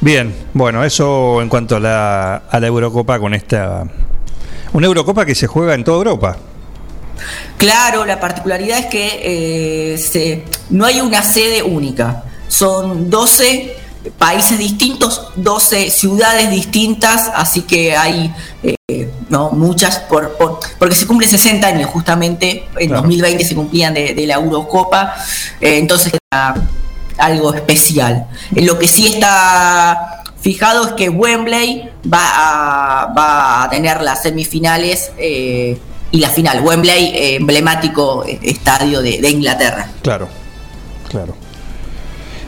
[0.00, 3.84] Bien, bueno, eso en cuanto a la, a la Eurocopa con esta...
[4.72, 6.36] Una Eurocopa que se juega en toda Europa.
[7.58, 9.20] Claro, la particularidad es que
[9.94, 13.76] eh, se- no hay una sede única, son 12
[14.18, 18.32] países distintos, 12 ciudades distintas, así que hay
[18.62, 23.02] eh, no muchas, por, por- porque se cumple 60 años justamente, en Claro.
[23.02, 25.14] 2020 se cumplían de, de la Eurocopa,
[25.60, 26.54] eh, entonces era
[27.16, 28.26] algo especial.
[28.50, 32.20] Lo que sí está fijado es que Wembley va
[33.04, 35.78] a, va a tener las semifinales eh,
[36.14, 36.60] y la final.
[36.60, 39.88] Wembley, eh, emblemático eh, estadio de, de Inglaterra.
[40.00, 40.28] Claro,
[41.10, 41.34] claro.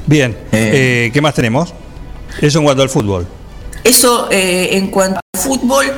[0.07, 1.75] Bien, eh, ¿qué más tenemos?
[2.41, 3.27] Eso en cuanto al fútbol.
[3.83, 5.93] Eso eh, en cuanto al fútbol.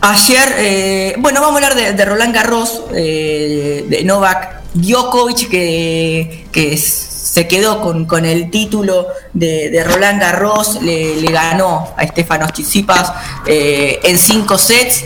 [0.00, 6.46] Ayer, eh, bueno, vamos a hablar de, de Roland Garros, eh, de Novak Djokovic, que,
[6.50, 12.06] que se quedó con, con el título de, de Roland Garros, le, le ganó a
[12.06, 13.12] Stefanos Tsitsipas
[13.44, 15.04] eh, en cinco sets.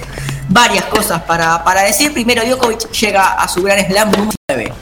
[0.52, 2.12] Varias cosas para, para decir.
[2.12, 4.72] Primero, Djokovic llega a su gran slam número 9.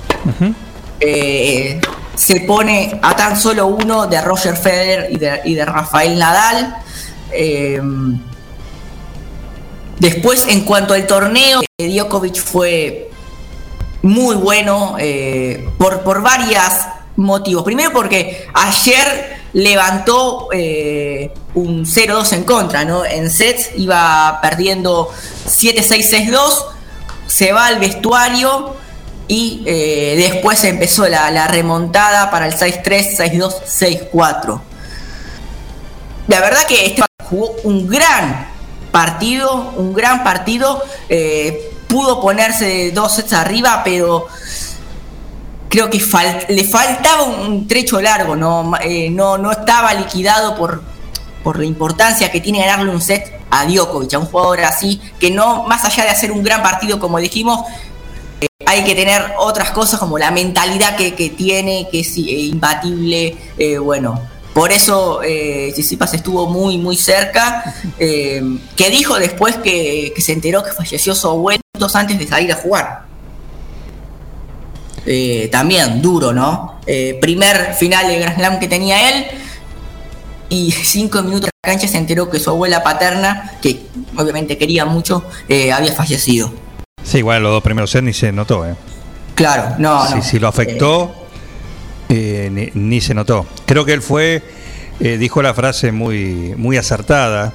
[0.99, 1.81] Eh,
[2.17, 6.77] se pone a tan solo uno de Roger Federer y de, y de Rafael Nadal.
[7.33, 7.81] Eh,
[9.99, 13.11] después, en cuanto al torneo, eh, Djokovic fue
[14.03, 16.63] muy bueno eh, por, por varios
[17.21, 17.63] motivos.
[17.63, 23.05] Primero porque ayer levantó eh, un 0-2 en contra, ¿no?
[23.05, 25.11] En sets iba perdiendo
[25.47, 26.65] 7-6-6-2,
[27.27, 28.75] se va al vestuario
[29.29, 32.83] y eh, después empezó la, remontada para el 6-3,
[33.17, 34.61] 6-2, 6-4.
[36.29, 38.49] La verdad que este jugó un gran
[38.93, 40.83] partido, un gran partido.
[41.09, 44.29] eh, pudo ponerse dos sets arriba, pero
[45.71, 46.03] creo que
[46.49, 50.83] le faltaba un trecho largo, no, eh, no, no estaba liquidado por,
[51.45, 55.31] por la importancia que tiene ganarle un set a Djokovic, a un jugador así, que
[55.31, 57.61] no, más allá de hacer un gran partido, como dijimos,
[58.41, 62.21] eh, hay que tener otras cosas como la mentalidad que, que tiene, que es eh,
[62.21, 63.37] imbatible,
[63.81, 64.21] bueno.
[64.53, 67.73] Por eso eh, Tsitsipas estuvo muy, muy cerca.
[67.97, 71.61] que dijo después que, se enteró que falleció su abuelo
[71.95, 73.10] antes de salir a jugar.
[75.07, 76.81] Eh, también duro, ¿no?
[76.87, 79.27] Eh, primer final de Grand Slam que tenía él.
[80.49, 83.87] Y cinco minutos en la cancha se enteró que su abuela paterna, que
[84.17, 86.53] obviamente quería mucho, eh, había fallecido.
[87.03, 88.75] Sí, igual los dos primeros sets ni se notó, ¿eh?
[89.37, 90.23] Claro, no, si, no.
[90.23, 91.15] si lo afectó,
[92.09, 93.47] ni, ni se notó.
[93.65, 94.43] Creo que él fue,
[94.99, 97.53] dijo la frase muy, muy acertada,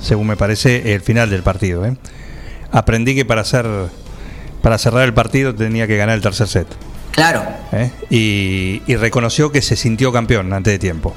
[0.00, 1.84] según me parece, el final del partido.
[2.70, 3.66] Aprendí que para hacer,
[4.64, 6.66] para cerrar el partido tenía que ganar el tercer set.
[7.12, 7.44] Claro.
[7.72, 7.90] ¿eh?
[8.10, 11.14] Y, y reconoció que se sintió campeón antes de tiempo.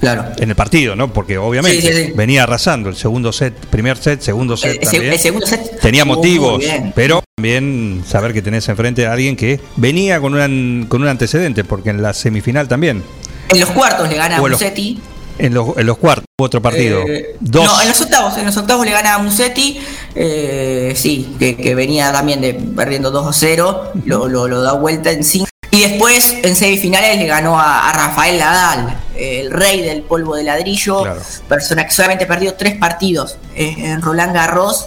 [0.00, 0.26] Claro.
[0.38, 1.12] En el partido, ¿no?
[1.12, 2.12] Porque obviamente Sí, sí, sí.
[2.14, 5.12] venía arrasando el segundo set, primer set, segundo set El, se- también.
[5.14, 6.62] el segundo set Tenía motivos,
[6.94, 11.64] pero también saber que tenés enfrente a alguien que venía con un, con un antecedente,
[11.64, 13.02] porque en la semifinal también,
[13.48, 15.00] En los cuartos le gana a Musetti.
[15.38, 17.02] En los, en los cuartos, otro partido.
[17.06, 17.64] Eh, Dos.
[17.64, 19.80] No, en los octavos, en los octavos le gana a Musetti,
[20.14, 24.72] eh, sí, que, que venía también de perdiendo 2 a 0, lo, lo, lo da
[24.72, 25.48] vuelta en 5.
[25.70, 30.44] Y después en semifinales le ganó a, a Rafael Nadal, el rey del polvo de
[30.44, 31.02] ladrillo,
[31.48, 34.86] persona que solamente perdió tres partidos eh, en Roland Garros.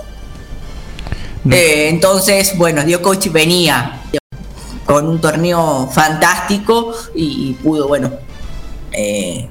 [1.49, 4.01] Entonces, bueno, Djokovic venía
[4.85, 8.11] con un torneo fantástico y, y pudo, bueno,
[8.93, 9.49] eh,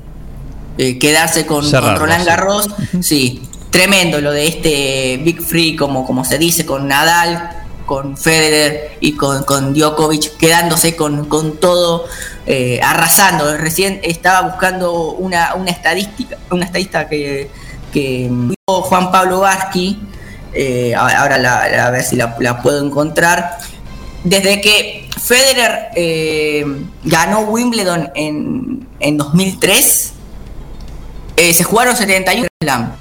[0.78, 2.24] eh, quedarse con, Roland.
[2.27, 2.69] Garros.
[3.01, 7.51] Sí, tremendo lo de este Big Free, como, como se dice, con Nadal,
[7.86, 12.05] con Federer y con, con Djokovic, quedándose con, con todo,
[12.47, 13.57] eh, arrasando.
[13.57, 17.48] Recién estaba buscando una, una estadística, una estadística que,
[18.66, 19.94] Juan Pablo Vázquez,
[20.53, 23.57] eh, ahora la- la- a ver si la, la puedo encontrar.
[24.24, 26.66] Desde que Federer eh,
[27.05, 30.12] ganó Wimbledon en, en 2003,
[31.36, 32.92] eh, se jugaron 71 Slam.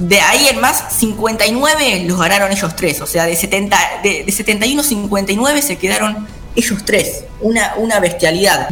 [0.00, 3.00] De ahí en más, 59 los ganaron ellos tres.
[3.00, 6.26] O sea, de, 70, de, de 71 59 se quedaron
[6.56, 7.24] ellos tres.
[7.40, 8.70] Una, una bestialidad.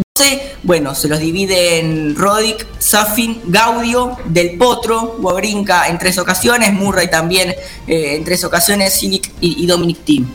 [0.62, 7.50] Bueno, se los dividen Roddick, Safin, Gaudio, Del Potro, Wawrinka en tres ocasiones, Murray también
[7.86, 10.26] eh, en tres ocasiones, Silic y, Dominic Thiem.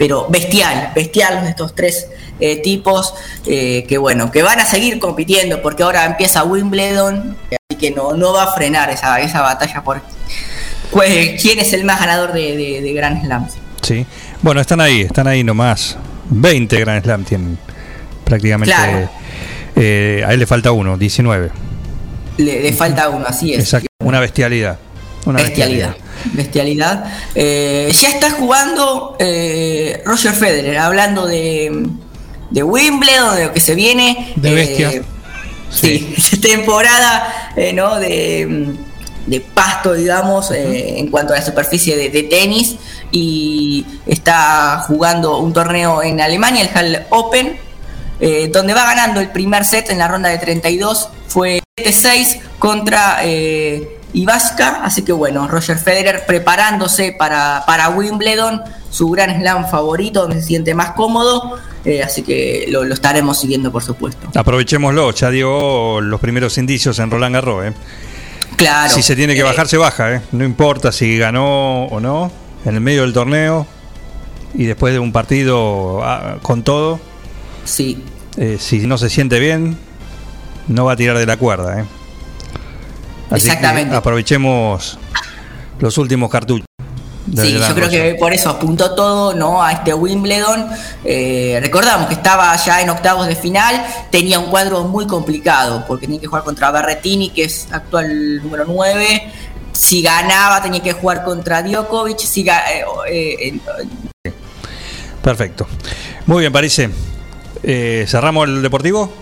[0.00, 2.08] Pero bestial, bestial estos tres
[2.40, 3.12] eh, tipos
[3.44, 8.14] eh, que bueno, que van a seguir compitiendo porque ahora empieza Wimbledon, así que no,
[8.14, 10.00] no va a frenar esa, esa batalla por
[10.90, 13.52] pues, quién es el más ganador de, de, de Grand Slams.
[13.82, 14.06] Sí.
[14.40, 15.98] Bueno, están ahí, están ahí nomás.
[16.30, 17.58] 20 Grand Slam tienen
[18.24, 18.74] prácticamente.
[18.74, 19.10] Claro.
[19.76, 21.50] eh, a él le falta uno, 19.
[22.38, 23.60] Le, le falta uno, así es.
[23.60, 23.88] Exacto.
[24.02, 24.78] Una bestialidad.
[25.26, 25.88] Una Bestialidad.
[25.88, 26.09] Bestialidad.
[27.34, 31.86] Eh, ya está jugando eh, Roger Federer, hablando de,
[32.50, 34.32] de Wimbledon, de lo que se viene.
[34.36, 35.02] De Eh, bestia.
[35.70, 37.96] sí, temporada ¿no?
[37.98, 38.74] de,
[39.26, 42.76] de pasto, digamos, en cuanto a la superficie de, de tenis.
[43.12, 47.58] Y está jugando un torneo en Alemania, el Hall Open,
[48.52, 51.08] donde va ganando el primer set en la ronda de 32.
[51.26, 54.80] Fue 7-6 contra eh, Ivaska.
[54.84, 60.46] Así que bueno, Roger Federer preparándose para, para Wimbledon, su gran slam favorito, donde se
[60.48, 61.58] siente más cómodo.
[61.84, 64.28] eh, así que lo, lo estaremos siguiendo, por supuesto.
[64.34, 67.66] Aprovechémoslo, ya dio los primeros indicios en Roland Garros.
[67.66, 67.72] ¿eh?
[68.56, 68.92] Claro.
[68.92, 70.12] Si se tiene que Eh, bajar, se baja.
[70.14, 70.20] ¿eh?
[70.32, 72.30] No importa si ganó o no,
[72.64, 73.66] en el medio del torneo
[74.52, 77.00] y después de un partido ah, con todo.
[77.64, 78.02] Sí.
[78.36, 79.78] eh, si no se siente bien,
[80.68, 81.80] no va a tirar de la cuerda.
[81.80, 81.84] ¿eh?
[83.30, 83.94] Así que Exactamente.
[83.94, 84.98] aprovechemos
[85.78, 86.66] los últimos cartuchos
[87.36, 89.62] Sí, yo creo que por eso apuntó todo ¿no?
[89.62, 90.68] a este Wimbledon.
[91.04, 96.06] Eh, recordamos que estaba ya en octavos de final, tenía un cuadro muy complicado porque
[96.06, 99.32] tenía que jugar contra Berretini, que es actual número 9.
[99.72, 102.18] Si ganaba, tenía que jugar contra Djokovic.
[102.18, 103.60] Si eh, eh,
[104.24, 104.32] eh,
[105.22, 105.68] Perfecto.
[106.26, 106.90] Muy bien, parece.
[107.62, 109.12] Eh, ¿Cerramos el deportivo?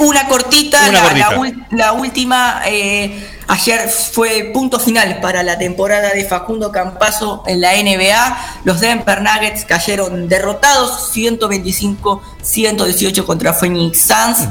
[0.00, 1.30] Una cortita, Una la, cortita.
[1.30, 7.44] la ul- la última, eh, ayer fue punto final para la temporada de Facundo Campazo
[7.46, 8.60] en la NBA.
[8.64, 14.48] Los Denver Nuggets cayeron derrotados 125-118 contra Phoenix Suns.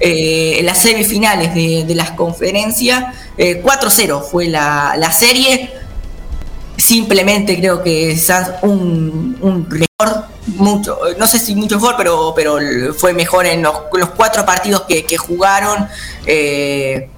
[0.00, 5.70] Eh, en las semifinales de, de las conferencias, eh, 4-0 fue la, la serie.
[6.76, 12.58] Simplemente creo que Suns un, un récord, mucho, no sé si mucho mejor, pero, pero
[12.94, 13.74] fue mejor en los,
[14.16, 15.88] cuatro partidos que, jugaron.
[16.26, 17.08] eh,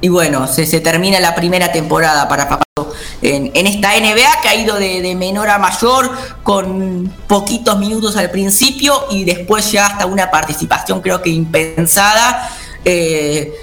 [0.00, 2.92] y bueno, se, termina la primera temporada para Papato
[3.22, 6.10] en, esta NBA que ha ido de, de menor a mayor
[6.42, 12.50] con poquitos minutos al principio y después ya hasta una participación creo que impensada.
[12.84, 13.54] Eh,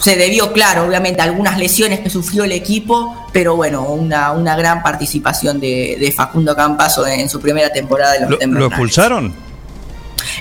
[0.00, 4.56] se debió, claro, obviamente a algunas lesiones que sufrió el equipo, pero bueno, una, una
[4.56, 9.32] gran participación de, de Facundo Campazo en, su primera temporada de los ¿Lo, lo expulsaron?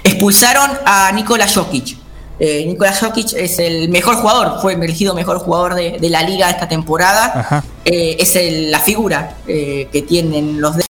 [0.03, 1.97] Expulsaron a Nikola Jokic.
[2.39, 6.49] Eh, Nikola Jokic es el mejor jugador, fue elegido mejor jugador de, de la liga
[6.49, 7.63] esta temporada.
[7.85, 10.85] Eh, es el- la figura eh, que tienen los de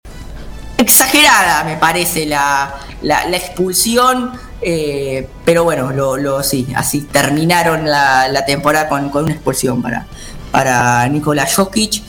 [0.79, 4.33] exagerada me parece la, la- la expulsión
[4.63, 9.83] eh, pero bueno lo, lo- sí así terminaron la, la temporada con, con una expulsión
[9.83, 10.07] para
[10.51, 12.03] para Nikola Jokic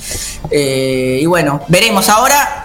[0.51, 2.63] Eh, y bueno veremos ahora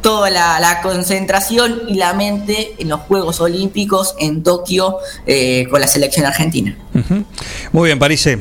[0.00, 4.96] toda la, la concentración y la mente en los Juegos Olímpicos en Tokio
[5.26, 6.76] eh, con la selección argentina.
[7.70, 8.40] Muy bien, Parise.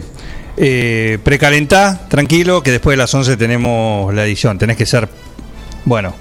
[0.58, 4.58] Eh, precalentá, tranquilo, que después de las 11 tenemos la edición.
[4.58, 5.08] Tenés que ser.
[5.86, 6.16] Bueno,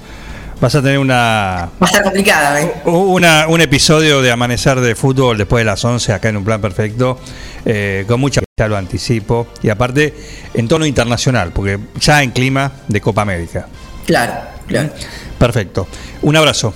[0.61, 1.71] vas a tener una.
[1.83, 2.73] va a estar complicada ¿eh?
[2.85, 6.61] Una, un episodio de amanecer de fútbol después de las 11 acá en un plan
[6.61, 7.19] perfecto,
[7.65, 10.15] eh, con mucha ya lo anticipo, y aparte
[10.53, 13.67] en tono internacional, porque ya en clima de Copa América.
[14.07, 14.35] claro
[14.67, 14.91] claro
[15.39, 15.89] Perfecto.
[16.23, 16.75] Un abrazo.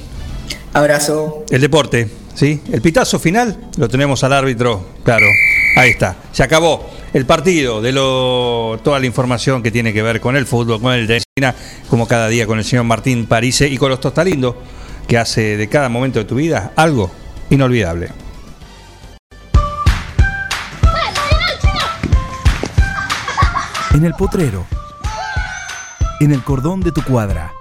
[0.72, 2.62] abrazo El deporte, ¿sí?
[2.72, 5.26] El pitazo final lo tenemos al árbitro, claro.
[5.76, 6.16] Ahí está.
[6.32, 10.46] Se acabó el partido de lo, toda la información que tiene que ver con el
[10.46, 11.23] fútbol, con el
[11.90, 14.54] como cada día con el señor Martín Parise y con los Tostalindos,
[15.08, 17.10] que hace de cada momento de tu vida algo
[17.50, 18.10] inolvidable.
[23.94, 24.64] En el potrero.
[26.20, 27.52] En el cordón de tu cuadra.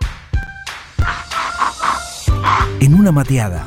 [2.79, 3.65] En una mateada.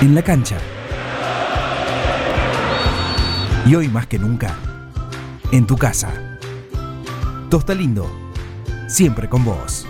[0.00, 0.56] En la cancha.
[3.66, 4.54] Y hoy más que nunca,
[5.52, 6.25] en tu casa.
[7.50, 8.10] Tosta Lindo,
[8.88, 9.86] siempre con vos.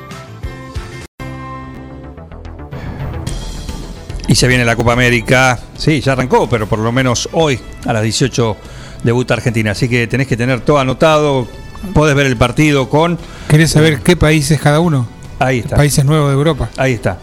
[4.29, 5.59] Y se viene la Copa América.
[5.77, 8.57] Sí, ya arrancó, pero por lo menos hoy a las 18
[9.05, 9.71] debuta Argentina.
[9.71, 11.47] Así que tenés que tener todo anotado.
[11.95, 13.19] Podés ver el partido con.
[13.49, 15.07] ¿Querés saber qué países cada uno?
[15.39, 15.77] Ahí está.
[15.77, 16.71] Países nuevos de Europa.
[16.77, 17.19] Ahí está.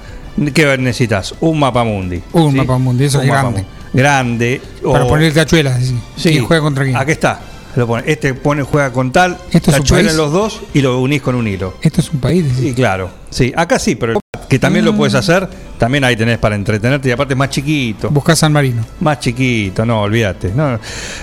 [0.53, 1.35] ¿Qué necesitas?
[1.41, 2.21] Un mapa mundi.
[2.31, 3.59] Un mapa mundi, eso Un es mapa grande.
[3.61, 3.73] mundi.
[3.93, 4.61] Grande.
[4.91, 5.79] Para o- poner tachuelas.
[5.83, 5.99] Sí.
[6.15, 6.29] Sí.
[6.31, 6.95] ¿Quién juega contra quién?
[6.95, 7.39] Aquí está.
[7.75, 8.03] Lo pone.
[8.05, 9.37] Este pone, juega con tal.
[9.51, 11.73] ¿Esto es los dos y lo unís con un hilo.
[11.81, 12.45] Esto es un país.
[12.61, 13.09] Y claro.
[13.29, 14.91] Sí, acá sí, pero que también Ah.
[14.91, 15.47] lo puedes hacer.
[15.79, 18.09] También ahí tenés para entretenerte y aparte es más chiquito.
[18.11, 18.85] Buscás San Marino.
[19.01, 20.51] Más chiquito, no, olvídate.
[20.55, 20.75] No,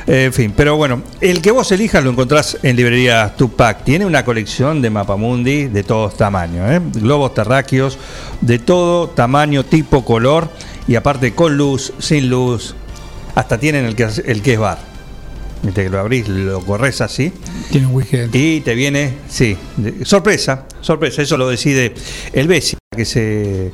[0.06, 3.84] Eh, en fin, pero bueno, el que vos elijas lo encontrás en librería Tupac.
[3.84, 6.80] Tiene una colección de mapamundi de todos tamaños, ¿eh?
[6.96, 7.96] globos terráqueos
[8.40, 10.50] de todo tamaño, tipo, color
[10.88, 12.74] y aparte con luz, sin luz.
[13.36, 14.89] Hasta tienen el que, el que es bar.
[15.62, 17.32] Viste que lo abrís, lo corres así
[17.70, 18.40] Tiene un whisky dentro.
[18.40, 21.92] y te viene, sí, de- sorpresa, sorpresa, eso lo decide
[22.32, 23.70] el Bessi, la que se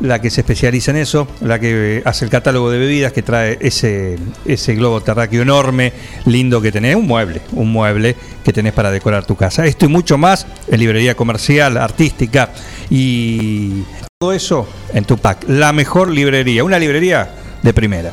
[0.00, 3.58] la que se especializa en eso, la que hace el catálogo de bebidas, que trae
[3.60, 5.92] ese, ese globo terráqueo enorme,
[6.24, 9.66] lindo que tenés, un mueble, un mueble que tenés para decorar tu casa.
[9.66, 12.50] Esto y mucho más en librería comercial, artística
[12.90, 13.82] y
[14.20, 17.30] todo eso en Tupac, la mejor librería, una librería
[17.64, 18.12] de primera.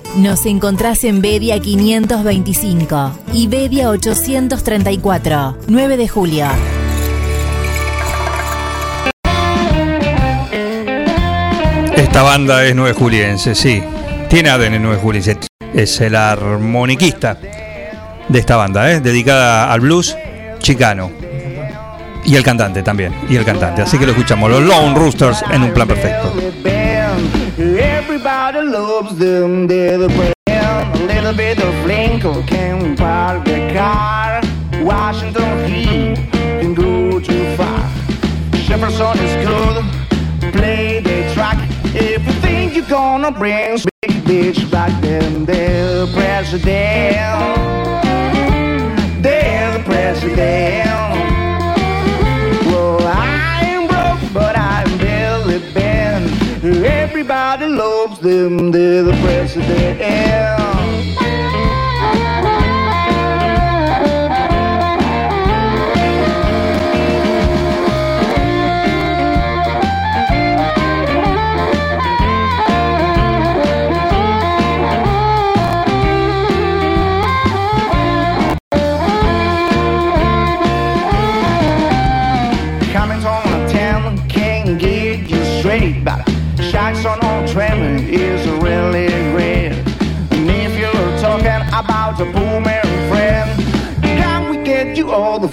[0.17, 6.47] Nos encontrás en Bedia 525 y Bedia 834, 9 de julio.
[11.95, 13.81] Esta banda es nueve juliense, sí.
[14.29, 15.37] Tiene ADN nueve juliense.
[15.73, 17.37] Es el armoniquista
[18.27, 18.99] de esta banda, ¿eh?
[18.99, 20.17] dedicada al blues
[20.59, 21.09] chicano.
[22.25, 23.81] Y el cantante también, y el cantante.
[23.81, 26.33] Así que lo escuchamos, los Lone Roosters en un plan perfecto.
[28.23, 30.35] Everybody loves them, they're the brand.
[30.47, 34.41] A little bit of Lincoln can park the car.
[34.83, 37.79] Washington Heat can go too far.
[38.51, 41.57] Jefferson is good, play the track.
[41.95, 48.10] If you think you're gonna bring big bitch back, then they're the president.
[58.43, 60.70] Them, they're the president.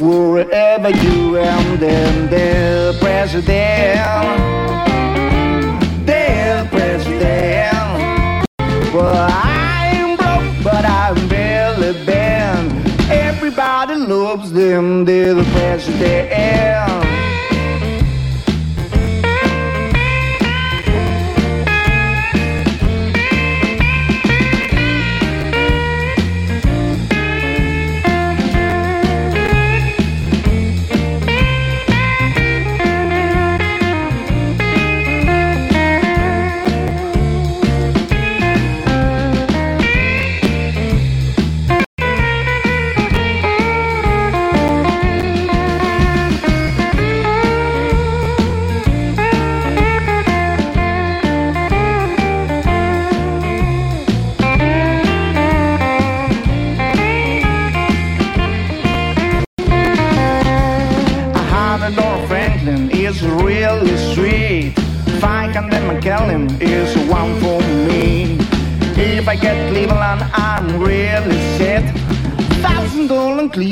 [0.09, 1.79] Wherever you am?
[1.79, 3.47] Then the president,
[6.07, 8.47] the president.
[8.95, 12.87] Well, I'm broke, but I'm Billy Ben.
[13.11, 17.08] Everybody loves them, they're the president.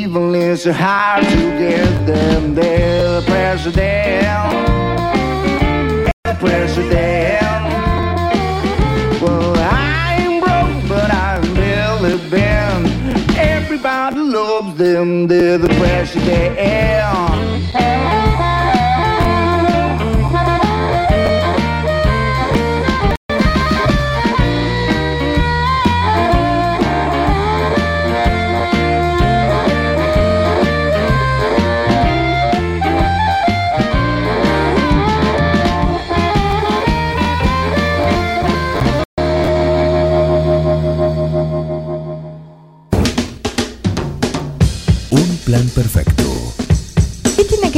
[0.06, 3.20] Cleveland is hard to get them there.
[3.20, 4.46] The president,
[6.22, 7.64] the president.
[9.20, 12.86] Well, I'm broke, but I'm Billy Ben.
[13.36, 17.35] Everybody loves them, they're the president.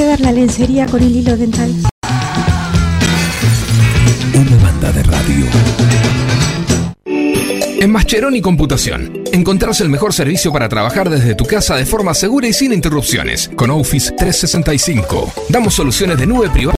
[0.09, 1.71] ¿Qué tiene que ver la lencería con el hilo dental?
[4.35, 5.47] Una banda de radio.
[7.05, 12.49] En Mascheroni Computación, encontrás el mejor servicio para trabajar desde tu casa de forma segura
[12.49, 13.51] y sin interrupciones.
[13.55, 16.78] Con Office 365, damos soluciones de nube privada,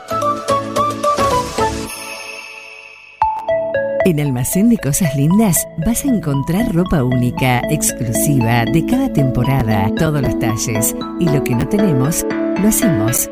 [4.03, 10.23] En Almacén de Cosas Lindas vas a encontrar ropa única, exclusiva, de cada temporada, todos
[10.23, 10.95] los talles.
[11.19, 12.25] Y lo que no tenemos,
[12.59, 13.29] lo hacemos.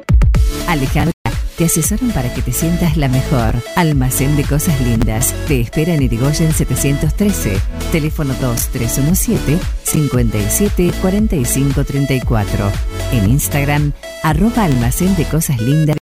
[0.67, 1.13] Alejandra,
[1.57, 3.55] te asesoran para que te sientas la mejor.
[3.75, 5.33] Almacén de Cosas Lindas.
[5.47, 7.57] Te espera en Irigoyen 713.
[7.91, 12.71] Teléfono 2317 57 45 34.
[13.13, 15.97] En Instagram, arroba Almacén de Cosas Lindas.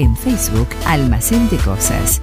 [0.00, 2.20] En Facebook, Almacén de Cosas.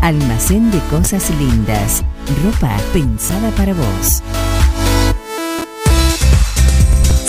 [0.00, 2.02] Almacén de cosas lindas.
[2.44, 4.22] Ropa pensada para vos.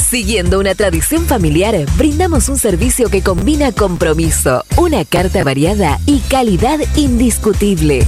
[0.09, 6.79] Siguiendo una tradición familiar, brindamos un servicio que combina compromiso, una carta variada y calidad
[6.95, 8.05] indiscutible.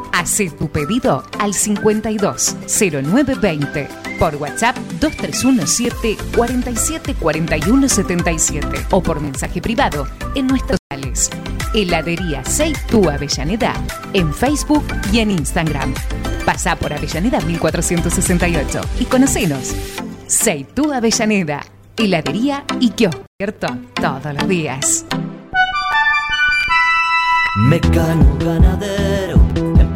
[0.13, 3.87] Hacé tu pedido al 520920
[4.19, 11.29] por WhatsApp 2317 47 41 77 o por mensaje privado en nuestros canales.
[11.73, 13.73] Heladería Seitú Avellaneda
[14.13, 15.93] en Facebook y en Instagram.
[16.45, 19.73] Pasa por Avellaneda 1468 y conocenos.
[20.27, 21.65] Seitú Avellaneda,
[21.97, 25.03] heladería y kiosco abierto todos los días.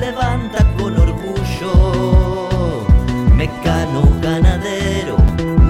[0.00, 1.72] levanta con orgullo.
[3.36, 5.16] Mecano ganadero,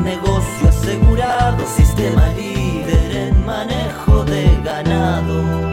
[0.05, 5.71] negocio asegurado, sistema líder en manejo de ganado.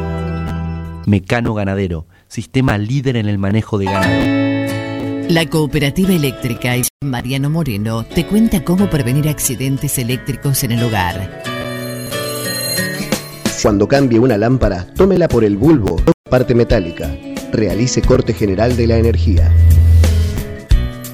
[1.06, 5.30] Mecano Ganadero, sistema líder en el manejo de ganado.
[5.30, 11.44] La Cooperativa Eléctrica y Mariano Moreno te cuenta cómo prevenir accidentes eléctricos en el hogar.
[13.62, 15.98] Cuando cambie una lámpara, tómela por el bulbo,
[16.30, 17.10] parte metálica.
[17.58, 19.52] Realice corte general de la energía.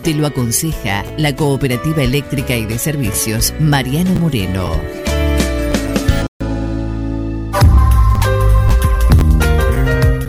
[0.03, 4.71] Te lo aconseja la Cooperativa Eléctrica y de Servicios Mariano Moreno.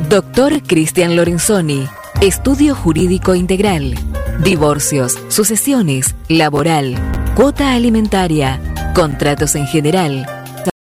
[0.09, 1.89] Doctor Cristian Lorenzoni,
[2.21, 3.97] Estudio Jurídico Integral,
[4.45, 6.95] Divorcios, Sucesiones, Laboral,
[7.35, 8.61] Cuota Alimentaria,
[8.95, 10.25] Contratos en General,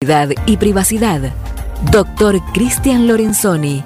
[0.06, 1.32] Salud y Privacidad.
[1.90, 3.82] Doctor Cristian Lorenzoni,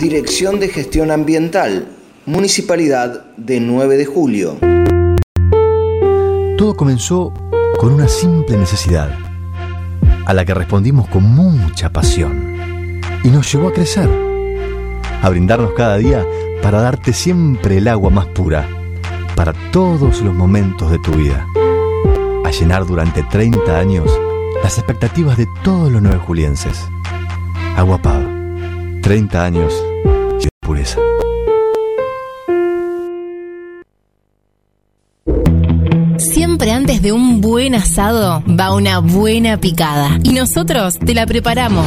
[0.09, 1.87] Dirección de Gestión Ambiental,
[2.25, 4.57] Municipalidad de 9 de Julio.
[6.57, 7.35] Todo comenzó
[7.77, 9.11] con una simple necesidad,
[10.25, 14.09] a la que respondimos con mucha pasión, y nos llevó a crecer,
[15.21, 16.25] a brindarnos cada día
[16.63, 18.67] para darte siempre el agua más pura,
[19.37, 21.47] para todos los momentos de tu vida,
[22.47, 24.11] a llenar durante 30 años
[24.63, 26.83] las expectativas de todos los nueve julienses.
[27.77, 28.01] Agua
[29.09, 29.73] 30 años
[30.39, 31.01] de pureza.
[36.19, 41.87] Siempre antes de un buen asado va una buena picada y nosotros te la preparamos.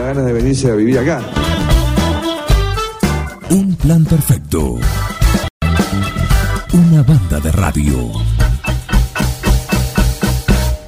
[0.00, 1.20] Da ganas de venirse a vivir acá.
[3.50, 4.78] Un plan perfecto.
[6.72, 8.10] Una banda de radio.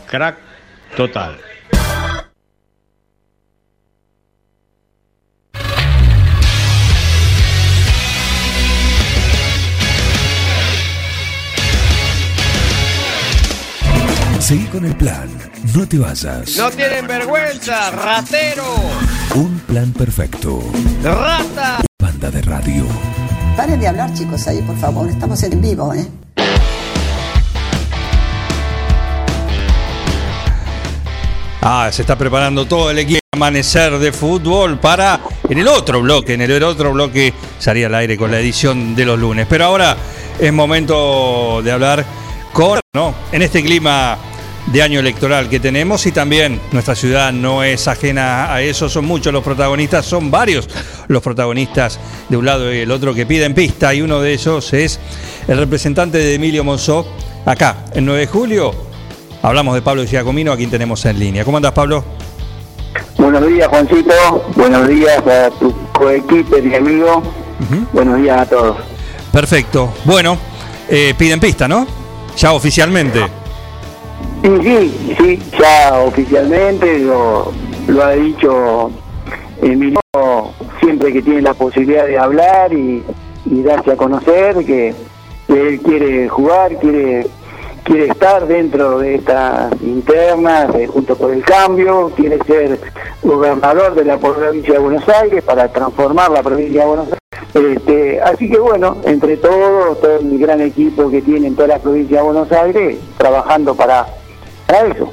[0.09, 0.39] Crack
[0.97, 1.36] total.
[14.53, 15.31] Seguí con el plan.
[15.74, 16.59] No te vayas.
[16.59, 18.62] No tienen vergüenza, ratero.
[19.35, 20.62] Un plan perfecto.
[21.03, 21.81] Rata.
[21.99, 22.85] Banda de radio.
[23.57, 25.09] Paren de hablar, chicos, ahí, por favor.
[25.09, 26.07] Estamos en vivo, ¿eh?
[31.62, 35.19] Ah, se está preparando todo el equipo Amanecer de Fútbol para
[35.49, 39.07] en el otro bloque, en el otro bloque salía al aire con la edición de
[39.07, 39.47] los lunes.
[39.49, 39.97] Pero ahora
[40.39, 42.05] es momento de hablar
[42.53, 43.15] con, ¿no?
[43.33, 44.19] En este clima
[44.66, 49.05] de año electoral que tenemos y también nuestra ciudad no es ajena a eso, son
[49.05, 50.68] muchos los protagonistas, son varios
[51.09, 51.98] los protagonistas
[52.28, 55.01] de un lado y el otro que piden pista y uno de ellos es
[55.48, 57.06] el representante de Emilio Monzó
[57.44, 58.72] acá, el 9 de julio.
[59.43, 61.44] Hablamos de Pablo Giacomino, a quien tenemos en línea.
[61.44, 62.05] ¿Cómo andas, Pablo?
[63.18, 64.12] Buenos días, Juancito.
[64.55, 67.22] Buenos días a tu coequipe y amigo.
[67.93, 68.76] Buenos días a todos.
[69.32, 69.93] Perfecto.
[70.05, 70.39] Bueno,
[70.89, 71.86] eh, piden pista, ¿no?
[72.36, 73.41] Ya oficialmente.
[74.43, 77.52] Sí, sí, sí, ya oficialmente lo,
[78.02, 78.90] ha dicho
[79.62, 80.01] Emilio
[80.81, 83.05] siempre que tiene la posibilidad de hablar y,
[83.47, 84.94] y darse a conocer que,
[85.48, 87.27] él quiere jugar, quiere
[87.85, 92.81] quiere estar dentro de estas internas Junto por el Cambio, quiere ser
[93.23, 97.19] gobernador de la provincia de Buenos Aires para transformar la provincia de Buenos Aires.
[97.77, 101.78] Este, así que bueno, entre todos, todo el gran equipo que tiene en toda la
[101.78, 104.06] provincia de Buenos Aires, trabajando para
[104.68, 105.12] eso.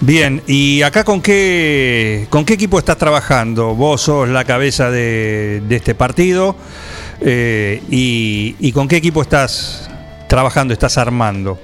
[0.00, 3.74] Bien, ¿y acá con qué, con qué equipo estás trabajando?
[3.74, 6.56] Vos sos la cabeza de, de este partido
[7.20, 9.90] eh, y, y con qué equipo estás
[10.26, 11.58] trabajando, estás armando?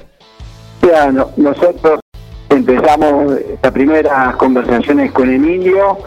[1.12, 2.00] No- nosotros
[2.50, 3.32] empezamos
[3.62, 5.98] las primeras conversaciones con Emilio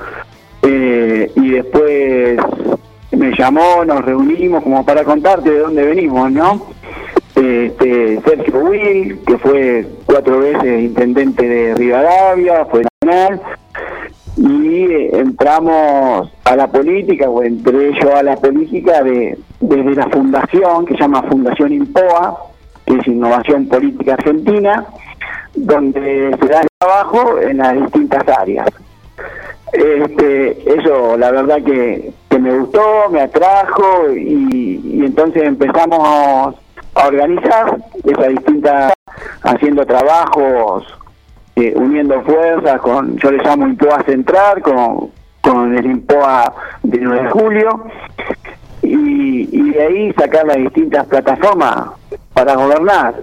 [0.61, 2.38] eh, y después
[3.11, 6.68] me llamó, nos reunimos como para contarte de dónde venimos, ¿no?
[7.40, 13.41] Este, Sergio Will, que fue cuatro veces intendente de Rivadavia, fue nacional,
[14.36, 20.10] y eh, entramos a la política, o entré yo a la política de, desde la
[20.10, 22.38] fundación, que se llama Fundación IMPOA,
[22.86, 24.86] que es Innovación Política Argentina,
[25.56, 28.68] donde se da el trabajo en las distintas áreas.
[29.72, 36.56] Este, eso la verdad que, me gustó, me atrajo y entonces empezamos
[37.08, 38.94] organizar esas distintas,
[39.44, 40.86] haciendo trabajos,
[41.56, 45.12] eh, uniendo fuerzas con, yo le llamo IMPOA Central, con,
[45.42, 46.54] con el IMPOA
[46.84, 47.86] de 9 de julio,
[48.82, 51.90] y, de ahí sacar las distintas plataformas
[52.34, 53.16] para gobernar.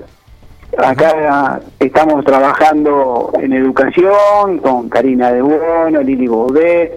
[0.78, 6.92] Acá estamos trabajando en educación con Karina de Bueno, Lili Baudet,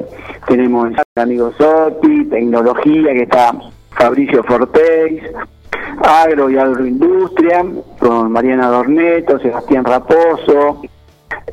[0.47, 3.53] tenemos el amigo Sotti, tecnología que está
[3.91, 5.23] Fabricio Forteis,
[6.01, 7.65] agro y agroindustria
[7.99, 10.81] con Mariana Dorneto, Sebastián Raposo,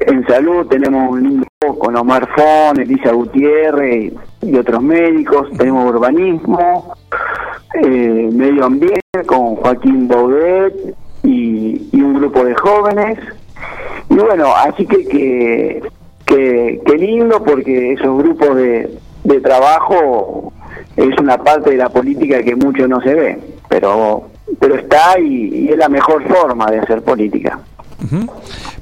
[0.01, 1.47] en salud tenemos un lindo
[1.79, 6.95] con Omar Fon, Elisa Gutiérrez y otros médicos, tenemos urbanismo,
[7.75, 10.75] eh, medio ambiente con Joaquín Baudet
[11.23, 13.19] y, un grupo de jóvenes.
[14.11, 15.83] Y bueno, así que que,
[16.25, 20.53] que, que lindo porque esos grupos de, de trabajo
[20.97, 25.67] es una parte de la política que mucho no se ve, pero pero está y,
[25.67, 27.59] y es la mejor forma de hacer política.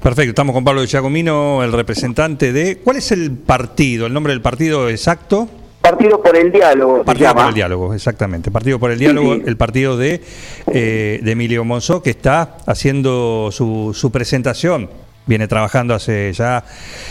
[0.03, 2.77] Perfecto, estamos con Pablo de Giacomino, el representante de...
[2.79, 5.49] ¿Cuál es el partido, el nombre del partido exacto?
[5.81, 6.99] Partido por el diálogo.
[6.99, 7.41] se Partido llama.
[7.41, 8.51] por el diálogo, exactamente.
[8.51, 9.43] Partido por el diálogo, sí.
[9.47, 10.21] el partido de,
[10.67, 14.91] eh, de Emilio Monzó, que está haciendo su, su presentación.
[15.27, 16.65] Viene trabajando hace ya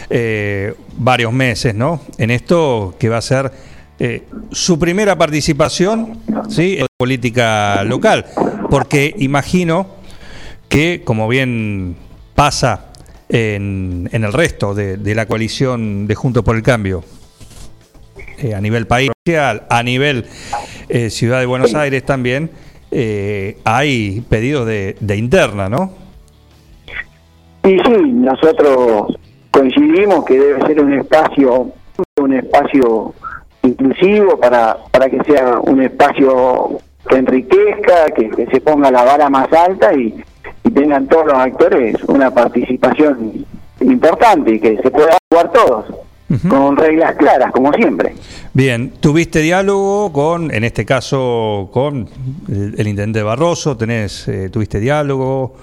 [0.09, 2.01] eh, varios meses, ¿no?
[2.19, 3.51] En esto que va a ser
[3.99, 6.77] eh, su primera participación, ¿sí?
[6.79, 8.25] En política local.
[8.69, 9.87] Porque imagino
[10.69, 11.95] que, como bien
[12.35, 12.91] pasa
[13.29, 17.03] en, en el resto de, de la coalición de Juntos por el Cambio,
[18.39, 19.11] eh, a nivel país,
[19.69, 20.25] a nivel
[20.89, 22.51] eh, Ciudad de Buenos Aires también,
[22.91, 25.93] eh, hay pedidos de, de interna, ¿no?
[27.63, 29.15] Y sí, nosotros
[29.49, 31.71] coincidimos que debe ser un espacio,
[32.21, 33.13] un espacio
[33.63, 36.79] inclusivo para, para que sea un espacio
[37.09, 40.13] que enriquezca, que, que se ponga la vara más alta y,
[40.63, 43.45] y tengan todos los actores una participación
[43.81, 45.85] importante y que se puedan jugar todos
[46.49, 48.15] con reglas claras, como siempre.
[48.53, 52.07] Bien, tuviste diálogo con, en este caso, con
[52.49, 55.53] el, el intendente Barroso, tenés, eh, tuviste diálogo.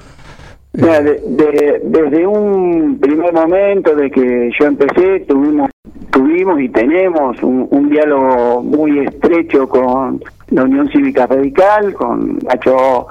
[0.74, 5.69] Mira, de- de- desde un primer momento de que yo empecé, tuvimos,
[6.10, 13.06] tuvimos y tenemos un, un diálogo muy estrecho con la Unión Cívica Radical, con Nacho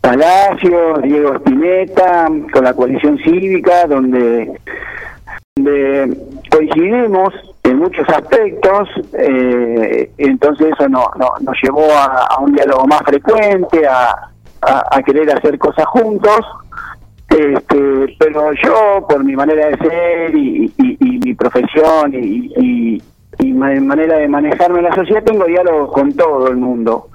[0.00, 4.52] Palacio, Diego Spinetta, con la coalición cívica, donde,
[6.50, 7.32] coincidimos
[7.64, 13.86] en muchos aspectos, eh, entonces eso no, no- nos llevó a, un diálogo más frecuente,
[13.86, 14.10] a,
[14.62, 16.40] a- a querer hacer cosas juntos.
[17.28, 23.02] Este, pero yo, por mi manera de ser y, y- y profesión y, y-
[23.38, 27.08] y manera de manejarme en la sociedad, tengo diálogos con todo el mundo.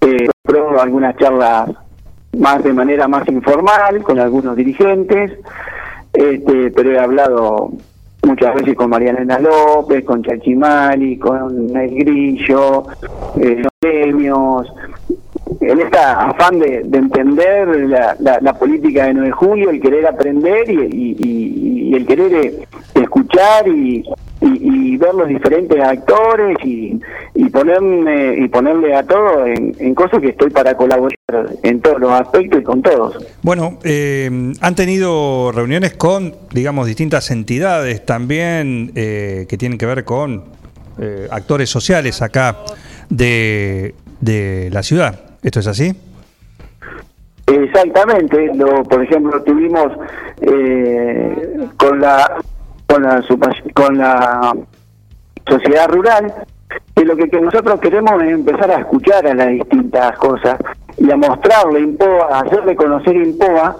[0.00, 1.70] Eh, pruebo algunas charlas
[2.38, 5.32] más de manera más informal con algunos dirigentes,
[6.12, 7.70] este, pero he hablado
[8.22, 12.84] muchas veces con Mariana López, con Chachimali, con El Grillo,
[13.40, 14.72] eh, los premios,
[15.70, 19.80] en esta afán de, de entender la, la- la política de 9 de julio, el
[19.80, 22.54] querer aprender y, el querer eh,
[22.94, 24.02] escuchar y,
[24.98, 26.98] ver los diferentes actores y,
[27.52, 31.16] ponerme y ponerle a todo en, en cosas que estoy para colaborar
[31.62, 33.16] en todos los aspectos y con todos.
[33.42, 34.28] Bueno, eh,
[34.60, 40.44] han tenido reuniones con, digamos, distintas entidades también eh, que tienen que ver con
[41.00, 42.56] eh, actores sociales acá
[43.08, 45.20] de, de la ciudad.
[45.42, 45.92] ¿Esto es así?
[47.46, 49.92] Exactamente, lo, por ejemplo tuvimos
[50.42, 52.40] eh, con la
[52.86, 53.24] con la
[53.72, 54.52] con la
[55.46, 56.32] sociedad rural
[56.96, 60.58] y lo que, que nosotros queremos es empezar a escuchar a las distintas cosas
[60.98, 63.76] y a mostrarle Impoa, a hacerle conocer Impoa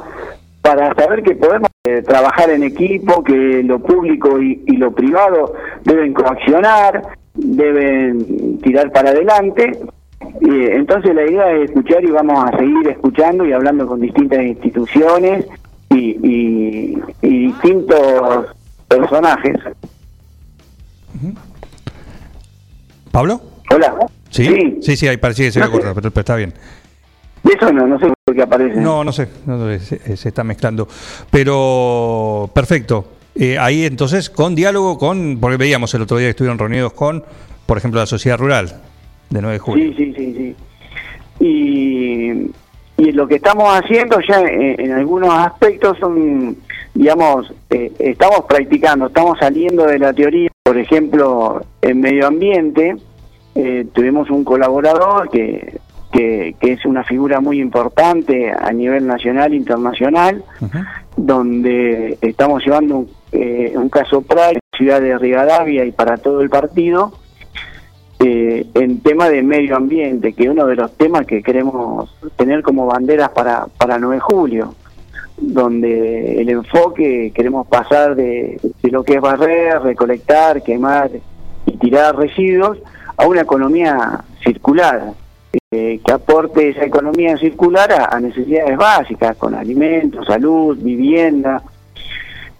[0.62, 5.54] para saber que podemos eh, trabajar en equipo, que lo público y, y lo privado
[5.84, 7.02] deben coaccionar,
[7.34, 9.72] deben tirar para adelante.
[10.20, 14.40] Eh, entonces la idea es escuchar y vamos a seguir escuchando y hablando con distintas
[14.42, 15.46] instituciones
[15.90, 18.46] y, y- y distintos
[18.88, 19.56] personajes.
[23.10, 23.40] ¿Pablo?
[23.74, 23.94] Hola.
[24.30, 26.52] Sí, sí, sí, ahí parecía que se había No cortado, pero, pero está bien.
[27.44, 28.80] Eso no, no sé por qué aparece.
[28.80, 30.86] No, no sé, no se, se está mezclando.
[31.30, 33.12] Pero perfecto.
[33.34, 37.24] Eh, ahí entonces, con diálogo con, porque veíamos el otro día que estuvieron reunidos con,
[37.66, 38.80] por ejemplo, la sociedad rural
[39.30, 39.84] de 9 de julio.
[39.88, 40.56] Sí, sí, sí, sí.
[41.40, 42.50] Y,
[43.02, 46.56] y lo que estamos haciendo ya en, en algunos aspectos son,
[46.94, 50.50] digamos, eh, estamos practicando, estamos saliendo de la teoría.
[50.62, 52.96] Por ejemplo, en medio ambiente
[53.54, 55.78] eh, tuvimos un colaborador que,
[56.12, 60.44] que, que es una figura muy importante a nivel nacional e internacional,
[61.16, 66.48] donde estamos llevando un, eh, un caso práctico ciudad de Rivadavia y para todo el
[66.48, 67.12] partido,
[68.20, 72.62] eh, en tema de medio ambiente, que es uno de los temas que queremos tener
[72.62, 74.74] como banderas para, para 9 de julio,
[75.36, 81.10] donde el enfoque queremos pasar de, de lo que es barrer, recolectar, quemar
[81.66, 82.78] y tirar residuos
[83.16, 85.12] a una economía circular,
[85.70, 91.62] eh, que aporte esa economía circular a, a necesidades básicas, con alimentos, salud, vivienda,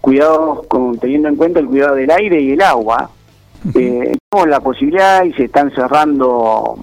[0.01, 3.09] cuidados, con, teniendo en cuenta el cuidado del aire y el agua.
[3.75, 6.79] Eh, tenemos la posibilidad y se están cerrando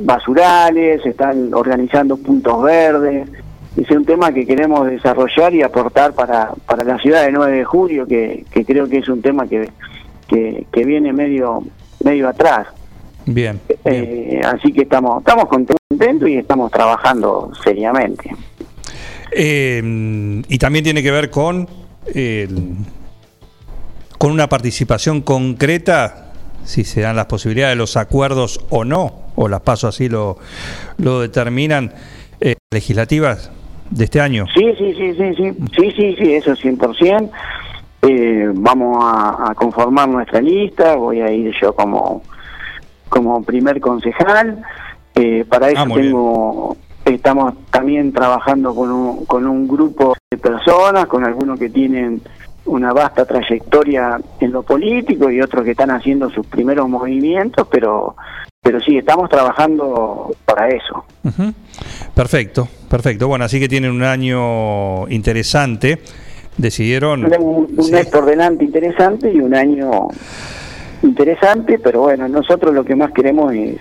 [0.00, 3.28] basurales, se están organizando puntos verdes.
[3.76, 7.64] Es un tema que queremos desarrollar y aportar para, para la ciudad de 9 de
[7.64, 9.68] julio, que, que creo que es un tema que,
[10.28, 11.62] que, que viene medio,
[12.04, 12.68] medio atrás.
[13.26, 13.60] Bien.
[13.84, 18.30] Eh, así que estamos, estamos contentos y estamos trabajando seriamente.
[19.32, 21.68] Eh, y también tiene que ver con,
[22.14, 22.48] eh,
[24.24, 26.32] con una participación concreta,
[26.64, 30.38] si se dan las posibilidades, los acuerdos o no, o las paso así lo,
[30.96, 31.92] lo determinan,
[32.40, 33.52] eh, legislativas
[33.90, 34.46] de este año.
[34.54, 37.30] Sí, sí, sí, sí, sí, sí, sí, sí, eso 100%.
[38.00, 42.22] Eh, vamos a, a conformar nuestra lista, voy a ir yo como,
[43.10, 44.64] como primer concejal.
[45.16, 51.04] Eh, para eso Ah, tengo estamos también trabajando con un, con un grupo de personas,
[51.08, 52.22] con algunos que tienen
[52.66, 58.16] una vasta trayectoria en lo político y otros que están haciendo sus primeros movimientos, pero
[58.62, 61.04] pero sí, estamos trabajando para eso.
[62.14, 63.28] Perfecto, perfecto.
[63.28, 66.00] Bueno, así que tienen un año interesante.
[66.56, 67.24] Decidieron.
[67.24, 70.08] Un, un mes por delante interesante y un año
[71.02, 73.76] interesante, pero bueno, nosotros lo que más queremos es,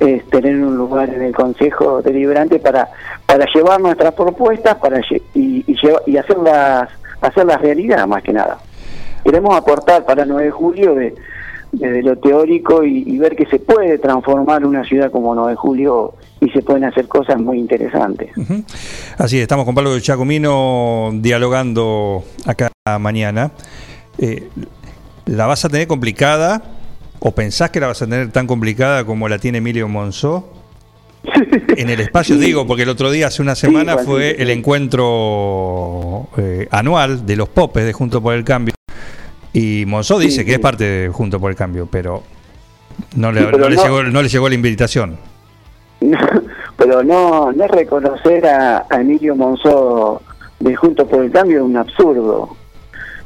[0.00, 2.88] es tener un lugar en el Consejo Deliberante para
[3.24, 5.00] para llevar nuestras propuestas para
[5.34, 6.88] y, y, lleva- y hacerlas
[7.20, 8.58] hacerlas realidad más que nada.
[9.24, 11.14] Queremos aportar para el 9 de julio de,
[11.72, 16.14] desde lo teórico y, ver que se puede transformar una ciudad como 9 de julio
[16.40, 18.30] y se pueden hacer cosas muy interesantes.
[19.18, 23.50] Así es, estamos con Pablo Chacomino dialogando acá mañana.
[24.18, 24.48] Eh,
[25.26, 26.62] ¿La vas a tener complicada
[27.18, 30.57] o pensás que la vas a tener tan complicada como la tiene Emilio Monzó?
[31.76, 36.66] En el espacio, digo, porque el otro día, hace una semana, fue el encuentro eh,
[36.70, 38.74] anual de los popes de Junto por el Cambio.
[39.52, 42.22] Y Monzó dice que es parte de Junto por el Cambio, pero
[43.16, 45.16] no le, pero no le no- llegó, no le llegó la invitación.
[46.76, 50.22] pero no, no reconocer a, a Emilio Monzó
[50.60, 52.56] de Juntos por el Cambio es un absurdo.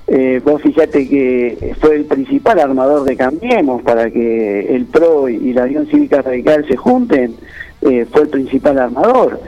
[0.09, 5.53] Eh, vos fíjate que fue el principal armador de Cambiemos para que el PRO y
[5.53, 7.37] la Unión Cívica Radical se junten,
[7.83, 9.41] eh, fue el principal armador.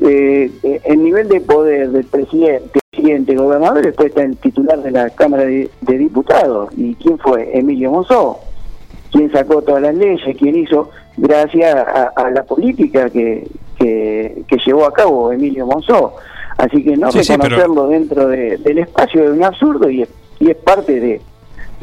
[0.00, 4.90] Eh, eh, el nivel de poder del presidente, presidente, gobernador, después está el titular de
[4.90, 6.70] la Cámara de, de Diputados.
[6.76, 7.50] ¿Y quién fue?
[7.56, 8.38] Emilio Monzó
[9.10, 14.56] quién sacó todas las leyes, quién hizo, gracias a, a la política que, que, que
[14.66, 16.12] llevó a cabo Emilio Monzó.
[16.58, 20.02] Así que no Sí, sí, pero- reconocerlo dentro de- del espacio es un absurdo y
[20.02, 20.08] es,
[20.40, 21.20] y es parte de,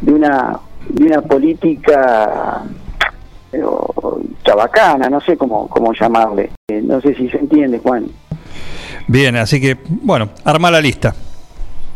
[0.02, 2.62] de una de una política
[3.64, 6.52] o chabacana, no sé cómo, cómo llamarle.
[6.68, 8.06] Eh, no sé si se entiende, Juan.
[9.07, 11.14] Bien, así que, bueno, arma la lista.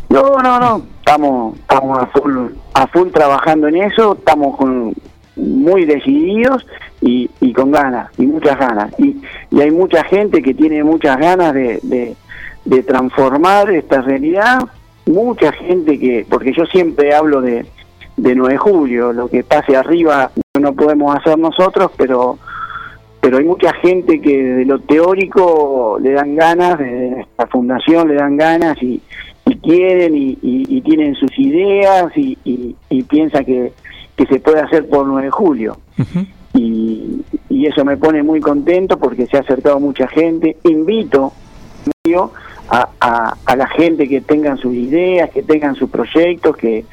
[0.09, 0.81] No, no, no.
[0.99, 4.13] Estamos, estamos a full, a full trabajando en eso.
[4.13, 4.93] Estamos con,
[5.35, 6.65] muy decididos
[7.01, 8.93] y, y con ganas, y muchas ganas.
[8.99, 9.21] Y,
[9.51, 12.15] y hay mucha gente que tiene muchas ganas de, de,
[12.65, 14.59] de transformar esta realidad.
[15.05, 17.65] Mucha gente que, porque yo siempre hablo de,
[18.21, 22.37] de 9 de julio, lo que pase arriba no podemos hacer nosotros, pero
[23.21, 28.15] pero hay mucha gente que de lo teórico le dan ganas, de nuestra fundación le
[28.15, 29.01] dan ganas y,
[29.45, 33.73] y quieren y, y- y tienen sus ideas y, y, y piensa que,
[34.15, 35.77] que se puede hacer por 9 de julio.
[36.53, 40.55] y, y eso me pone muy contento porque se ha acercado mucha gente.
[40.63, 41.33] Invito
[42.69, 46.85] a, a, a la gente que tengan sus ideas, que tengan sus proyectos, que,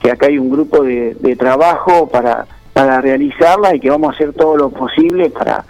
[0.00, 4.14] que acá hay un grupo de, de trabajo para, para realizarla y que vamos a
[4.14, 5.64] hacer todo lo posible para,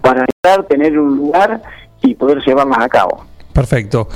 [0.00, 0.26] para
[0.68, 1.62] tener un lugar
[2.02, 3.24] y poder llevarlas a cabo.
[3.52, 4.08] Perfecto.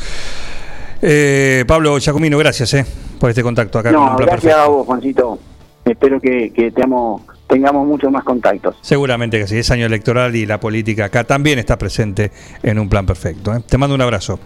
[1.01, 2.85] Eh, Pablo Giacomino, gracias eh,
[3.21, 3.93] por este contacto acá.
[3.93, 4.59] No, gracias Perfecto.
[4.59, 5.39] a vos, Juancito.
[5.85, 8.77] Espero que, que teamos, tengamos muchos más contactos.
[8.81, 12.33] Seguramente que sí, es año electoral y la política acá también está presente
[12.63, 13.55] en un plan perfecto.
[13.55, 13.61] ¿eh?
[13.69, 14.41] Te mando un abrazo.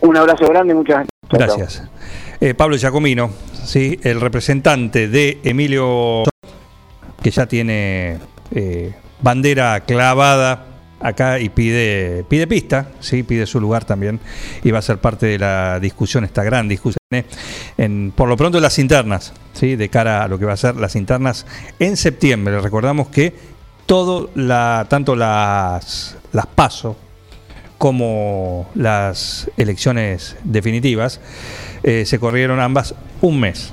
[0.00, 1.82] Un abrazo grande, muchas Gracias.
[2.40, 3.30] Eh, Pablo Giacomino,
[3.64, 3.98] ¿sí?
[4.02, 6.24] el representante de Emilio,
[7.22, 8.18] que ya tiene
[8.50, 10.66] eh, bandera clavada
[11.00, 13.22] acá y pide, pide pista, ¿sí?
[13.22, 14.20] pide su lugar también
[14.62, 18.10] y va a ser parte de la discusión, esta gran discusión, ¿eh?
[18.14, 19.76] por lo pronto las internas, ¿sí?
[19.76, 21.46] de cara a lo que va a ser las internas
[21.78, 22.60] en septiembre.
[22.60, 23.34] Recordamos que
[23.86, 26.96] todo la, tanto las, las paso
[27.78, 31.20] como las elecciones definitivas,
[31.82, 33.72] eh, se corrieron ambas un mes.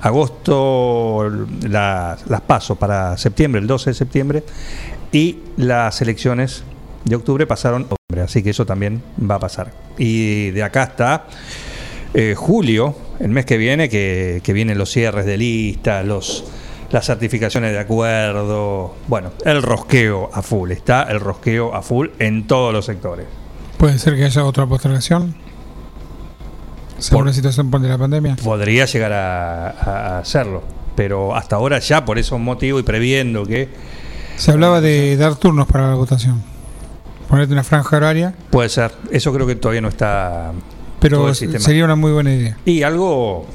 [0.00, 1.30] Agosto
[1.62, 2.40] las, las
[2.78, 4.44] para septiembre, el 12 de septiembre,
[5.12, 6.64] y las elecciones
[7.04, 9.72] de octubre pasaron octubre, así que eso también va a pasar.
[9.98, 11.26] Y de acá hasta
[12.14, 16.44] eh, julio, el mes que viene, que, que vienen los cierres de lista, los,
[16.92, 22.46] las certificaciones de acuerdo, bueno, el rosqueo a full, está el rosqueo a full en
[22.46, 23.26] todos los sectores.
[23.78, 25.34] ¿Puede ser que haya otra postergación?
[26.98, 28.36] Según Por- la situación de la pandemia.
[28.36, 30.62] Podría llegar a, a hacerlo,
[30.94, 33.68] pero hasta ahora ya por esos motivos y previendo que
[34.36, 36.42] Se hablaba de dar turnos para la votación.
[37.28, 40.52] Ponerte una franja horaria, puede ser, eso creo que todavía no está
[41.00, 41.58] pero el sistema.
[41.64, 42.58] sería una muy buena idea.
[42.66, 43.46] Y algo,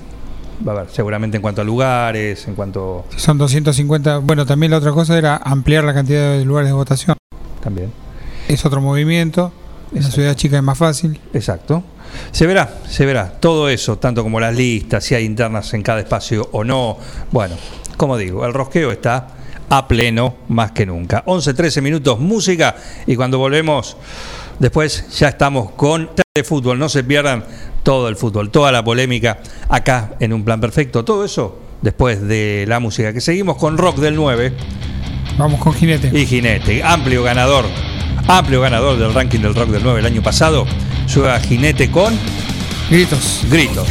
[0.66, 4.78] va a ver, seguramente en cuanto a lugares, en cuanto son 250, bueno, también la
[4.78, 7.18] otra cosa era ampliar la cantidad de lugares de votación.
[7.62, 7.92] también.
[8.48, 9.52] Es otro movimiento,
[9.94, 11.20] en la ciudad chica es más fácil.
[11.34, 11.84] Exacto.
[12.32, 13.32] Se verá, se verá.
[13.40, 16.98] Todo eso, tanto como las listas, si hay internas en cada espacio o no.
[17.32, 17.56] Bueno,
[17.98, 19.28] como digo, el rosqueo está
[19.70, 21.24] a pleno más que nunca.
[21.26, 22.76] 11, 13 minutos música
[23.06, 23.98] y cuando volvemos
[24.60, 26.80] después ya estamos con de fútbol.
[26.80, 27.44] No se pierdan
[27.88, 29.40] todo el fútbol, toda la polémica
[29.70, 31.06] acá en un plan perfecto.
[31.06, 34.52] Todo eso después de la música que seguimos con Rock del 9.
[35.38, 36.12] Vamos con Jinete.
[36.14, 37.64] Y Jinete, amplio ganador,
[38.28, 40.66] amplio ganador del ranking del Rock del 9 el año pasado.
[41.14, 42.14] Juega Jinete con
[42.90, 43.46] Gritos.
[43.50, 43.88] Gritos.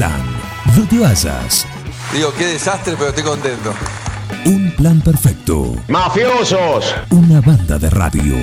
[0.00, 0.22] Plan.
[0.78, 1.66] No te vayas.
[2.14, 3.74] Digo, qué desastre, pero estoy contento.
[4.46, 5.76] Un plan perfecto.
[5.88, 6.94] ¡Mafiosos!
[7.10, 8.34] Una banda de radio.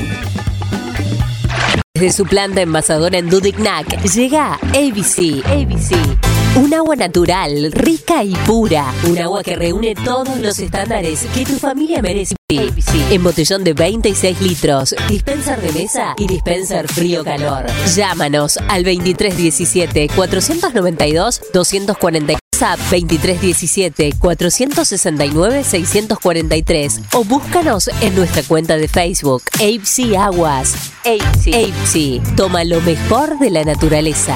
[1.96, 5.44] Desde su planta envasadora en Dudignac llega ABC.
[5.48, 6.47] ABC.
[6.58, 8.92] Un agua natural, rica y pura.
[9.08, 12.36] Un agua que reúne todos los estándares que tu familia merece.
[12.50, 17.68] En botellón de 26 litros, dispenser de mesa y dispenser frío-calor.
[17.96, 28.88] Llámanos al 2317 492 240 WhatsApp 2317 469 643 o búscanos en nuestra cuenta de
[28.88, 30.74] Facebook ABC Aguas.
[31.06, 32.36] ABC.
[32.36, 34.36] Toma lo mejor de la naturaleza.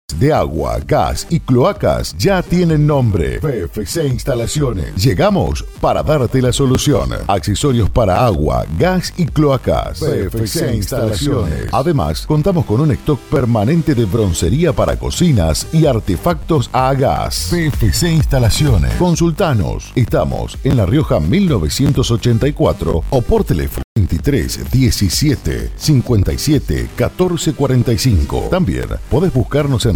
[0.19, 3.39] de agua, gas y cloacas ya tienen nombre.
[3.39, 4.95] PFC Instalaciones.
[4.95, 7.09] Llegamos para darte la solución.
[7.27, 9.99] Accesorios para agua, gas y cloacas.
[9.99, 11.67] PFC Instalaciones.
[11.71, 17.49] Además, contamos con un stock permanente de broncería para cocinas y artefactos a gas.
[17.51, 18.93] PFC Instalaciones.
[18.95, 19.91] Consultanos.
[19.95, 28.47] Estamos en La Rioja 1984 o por teléfono 23 17 57 14 45.
[28.49, 29.95] También podés buscarnos en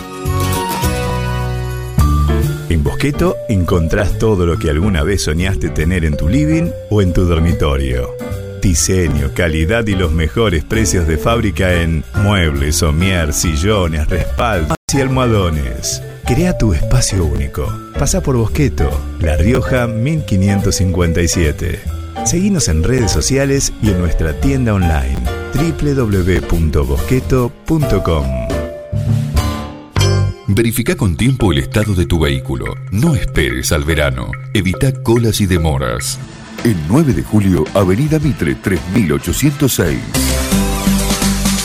[2.68, 7.12] En Bosqueto encontrás todo lo que alguna vez soñaste tener en tu living o en
[7.12, 8.10] tu dormitorio.
[8.60, 16.02] Diseño, calidad y los mejores precios de fábrica en muebles, somier, sillones, respaldos y almohadones.
[16.26, 17.72] Crea tu espacio único.
[17.96, 18.90] Pasa por Bosqueto,
[19.20, 22.05] La Rioja 1557.
[22.26, 25.16] Seguinos en redes sociales y en nuestra tienda online
[25.54, 28.26] www.bosqueto.com.
[30.48, 32.74] Verifica con tiempo el estado de tu vehículo.
[32.90, 34.32] No esperes al verano.
[34.54, 36.18] Evita colas y demoras.
[36.64, 40.00] El 9 de julio, Avenida Mitre 3806.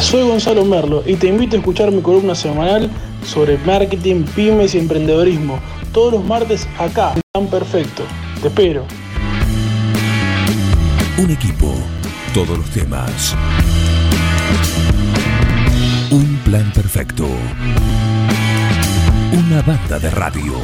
[0.00, 2.90] Soy Gonzalo Merlo y te invito a escuchar mi columna semanal
[3.24, 5.58] sobre marketing, pymes y emprendedorismo.
[5.92, 8.04] Todos los martes acá, en Tan Perfecto.
[8.40, 8.84] Te espero.
[11.16, 11.74] Un equipo,
[12.32, 13.34] todos los temas.
[16.10, 17.26] Un plan perfecto.
[19.32, 20.54] Una banda de radio.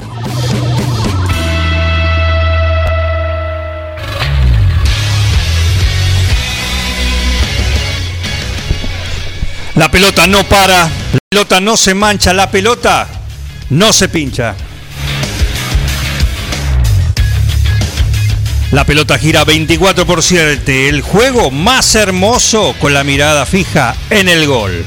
[9.81, 13.09] La pelota no para, la pelota no se mancha, la pelota
[13.71, 14.55] no se pincha.
[18.73, 24.29] La pelota gira 24 por 7, el juego más hermoso con la mirada fija en
[24.29, 24.85] el gol.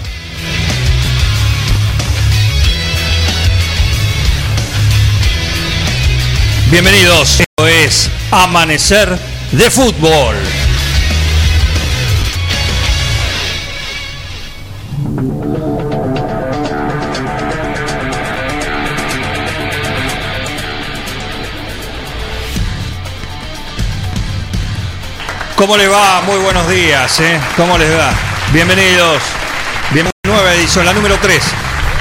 [6.69, 9.17] Bienvenidos, esto es Amanecer
[9.53, 10.35] de Fútbol.
[25.63, 26.21] ¿Cómo le va?
[26.25, 27.39] Muy buenos días, ¿eh?
[27.55, 28.09] ¿Cómo les va?
[28.51, 29.23] Bienvenidos.
[29.91, 31.41] Bienvenidos a una nueva edición, la número 3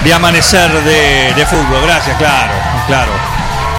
[0.03, 1.81] de Amanecer de, Fútbol.
[1.87, 2.53] Gracias, claro,
[2.89, 3.13] claro,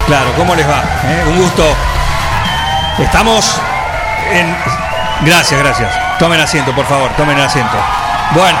[0.06, 0.32] claro.
[0.38, 0.82] ¿Cómo les va?
[1.04, 1.24] ¿Eh?
[1.26, 1.76] Un gusto.
[2.98, 3.60] Estamos
[4.32, 4.56] en...
[5.20, 6.18] Gracias, gracias.
[6.18, 7.76] Tomen asiento, por favor, tomen asiento.
[8.32, 8.58] Bueno.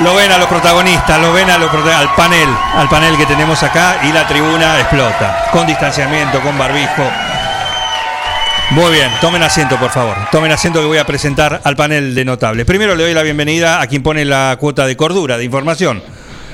[0.00, 3.62] Lo ven a los protagonistas, lo ven a los al panel, al panel que tenemos
[3.62, 5.46] acá y la tribuna explota.
[5.52, 7.10] Con distanciamiento, con barbijo.
[8.70, 10.14] Muy bien, tomen asiento, por favor.
[10.30, 12.66] Tomen asiento que voy a presentar al panel de notables.
[12.66, 16.02] Primero le doy la bienvenida a quien pone la cuota de cordura, de información.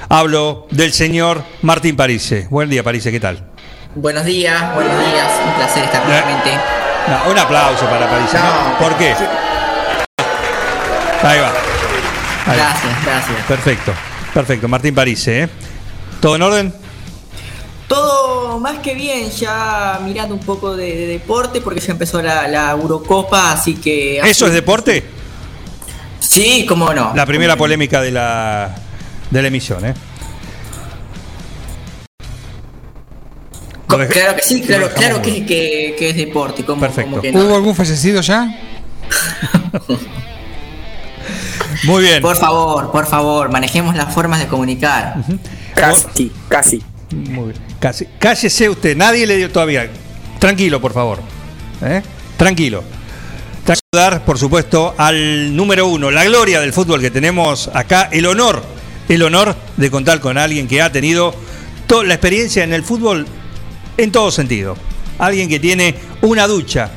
[0.09, 2.47] Hablo del señor Martín Parise.
[2.51, 3.43] Buen día, Parise, ¿qué tal?
[3.97, 6.51] Buenos días, buenos días, un placer estar nuevamente.
[7.09, 8.39] No, un aplauso para Parise.
[8.39, 8.79] ¿no?
[8.79, 9.13] ¿Por qué?
[11.23, 11.53] Ahí va.
[12.47, 12.65] Ahí va.
[12.65, 13.37] Gracias, gracias.
[13.49, 13.93] Perfecto,
[14.33, 14.69] perfecto.
[14.69, 15.49] Martín Parise, ¿eh?
[16.21, 16.75] ¿Todo en orden?
[17.89, 18.24] Todo
[18.61, 22.71] más que bien, ya mirando un poco de, de deporte porque ya empezó la, la
[22.71, 24.19] Eurocopa, así que...
[24.21, 25.05] ¿Eso es deporte?
[26.21, 27.13] Sí, cómo no.
[27.15, 28.75] La primera polémica de la,
[29.31, 29.95] de la emisión, ¿eh?
[33.87, 36.65] Claro que sí, claro, claro que, que- que es deporte.
[36.65, 37.41] Como, como que no.
[37.45, 38.49] ¿Hubo algún fallecido ya?
[41.85, 42.21] Muy bien.
[42.23, 45.17] Por favor, por favor, manejemos las formas de comunicar.
[45.75, 46.83] Casi, casi.
[47.13, 47.63] Muy bien.
[47.79, 48.07] Casi.
[48.19, 49.89] Cállese usted, nadie le dio todavía.
[50.39, 51.21] Tranquilo, por favor.
[51.83, 52.03] ¿Eh?
[52.37, 52.83] Tranquilo.
[53.65, 58.63] Saludar, por supuesto, al número uno, la gloria del fútbol que tenemos acá, el honor,
[59.09, 61.35] el honor de contar con alguien que ha tenido
[61.87, 63.27] toda la experiencia en el fútbol
[63.97, 64.77] en todo sentido.
[65.19, 66.91] Alguien que tiene una ducha,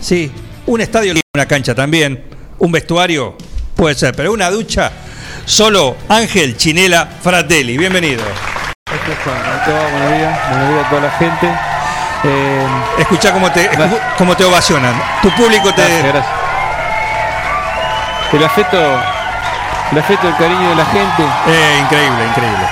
[0.00, 0.30] sí,
[0.66, 2.24] un estadio, una cancha también,
[2.58, 3.36] un vestuario,
[3.74, 4.92] puede ser, pero una ducha,
[5.44, 7.78] solo Ángel Chinela Fratelli.
[7.78, 8.24] Bienvenido.
[9.06, 11.46] Buenos días, buenos días a toda la gente.
[12.24, 12.66] Eh,
[12.98, 13.70] Escucha cómo te,
[14.18, 15.00] cómo te ovacionan.
[15.22, 15.82] Tu público te.
[15.82, 16.34] Gracias, gracias.
[18.32, 18.76] El afecto,
[19.92, 21.22] el afecto, el cariño de la gente.
[21.46, 22.66] Eh, increíble, increíble.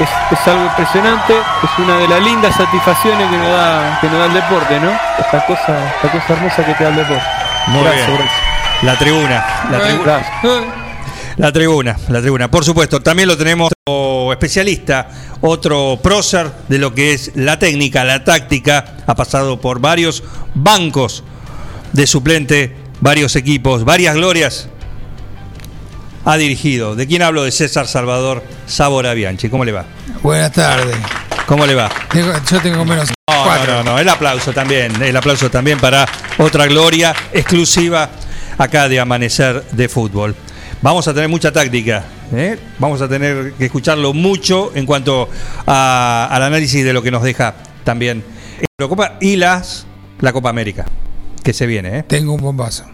[0.00, 4.18] es, es algo impresionante, es una de las lindas satisfacciones que nos da, que nos
[4.18, 4.90] da el deporte, ¿no?
[5.18, 7.24] Esta cosa, esta cosa hermosa que te da el deporte.
[7.68, 8.18] Muy Gracias, bien.
[8.18, 8.42] gracias.
[8.82, 9.44] La tribuna.
[9.70, 10.20] La tribuna.
[11.36, 12.48] La tribuna, la tribuna.
[12.50, 15.08] Por supuesto, también lo tenemos otro especialista,
[15.40, 18.98] otro prócer de lo que es la técnica, la táctica.
[19.06, 20.22] Ha pasado por varios
[20.54, 21.24] bancos
[21.92, 24.68] de suplente, varios equipos, varias glorias.
[26.24, 26.94] Ha dirigido.
[26.94, 27.42] ¿De quién hablo?
[27.42, 29.48] De César Salvador Sabora Bianchi.
[29.48, 29.84] ¿Cómo le va?
[30.22, 30.96] Buenas tardes.
[31.46, 31.90] ¿Cómo le va?
[32.10, 33.74] Tengo- yo tengo menos No, cuatro.
[33.74, 36.06] no, no, no, el aplauso también, el aplauso también para
[36.38, 38.08] otra gloria exclusiva
[38.56, 40.34] acá de Amanecer de Fútbol.
[40.84, 42.04] Vamos a tener mucha táctica,
[42.34, 42.58] ¿eh?
[42.78, 45.30] vamos a tener que escucharlo mucho en cuanto
[45.66, 47.54] a- al análisis de lo que nos deja
[47.84, 48.22] también
[48.78, 49.86] la Copa y las,
[50.20, 50.84] la Copa América,
[51.42, 52.00] que se viene.
[52.00, 52.02] ¿eh?
[52.02, 52.84] Tengo un bombazo.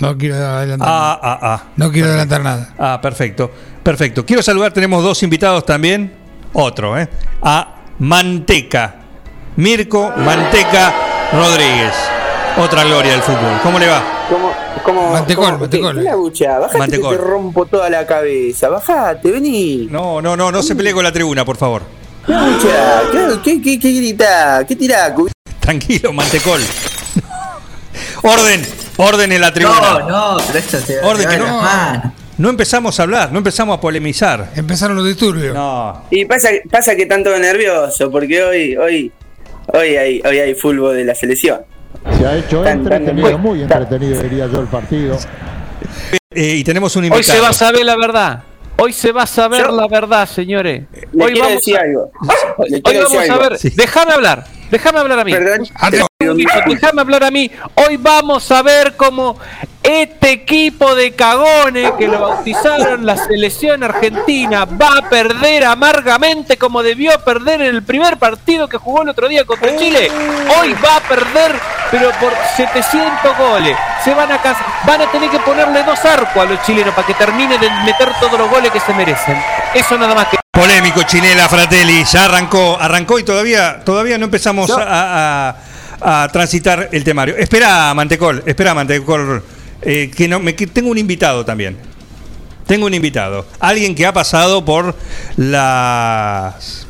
[0.00, 0.86] No quiero adelantar.
[0.90, 1.62] Ah, ah, ah.
[1.76, 2.74] no quiero adelantar nada.
[2.78, 3.50] Ah, perfecto,
[3.82, 4.26] perfecto.
[4.26, 6.12] Quiero saludar, tenemos dos invitados también,
[6.52, 7.08] otro, ¿eh?
[7.40, 8.96] A Manteca,
[9.56, 10.92] Mirko Manteca
[11.32, 11.94] Rodríguez,
[12.58, 13.58] otra gloria del fútbol.
[13.62, 14.02] ¿Cómo le va?
[14.28, 14.52] ¿Cómo,
[14.94, 15.94] cómo, Mantecol, cómo- mantecol.
[15.94, 16.58] ¿Qué, qué la bucha?
[16.58, 17.10] Bajate Mantecol.
[17.16, 18.68] que te rompo toda la cabeza.
[18.68, 19.88] Bajate, vení.
[19.90, 21.82] No, no, no, no se pelee con la tribuna, por favor.
[22.26, 23.02] ¿Qué bucha?
[23.12, 24.64] ¿Qué, qué, qué, qué grita?
[24.66, 25.14] ¿Qué tirá?
[25.60, 26.60] Tranquilo, Mantecol.
[28.22, 29.98] Orden, orden en la tribuna.
[30.00, 31.62] No, no, pero esto se Orden que no.
[32.38, 34.50] No empezamos a hablar, no empezamos a polemizar.
[34.56, 35.54] Empezaron los disturbios.
[35.54, 36.04] No.
[36.10, 39.12] Y pasa, pasa que tanto nervioso, porque hoy, hoy,
[39.66, 41.60] hoy hay, hoy hay fútbol de la selección.
[42.18, 45.18] Se ha hecho Tan- tan- entretenido, muy entretenido diría yo el partido.
[46.32, 47.36] Eh, y tenemos un Hoy invitado.
[47.36, 48.42] se va a saber la verdad.
[48.78, 50.84] Hoy se va a saber la verdad, señores.
[51.12, 52.10] Le Hoy vamos decir a, algo.
[52.68, 53.48] Le hoy quiero vamos decir a algo.
[53.50, 53.58] ver.
[53.76, 54.44] Déjame hablar.
[54.70, 55.32] Déjame hablar a mí.
[56.20, 57.50] Segundito, Déjame hablar a mí.
[57.74, 59.36] Hoy vamos a ver cómo
[59.82, 66.82] este equipo de cagones que lo bautizaron la selección argentina va a perder amargamente como
[66.82, 70.10] debió perder en el primer partido que jugó el otro día contra Chile.
[70.60, 71.58] Hoy va a perder,
[71.90, 73.76] pero por 700 goles.
[74.04, 77.06] Se van a casa, van a tener que ponerle dos arcos a los chilenos para
[77.06, 79.36] que termine de meter todos los goles que se merecen.
[79.74, 80.36] Eso nada más que.
[80.52, 85.56] Polémico, Chinela, Fratelli, ya arrancó, arrancó y todavía, todavía no empezamos a, a-
[86.02, 87.36] a transitar el temario.
[87.36, 89.42] Espera, Mantecol, espera, Mantecol,
[89.82, 91.78] eh, que no, me, que tengo un invitado también.
[92.66, 94.94] Tengo un invitado, alguien que ha pasado por
[95.36, 96.86] las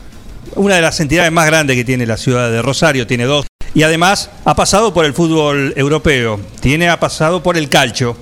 [0.57, 3.83] una de las entidades más grandes que tiene la ciudad de Rosario, tiene dos, y
[3.85, 8.17] además ha pasado por el fútbol europeo, tiene ha pasado por el calcio.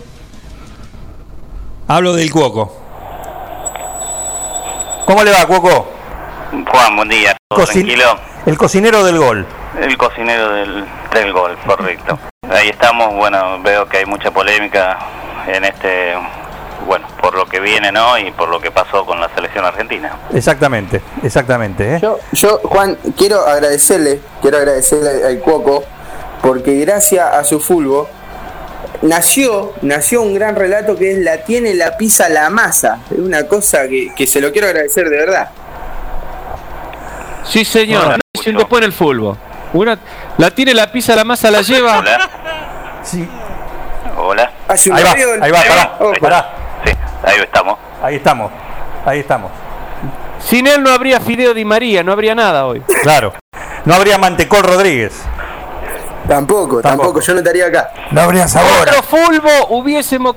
[1.89, 2.81] Hablo del Cuoco.
[5.07, 5.91] ¿Cómo le va, Cuoco?
[6.71, 7.35] Juan, buen día.
[7.49, 8.19] ¿Todo Cocin- tranquilo?
[8.47, 9.47] El cocinero del gol.
[9.81, 12.19] El cocinero del, del gol, correcto.
[12.51, 14.99] Ahí estamos, bueno, veo que hay mucha polémica
[15.47, 16.15] en este,
[16.87, 18.19] bueno, por lo que viene, ¿no?
[18.19, 20.17] Y por lo que pasó con la selección argentina.
[20.33, 21.97] Exactamente, exactamente.
[21.97, 21.99] ¿eh?
[22.01, 25.85] Yo, yo, Juan, quiero agradecerle, quiero agradecerle al Cuoco,
[26.43, 28.07] porque gracias a su fútbol
[29.03, 33.01] nació, nació un gran relato que es la tiene, la pisa, la masa.
[33.11, 35.51] Es una cosa que, que se lo quiero agradecer de verdad.
[37.45, 38.19] Sí, señor.
[38.35, 39.37] Dicen después en el fútbol.
[39.73, 39.99] Una,
[40.39, 41.99] la tiene la pizza, la masa la lleva.
[41.99, 42.31] Hola.
[43.03, 43.29] Sí.
[44.17, 44.51] Hola.
[44.67, 45.13] Hace un Ahí va,
[45.45, 46.51] ahí va, pará, Oh, pará.
[46.85, 46.93] Sí,
[47.25, 47.79] ahí estamos.
[48.03, 48.53] Ahí estamos,
[49.05, 49.51] ahí estamos.
[50.41, 52.81] Sin él no habría Fideo Di María, no habría nada hoy.
[53.03, 53.35] Claro.
[53.85, 55.15] No habría Mantecol Rodríguez.
[56.29, 57.91] Tampoco, tampoco, yo no estaría acá.
[58.11, 58.71] No habría sabor.
[58.83, 60.35] Otro fulbo hubiésemos.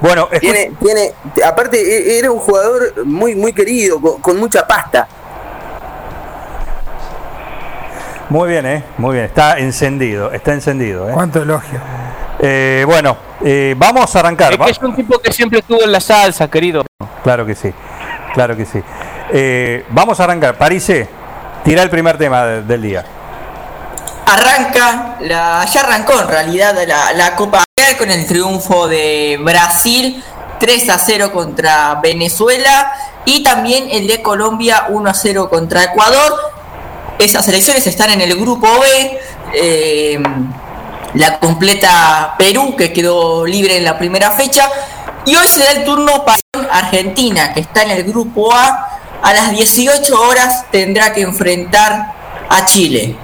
[0.00, 1.12] Bueno, Tiene, tiene,
[1.46, 5.08] aparte e- era un jugador muy, muy querido, con, con mucha pasta.
[8.30, 8.84] Muy bien, ¿eh?
[8.98, 9.24] Muy bien.
[9.26, 11.08] Está encendido, está encendido.
[11.08, 11.12] ¿eh?
[11.14, 11.80] ¿Cuánto elogio?
[12.40, 14.52] Eh, bueno, eh, vamos a arrancar.
[14.52, 16.84] Es va- que es un tipo que siempre estuvo en la salsa, querido.
[17.24, 17.72] Claro que sí,
[18.34, 18.80] claro que sí.
[19.32, 20.56] Eh, vamos a arrancar.
[20.58, 21.08] Parise,
[21.64, 23.04] tira el primer tema de- del día.
[24.26, 27.64] Arranca, la, ya arrancó en realidad la, la Copa
[27.98, 30.22] con el triunfo de Brasil
[30.60, 32.92] 3 a 0 contra Venezuela
[33.24, 36.57] y también el de Colombia 1 a 0 contra Ecuador.
[37.18, 39.20] Esas elecciones están en el grupo B.
[39.54, 40.20] eh,
[41.14, 44.68] la completa Perú, que quedó libre en la primera fecha.
[45.24, 46.38] Y hoy se da el turno para
[46.70, 49.00] Argentina, que está en el grupo A.
[49.22, 52.17] A las 18 horas tendrá que enfrentar
[52.50, 53.16] a Chile.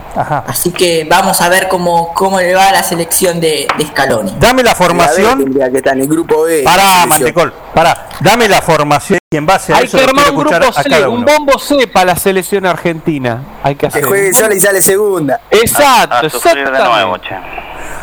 [0.46, 4.36] Así que vamos a ver cómo, cómo le va a la selección de, de Scaloni.
[4.38, 5.40] Dame la formación.
[5.44, 6.62] Tendría que estar en el grupo B.
[6.64, 7.06] Pará.
[7.06, 8.08] Mantecol, pará.
[8.20, 11.06] Dame la formación y en base a Hay eso que armar un grupo a C,
[11.08, 13.42] un bombo C para la selección argentina.
[13.62, 14.04] Hay que Que hacer.
[14.04, 15.40] juegue sola y sale segunda.
[15.50, 17.34] Exacto, A sufrir de nuevo, che.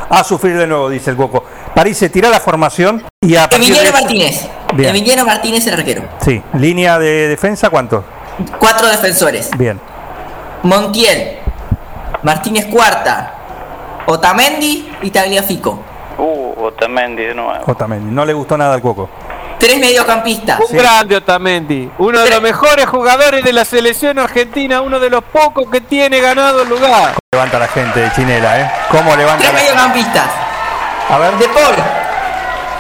[0.10, 1.46] A sufrir de nuevo, dice el Cuoco.
[1.74, 3.06] Parise, tira la formación.
[3.22, 4.48] Y a Emiliano de- Martínez.
[4.74, 4.90] Bien.
[4.90, 6.04] Emiliano Martínez el arquero.
[6.24, 8.04] Sí, línea de defensa, ¿cuánto?
[8.60, 9.50] Cuatro defensores.
[9.58, 9.80] Bien.
[10.64, 11.40] Montiel.
[12.24, 13.34] Martínez Cuarta.
[14.06, 15.80] Otamendi y Tagliafico.
[16.18, 17.64] Uh, Otamendi de nuevo.
[17.66, 18.12] Otamendi.
[18.12, 19.10] No le gustó nada al Cuoco.
[19.58, 20.60] Tres mediocampistas.
[20.60, 25.24] Un grande Otamendi, uno de los mejores jugadores de la selección argentina, uno de los
[25.24, 27.14] pocos que tiene ganado el lugar.
[27.32, 28.72] Levanta la gente de Chinela, ¿eh?
[28.90, 30.28] ¿Cómo levanta Tres la mediocampistas.
[31.10, 31.34] A ver.
[31.38, 32.01] De Paul.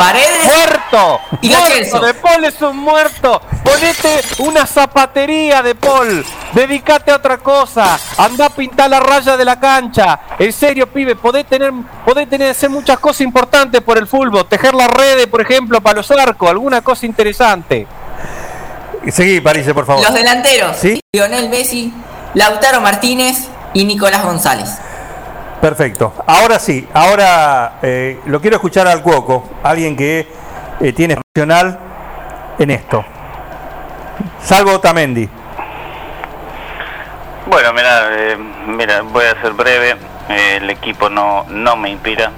[0.02, 0.46] Paredes.
[0.46, 1.20] ¡Muerto!
[1.42, 2.00] Y ¡Muerto!
[2.00, 3.40] De Paul es un muerto.
[3.64, 6.26] Ponete una zapatería de Paul.
[6.54, 8.00] Dedicate a otra cosa.
[8.18, 10.22] Anda a pintar la raya de la cancha.
[10.40, 11.72] En serio, pibe, podés tener,
[12.04, 14.48] podés tener hacer muchas cosas importantes por el fútbol.
[14.48, 16.50] Tejer las redes, por ejemplo, para los arcos.
[16.50, 17.86] Alguna cosa interesante.
[19.08, 20.04] Seguí, Parise, por favor.
[20.04, 20.78] Los delanteros.
[20.78, 21.00] ¿Sí?
[21.14, 21.94] Lionel Messi,
[22.34, 23.38] Lautaro Martínez
[23.76, 24.80] y Nicolás González.
[25.62, 26.14] Perfecto.
[26.26, 30.28] Ahora sí, ahora eh, lo quiero escuchar al Cuoco, alguien que
[30.80, 31.78] eh, tiene profesional
[32.58, 33.06] en esto.
[34.44, 35.30] Salvo Otamendi.
[37.46, 39.98] Bueno, mira, eh, mira, voy a ser breve.
[40.30, 42.32] Eh, el equipo no, no me inspira,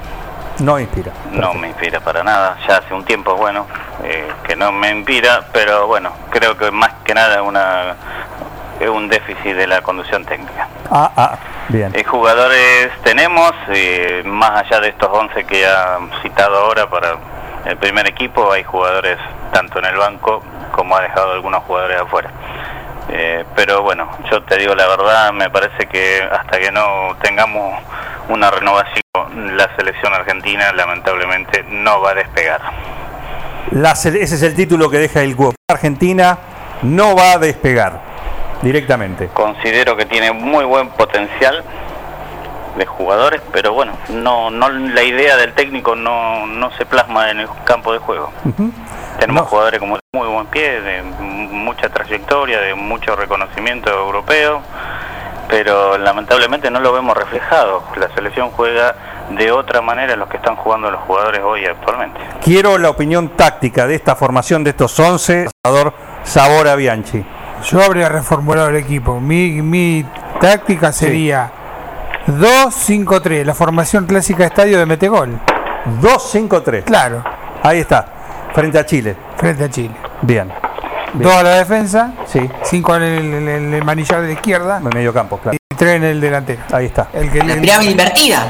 [0.60, 1.12] No inspira.
[1.32, 2.58] no me inspira para nada.
[2.68, 3.68] Ya hace un tiempo, bueno,
[4.04, 7.96] eh, que no me inspira, pero bueno, creo que más que nada una
[8.80, 10.68] es un déficit de la conducción técnica.
[10.92, 11.38] Ah, ah,
[11.70, 11.92] bien.
[11.96, 17.16] Eh, jugadores tenemos, eh, más allá de estos 11 que ha citado ahora para
[17.66, 19.18] el primer equipo, hay jugadores
[19.54, 22.30] tanto en el banco como ha dejado algunos jugadores afuera.
[23.10, 27.80] Eh, pero bueno, yo te digo la verdad, me parece que hasta que no tengamos
[28.30, 29.02] una renovación,
[29.56, 32.62] la selección argentina lamentablemente no va a despegar.
[33.72, 35.56] La se- ese es el título que deja el Cuoco.
[35.70, 36.38] Argentina
[36.82, 38.00] no va a despegar
[38.64, 39.30] directamente.
[39.34, 41.64] Considero que tiene muy buen potencial
[42.78, 47.42] de jugadores, pero bueno, no, no la idea del técnico no, no se plasma en
[47.42, 48.32] el campo de juego.
[49.20, 54.62] Tenemos jugadores como de muy buen pie, de mucha trayectoria, de mucho reconocimiento europeo,
[55.48, 57.84] pero lamentablemente no lo vemos reflejado.
[57.96, 58.96] La selección juega
[59.30, 62.20] de otra manera en los que están jugando los jugadores hoy actualmente.
[62.44, 65.94] Quiero la opinión táctica de esta formación de estos 11, Salvador
[66.24, 67.24] Sabora Bianchi.
[67.70, 69.20] Yo habría reformulado el equipo.
[69.20, 70.06] Mi, mi
[70.40, 71.50] táctica sería
[72.28, 75.40] 2-5-3, la formación clásica de estadio de Metegol.
[76.02, 76.84] 2-5-3.
[76.84, 77.24] Claro,
[77.62, 78.06] Ahí está,
[78.54, 79.16] frente a Chile.
[79.38, 79.92] frente a Chile.
[80.22, 80.52] Bien.
[81.14, 84.78] Dos a la defensa, Sí, cinco en el, en el- el manillar de la izquierda
[84.78, 85.56] en medio campo, claro.
[85.56, 86.62] y tres en el delantero.
[86.72, 87.08] Ahí está.
[87.14, 88.46] El que La pirámide invertida.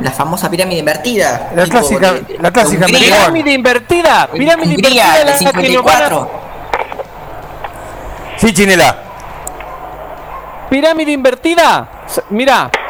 [0.00, 1.50] La famosa pirámide invertida.
[1.54, 2.86] La clásica- de- la clásica.
[2.86, 6.43] Pirámide invertida, pirámide invertida de la que nos van a- 54.
[8.36, 8.96] Sí, Chinela.
[10.70, 11.93] Pirámide invertida.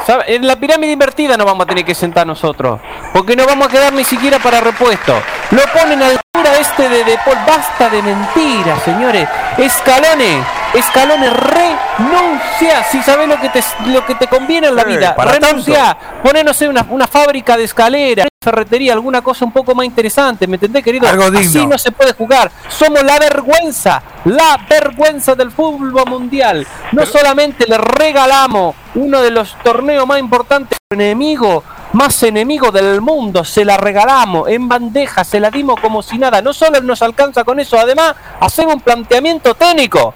[0.06, 0.34] ¿Sabe?
[0.34, 2.80] en la pirámide invertida no vamos a tener que sentar nosotros.
[3.12, 5.14] Porque no vamos a quedar ni siquiera para repuesto.
[5.50, 7.36] Lo ponen a altura este de De Paul.
[7.46, 9.28] Basta de mentiras, señores.
[9.58, 10.42] Escalone.
[10.74, 12.82] Escalone, renuncia.
[12.90, 15.14] Si sabes lo que te, lo que te conviene en la Eh, vida.
[15.16, 15.96] renuncia.
[16.22, 19.86] Poné, no sé, una, una fábrica de escalera, una ferretería, alguna cosa un poco más
[19.86, 20.46] interesante.
[20.48, 21.08] ¿Me entendés, querido?
[21.08, 21.48] Algo digno.
[21.48, 22.50] Así no se puede jugar.
[22.68, 26.66] Somos la vergüenza, la vergüenza del fútbol mundial.
[26.92, 33.44] No solamente le regalamos uno de los torneos más importantes, enemigo, más enemigo del mundo,
[33.44, 36.40] se la regalamos en bandeja, se la dimos como si nada.
[36.42, 40.14] No solo nos alcanza con eso, además hacemos un planteamiento técnico.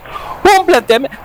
[0.58, 1.16] Un planteamiento.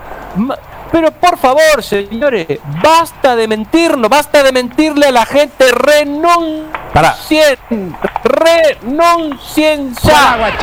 [0.91, 5.71] Pero por favor, señores, basta de mentirnos, basta de mentirle a la gente.
[5.71, 7.57] Renuncien,
[8.23, 10.55] renuncien ya.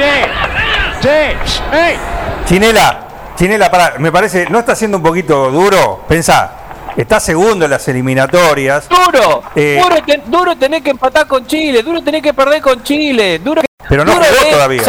[2.46, 3.00] Chinela,
[3.36, 6.04] Chinela, para, me parece, ¿no está siendo un poquito duro?
[6.06, 6.59] Pensá,
[7.02, 8.88] está segundo en las eliminatorias.
[8.88, 12.82] Duro, Eh, duro, te- duro tener que empatar con Chile, duro tener que perder con
[12.82, 14.82] Chile, duro Pero no duro jugó es- todavía.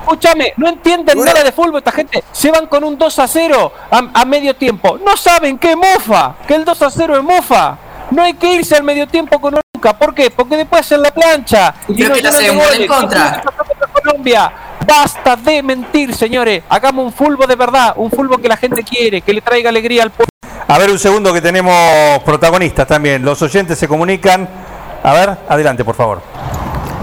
[0.00, 2.24] Escúchame, no entienden nada de fútbol esta gente.
[2.32, 4.98] Se van con un 2 a 0 a, a medio tiempo.
[5.04, 7.76] No saben que es mofa, que el 2 a 0 es mofa.
[8.10, 9.98] No hay que irse al medio tiempo con nunca.
[9.98, 10.30] ¿Por qué?
[10.30, 11.74] Porque después hacen la plancha.
[11.88, 13.32] Y creo que un gol en contra.
[13.42, 14.52] ¿Qué pasó contra Colombia.
[14.88, 16.64] Basta de mentir, señores.
[16.70, 20.02] Hagamos un fútbol de verdad, un fútbol que la gente quiere, que le traiga alegría
[20.02, 20.30] al pueblo.
[20.66, 23.22] A ver, un segundo que tenemos protagonistas también.
[23.22, 24.48] Los oyentes se comunican.
[25.02, 26.22] A ver, adelante, por favor.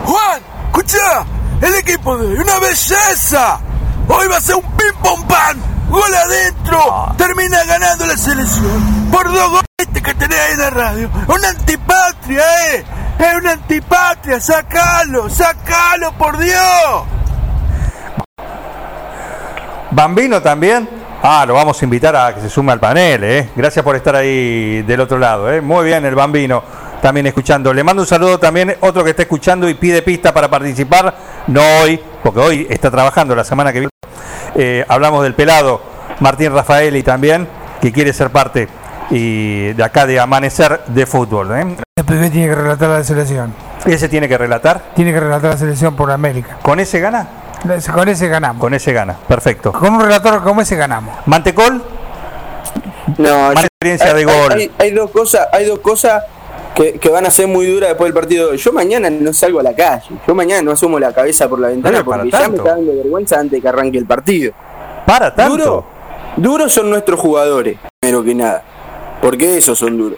[0.04, 1.26] Juan, escucha,
[1.62, 3.60] el equipo de hoy, una belleza.
[4.10, 5.58] Hoy va a ser un pim pom pam,
[5.88, 7.14] gol adentro.
[7.18, 11.10] Termina ganando la selección por dos goles este que tenés ahí en la radio.
[11.28, 12.84] Una antipatria, eh.
[13.20, 17.04] Es una antipatria, sacalo, sacalo, por Dios.
[19.96, 20.88] Bambino también.
[21.24, 23.50] Ah, lo vamos a invitar a que se sume al panel, ¿eh?
[23.56, 25.62] Gracias por estar ahí del otro lado, ¿eh?
[25.62, 26.62] Muy bien el Bambino.
[27.02, 27.74] también escuchando.
[27.74, 31.16] Le mando un saludo también, otro que está escuchando y pide pista para participar,
[31.48, 33.92] no hoy, porque hoy está trabajando, la semana que viene.
[34.56, 35.82] Eh, hablamos del pelado
[36.20, 37.48] Martín Rafaeli también,
[37.80, 38.68] que quiere ser parte
[39.12, 41.52] y de acá de Amanecer de Fútbol.
[41.52, 41.76] ¿eh?
[41.96, 43.54] El PP tiene que relatar la selección.
[43.86, 44.92] ¿Ese tiene que relatar?
[44.96, 46.58] Tiene que relatar la selección por América.
[46.64, 47.45] ¿Con ese gana?
[47.94, 48.62] Con ese ganamos.
[48.62, 49.72] Con ese gana, perfecto.
[49.72, 51.16] Con un relator como ese ganamos.
[51.26, 51.82] ¿Mantecol?
[53.18, 54.52] No, Más yo- experiencia hay, de gol.
[54.52, 56.24] Hay, hay dos cosas, hay dos cosas
[56.76, 58.54] que, que van a ser muy duras después del partido.
[58.56, 60.08] Yo mañana no salgo a la calle.
[60.28, 63.40] Yo mañana no asomo la cabeza por la ventana porque ya me está dando vergüenza
[63.40, 64.54] antes de que arranque el partido.
[65.06, 65.56] Para tanto.
[65.58, 65.86] Duro,
[66.38, 68.64] duros son nuestros jugadores, primero que nada.
[69.22, 70.18] Porque esos son duros.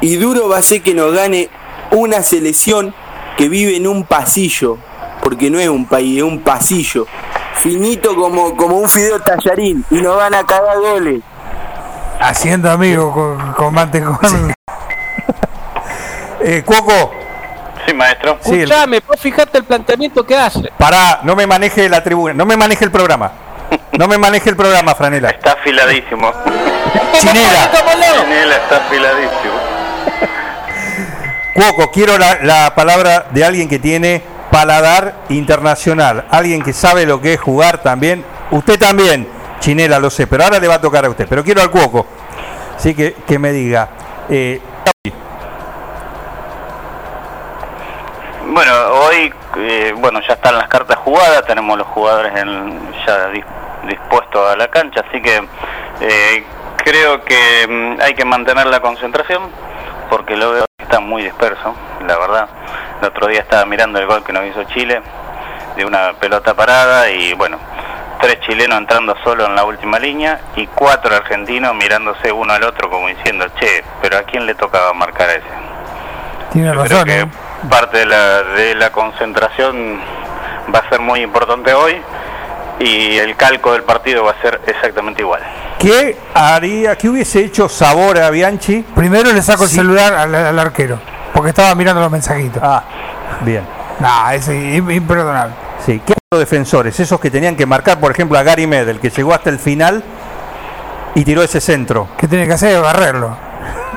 [0.00, 1.48] Y duro va a ser que nos gane
[1.92, 2.94] una selección
[3.36, 4.78] que vive en un pasillo.
[5.24, 7.06] Porque no es un país, es un pasillo.
[7.54, 9.84] Finito como, como un fideo tallarín.
[9.90, 11.20] Y nos van a cagar goles.
[12.20, 14.52] Haciendo amigos con, con Mantecón.
[16.46, 17.10] Eh, Cuoco,
[17.86, 18.36] Sí, maestro.
[18.42, 20.70] Sí, Escuchame, vos fijate el planteamiento que hace.
[20.76, 23.32] pará, no me maneje la tribuna, no me maneje el programa.
[23.92, 25.30] No me maneje el programa, Franela.
[25.30, 26.30] Está afiladísimo.
[27.18, 27.70] Chinela.
[28.20, 29.54] Chinela está afiladísimo.
[31.54, 37.20] Cuoco, quiero la, la palabra de alguien que tiene paladar internacional, alguien que sabe lo
[37.20, 38.24] que es jugar también.
[38.50, 39.28] Usted también,
[39.60, 41.26] Chinela, lo sé, pero ahora le va a tocar a usted.
[41.28, 42.06] Pero quiero al Cuoco,
[42.76, 43.88] sí que, que me diga.
[44.28, 44.60] eh,
[48.46, 48.72] Bueno,
[49.08, 53.44] hoy, eh, bueno, ya están las cartas jugadas, tenemos los jugadores en- ya dis-
[53.88, 55.42] dispuestos a la cancha, así que
[56.00, 56.44] eh,
[56.76, 59.42] creo que mm, hay que mantener la concentración,
[60.10, 61.74] porque lo veo que está muy disperso,
[62.06, 62.48] la verdad.
[63.04, 65.02] El otro día estaba mirando el gol que nos hizo Chile,
[65.76, 67.58] de una pelota parada, y bueno,
[68.18, 72.88] tres chilenos entrando solo en la última línea, y cuatro argentinos mirándose uno al otro
[72.88, 75.44] como diciendo, che, pero ¿a quién le tocaba marcar a ese?
[76.54, 77.28] Tiene Yo razón, creo ¿eh?
[77.28, 80.00] que parte de la, de la concentración
[80.74, 82.00] va a ser muy importante hoy
[82.80, 85.42] y el calco del partido va a ser exactamente igual.
[85.78, 88.82] ¿Qué haría, qué hubiese hecho sabor a Bianchi?
[88.94, 90.98] Primero le saco el celular al, al arquero.
[91.34, 92.62] Porque estaba mirando los mensajitos.
[92.64, 92.84] Ah,
[93.42, 93.64] bien.
[94.00, 95.54] Nah, es im- imperdonable.
[95.84, 96.98] Sí, ¿qué los defensores?
[96.98, 100.02] Esos que tenían que marcar, por ejemplo, a Gary Medel, que llegó hasta el final
[101.14, 102.08] y tiró ese centro.
[102.16, 102.80] ¿Qué tiene que hacer?
[102.80, 103.36] Barrerlo.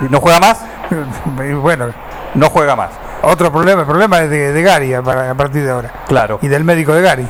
[0.01, 0.59] ¿Y ¿No juega más?
[1.61, 1.88] Bueno,
[2.35, 2.90] No juega más.
[3.24, 3.82] otro problema.
[3.82, 5.91] El problema es de, de Gary a partir de ahora.
[6.07, 6.40] Claro.
[6.41, 7.27] Y del médico de Gary.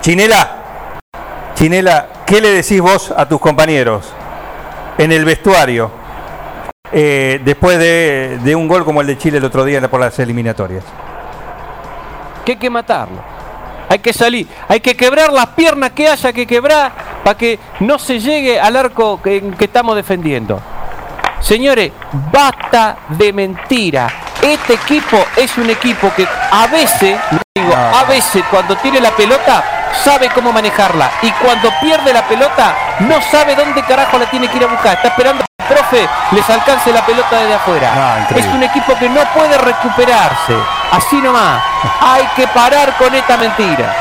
[0.00, 0.48] Chinela,
[1.54, 4.12] Chinela, ¿qué le decís vos a tus compañeros
[4.98, 5.90] en el vestuario
[6.92, 10.18] eh, después de, de un gol como el de Chile el otro día por las
[10.18, 10.84] eliminatorias?
[12.44, 13.22] que hay que matarlo.
[13.88, 17.98] Hay que salir, hay que quebrar las piernas que haya que quebrar para que no
[17.98, 20.60] se llegue al arco que, que estamos defendiendo.
[21.40, 21.92] Señores,
[22.32, 24.08] basta de mentira.
[24.40, 27.18] Este equipo es un equipo que a veces,
[27.54, 32.74] digo, a veces cuando tiene la pelota sabe cómo manejarla y cuando pierde la pelota
[33.00, 34.94] no sabe dónde carajo la tiene que ir a buscar.
[34.96, 37.92] Está esperando que el profe les alcance la pelota desde afuera.
[37.94, 40.54] Ah, es un equipo que no puede recuperarse.
[40.90, 41.62] Así nomás.
[42.00, 43.94] Hay que parar con esta mentira.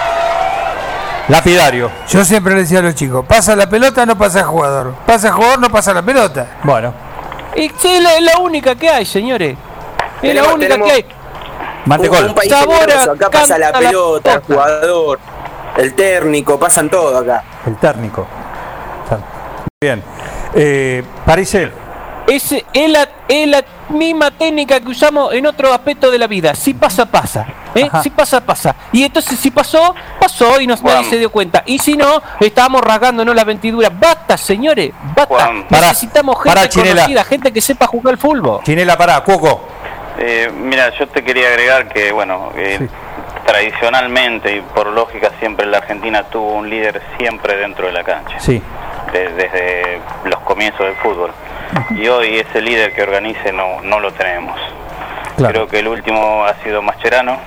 [1.28, 1.90] Lapidario.
[2.10, 4.94] Yo siempre le decía a los chicos, pasa la pelota, no pasa el jugador.
[5.06, 6.46] Pasa el jugador, no pasa la pelota.
[6.64, 6.94] Bueno,
[7.56, 9.56] Y sí, es la, es la única que hay, señores.
[10.22, 11.06] Es la única tenemos- que hay.
[11.86, 12.20] Mantecol.
[12.20, 14.64] Un, un país Sabora acá pasa la la pelota, el pelota.
[14.66, 15.20] jugador,
[15.82, 17.44] el técnico, pasan todo acá.
[17.66, 18.28] El térmico.
[19.82, 20.04] Bien.
[20.54, 21.72] Eh, Parisel.
[22.28, 26.54] Es, es, la, es la misma técnica que usamos en otro aspecto de la vida.
[26.54, 27.48] Si pasa, pasa.
[27.74, 27.90] ¿eh?
[28.04, 28.76] Si pasa, pasa.
[28.92, 31.64] Y entonces si pasó, pasó y nos, nadie se dio cuenta.
[31.66, 33.92] Y si no, estábamos rasgándonos las ventiduras.
[34.00, 34.92] Basta, señores.
[35.16, 35.26] Basta.
[35.26, 35.66] Juan.
[35.68, 38.62] Necesitamos gente pará, conocida, gente que sepa jugar al fútbol.
[38.64, 39.68] Chinela, pará, Cuoco.
[40.20, 42.88] Eh, mira, yo te quería agregar que, bueno, eh,
[43.52, 48.40] tradicionalmente y por lógica siempre la Argentina tuvo un líder siempre dentro de la cancha,
[48.40, 48.62] Sí.
[49.12, 51.32] de- desde los comienzos del fútbol.
[51.92, 54.58] Y hoy ese líder que organice no, no lo tenemos.
[55.36, 55.54] Claro.
[55.54, 57.38] Creo que el último ha sido Mascherano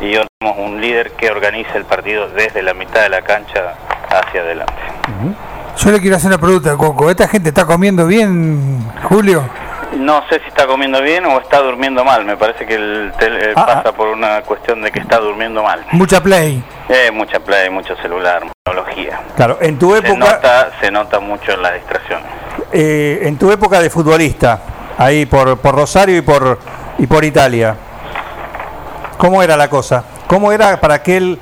[0.00, 3.74] y hoy tenemos un líder que organiza el partido desde la mitad de la cancha
[4.10, 4.72] hacia adelante.
[5.76, 7.10] Yo le quiero hacer una pregunta, Coco.
[7.10, 9.44] ¿Esta gente está comiendo bien, Julio?
[9.96, 12.24] No sé si está comiendo bien o está durmiendo mal.
[12.24, 15.62] Me parece que el tel- eh, Ah, pasa por una cuestión de que está durmiendo
[15.62, 15.84] mal.
[15.92, 16.62] Mucha play.
[16.88, 19.20] Eh, mucha play, mucho celular, tecnología.
[19.36, 22.20] Claro, en tu Se época, nota, se nota mucho en la distracción.
[22.72, 24.60] eh, en tu época de futbolista,
[24.98, 26.58] ahí por, por Rosario y por
[26.98, 27.74] y por Italia,
[29.16, 30.04] ¿cómo era la cosa?
[30.26, 31.38] ¿Cómo era para aquel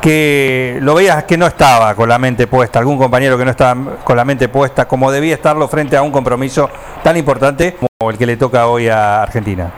[0.00, 3.96] que lo veías que no estaba con la mente puesta, algún compañero que no estaba
[4.04, 6.70] con la mente puesta como debía estarlo frente a un compromiso
[7.02, 9.70] tan importante como el que le toca hoy a Argentina.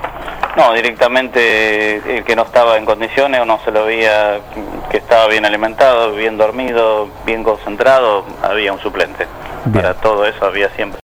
[0.57, 4.41] No, directamente el que no estaba en condiciones o no se lo veía
[4.91, 9.27] que estaba bien alimentado, bien dormido, bien concentrado, había un suplente.
[9.73, 11.01] Para todo eso había siempre.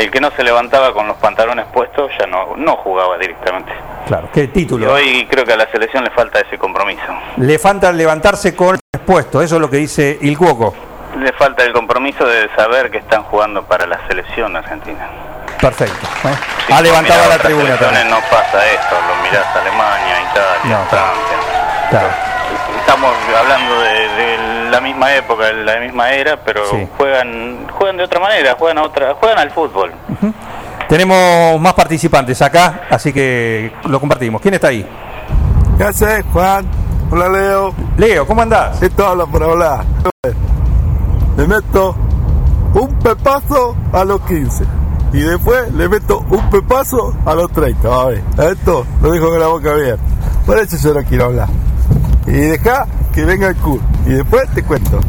[0.00, 3.70] El que no se levantaba con los pantalones puestos ya no, no jugaba directamente.
[4.06, 4.92] Claro, qué Y título.
[4.94, 7.02] hoy creo que a la selección le falta ese compromiso.
[7.36, 10.74] Le falta levantarse con el puesto, eso es lo que dice Il Cuoco.
[11.18, 15.06] Le falta el compromiso de saber que están jugando para la selección argentina.
[15.60, 16.06] Perfecto.
[16.24, 16.72] ¿eh?
[16.72, 18.08] Ha levantado mirás la tribuna también.
[18.08, 20.84] No pasa esto, lo mirás Alemania, Italia, No.
[20.88, 21.36] Francia.
[21.90, 22.08] Claro.
[22.80, 24.38] Estamos hablando de, de
[24.70, 26.86] la misma época, de la misma era, pero Sí.
[26.96, 29.92] juegan juegan de otra manera, juegan a otra, juegan al fútbol.
[30.88, 34.40] Tenemos más participantes acá, así que lo compartimos.
[34.40, 34.84] ¿Quién está ahí?
[35.78, 36.66] ¿Qué haces, Juan?
[37.10, 37.74] Hola, Leo.
[37.96, 38.82] Leo, ¿cómo andás?
[38.82, 39.84] Esto habla por hablar.
[41.36, 41.94] Le meto
[42.74, 44.64] un pepazo a los 15.
[45.12, 47.88] Y después le meto un pepazo a los 30.
[47.88, 48.22] Va a ver.
[48.52, 50.02] Esto lo dijo con la boca abierta.
[50.46, 51.48] Por eso yo no quiero hablar.
[52.26, 53.80] Y deja que venga el cool.
[54.06, 55.00] Y después te cuento.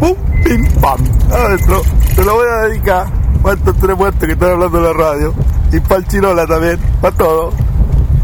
[0.00, 1.00] Pum, pim, pam.
[1.30, 1.82] Adentro.
[2.14, 3.06] Te lo voy a dedicar.
[3.42, 5.34] Para estos tres muertos que están hablando en la radio.
[5.72, 6.78] Y para el Chirola también.
[7.00, 7.52] Para todo.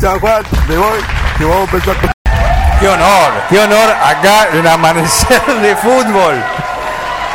[0.00, 0.42] Chao, Juan.
[0.68, 0.98] Me voy.
[1.38, 2.10] Que vamos a empezar con
[2.80, 6.36] Qué honor, qué honor acá en amanecer de fútbol.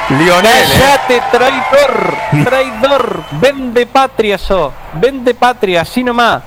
[0.10, 0.80] Lionel, ¿eh?
[0.80, 6.44] Cállate, traidor, traidor, vende patria so, vende patria, así nomás.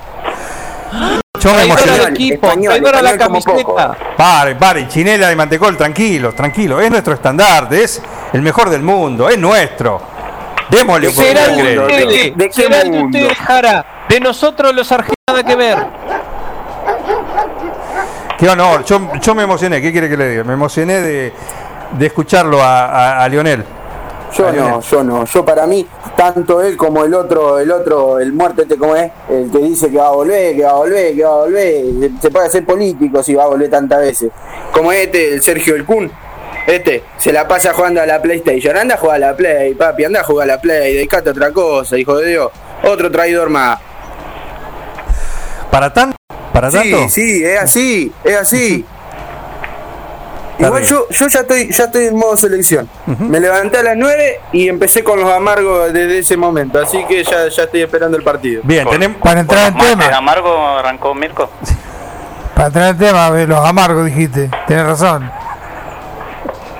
[1.39, 2.11] Yo me Traidor al emocioné.
[2.11, 3.97] equipo, Español, la camiseta.
[4.17, 6.81] Pare, pare, chinela de mantecol, tranquilo, tranquilo.
[6.81, 8.01] Es nuestro estandarte, es
[8.33, 10.01] el mejor del mundo, es nuestro.
[10.71, 13.19] Démosle un poquito Será de ustedes, ¿De qué será de mundo?
[13.19, 13.87] ustedes, Jara.
[14.09, 15.87] De nosotros los argentinos nada que ver.
[18.39, 20.45] Qué honor, yo, yo me emocioné, ¿qué quiere que le diga?
[20.45, 21.33] Me emocioné de,
[21.93, 23.65] de escucharlo a, a- a Lionel.
[24.37, 24.71] Yo A Lionel.
[24.73, 25.25] no, yo no.
[25.25, 29.11] Yo para mí, tanto él como el otro, el otro, el muerto este como es,
[29.29, 31.85] el que dice que va a volver, que va a volver, que va a volver,
[32.21, 34.31] se- puede hacer político si va a volver tantas veces.
[34.73, 36.11] Como este, el Sergio El Kun.
[36.67, 38.77] Este, se la pasa jugando a la PlayStation.
[38.77, 41.33] Anda a jugar a la Play, papi, anda a jugar a la Play, dedicate a
[41.33, 42.51] otra cosa, hijo de Dios.
[42.83, 43.79] Otro traidor más.
[45.71, 46.17] ¿Para tanto?
[46.53, 47.09] ¿Para Sí, tanto?
[47.09, 48.85] sí, es así, es así.
[50.59, 52.89] Igual yo, yo ya estoy, ya estoy en modo selección.
[53.07, 57.23] Me levanté a las 9 y empecé con los amargos desde ese momento, así que
[57.25, 58.63] ya, ya estoy esperando el partido.
[58.65, 59.21] Bien, tenemos.
[59.21, 61.51] Para entrar en tema, amargo arrancó Mirko.
[62.55, 64.51] para entrar en tema, los amargos dijiste.
[64.67, 65.31] Tienes razón.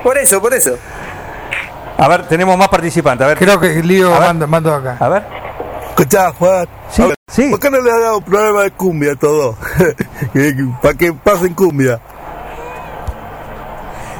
[0.03, 0.77] Por eso, por eso.
[1.97, 3.25] A ver, tenemos más participantes.
[3.25, 4.97] A ver, Creo que Lío mando, mando acá.
[4.99, 5.23] a ver.
[5.89, 6.67] Escuchá, Juan.
[6.91, 7.49] Sí, ver, sí.
[7.49, 9.55] ¿Por qué no le has dado un programa de cumbia a todos?
[10.81, 11.99] Para que pasen cumbia.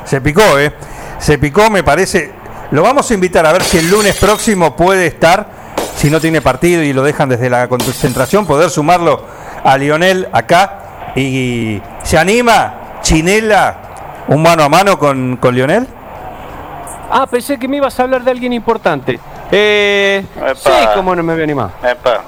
[0.07, 0.73] Se picó, ¿eh?
[1.19, 2.31] Se picó, me parece.
[2.71, 5.47] Lo vamos a invitar a ver si el lunes próximo puede estar,
[5.95, 9.23] si no tiene partido y lo dejan desde la concentración, poder sumarlo
[9.63, 11.11] a Lionel acá.
[11.15, 13.75] Y se anima, Chinela,
[14.27, 15.87] un mano a mano con, con Lionel.
[17.09, 19.19] Ah, pensé que me ibas a hablar de alguien importante.
[19.51, 20.55] Eh, Epa.
[20.55, 21.69] sí, cómo no me voy a animar.
[21.81, 22.21] Epa.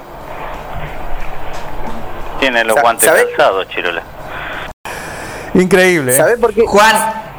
[2.40, 3.26] Tiene los Sa- guantes ¿sabe?
[3.36, 4.02] calzados, Chirola.
[5.54, 6.12] Increíble.
[6.12, 6.16] ¿eh?
[6.16, 6.62] ¿Sabés por qué?
[6.66, 6.96] Juan,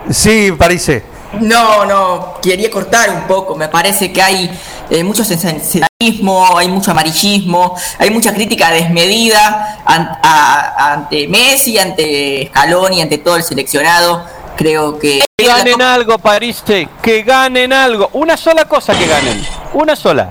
[0.09, 1.03] Sí, Parise.
[1.39, 3.55] no, no, quería cortar un poco.
[3.55, 10.19] Me parece que hay eh, mucho sensacionalismo, hay mucho amarillismo, hay mucha crítica desmedida an-
[10.23, 14.25] a- ante Messi, ante Scaloni, ante todo el seleccionado.
[14.57, 15.23] Creo que.
[15.37, 18.09] Que ganen algo, Parise, que ganen algo.
[18.13, 19.45] Una sola cosa que ganen.
[19.73, 20.29] Una sola.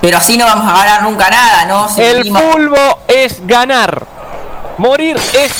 [0.00, 1.88] Pero así no vamos a ganar nunca nada, ¿no?
[1.88, 2.76] Si El venimos- fútbol
[3.08, 4.04] es ganar.
[4.76, 5.52] Morir es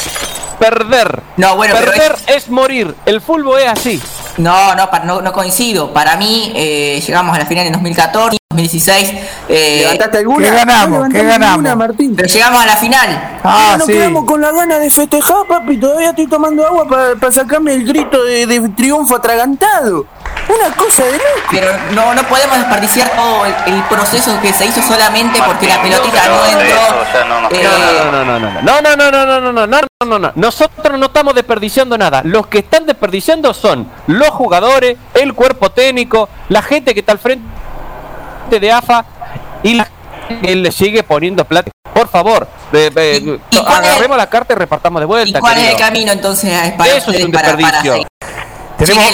[0.55, 1.23] perder.
[1.36, 2.94] No, bueno, pero perder es morir.
[3.07, 4.02] El fútbol es así.
[4.39, 5.92] No, no, no, no coincido.
[5.92, 9.15] Para mí, eh, llegamos a la final en 2014, 2016.
[9.49, 10.49] eh, ¿Levantaste alguna?
[10.50, 11.08] ¿Qué ganamos?
[11.08, 11.57] No ¿Qué ganamos?
[11.58, 12.15] ninguna, Martín.
[12.16, 13.39] pero llegamos a la final.
[13.44, 13.92] Ah, Nos sí.
[13.92, 15.76] quedamos con la gana de festejar, papi.
[15.78, 20.07] Todavía estoy tomando agua para sacarme el grito de, de triunfo atragantado.
[20.48, 21.24] Una cosa de loco.
[21.50, 25.80] Pero no, no podemos desperdiciar todo el, el proceso que se hizo solamente porque la
[25.80, 27.28] pelotita no entró.
[27.28, 27.64] no Eh.
[27.64, 30.32] No, no, no, no, no, no, no, no, no, no, no, no, no, no, no.
[30.34, 32.20] Nosotros no estamos desperdiciando nada.
[32.24, 37.18] Los que están desperdiciando son los jugadores, el cuerpo técnico, la gente que está al
[37.18, 37.44] frente
[38.50, 39.04] de AFA
[39.62, 39.88] y la
[40.28, 41.70] gente que le sigue poniendo plata.
[41.94, 43.16] Por favor, de- de-
[43.50, 45.40] ¿Y- y cuál es- agarremos la carta y repartamos de ¿Y vuelta.
[45.40, 45.86] cuál es el querido.
[45.88, 47.92] camino entonces para Eso es un para, para desperdicio.
[47.92, 48.06] seguir?
[48.86, 49.12] Tenemos.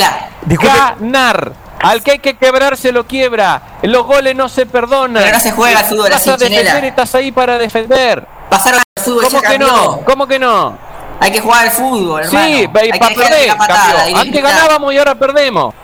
[1.01, 1.53] Ganar.
[1.83, 3.63] Al que hay que quebrar se lo quiebra.
[3.83, 5.23] Los goles no se perdonan.
[5.23, 8.27] Pero no se juega al fútbol así, a defender, estás ahí para defender.
[8.51, 9.77] pasaron al fútbol, ¿Cómo ya que cambió.
[9.77, 10.01] no?
[10.05, 10.79] ¿Cómo que no?
[11.21, 12.47] Hay que jugar al fútbol, hermano.
[12.47, 12.69] Sí, Hay
[12.99, 15.75] para perder, patada Antes ganábamos y ahora perdemos.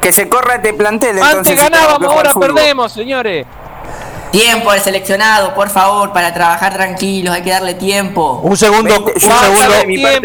[0.00, 1.18] Que se corra este plantel.
[1.22, 3.46] Antes entonces, ganábamos, ahora perdemos, señores.
[4.30, 8.40] Tiempo al seleccionado, por favor, para trabajar tranquilos, hay que darle tiempo.
[8.42, 9.60] Un segundo, un segundo.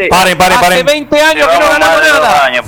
[0.09, 0.85] Paren, paren, Hace paren.
[0.85, 2.45] 20 años que no ganamos nada.
[2.45, 2.65] años,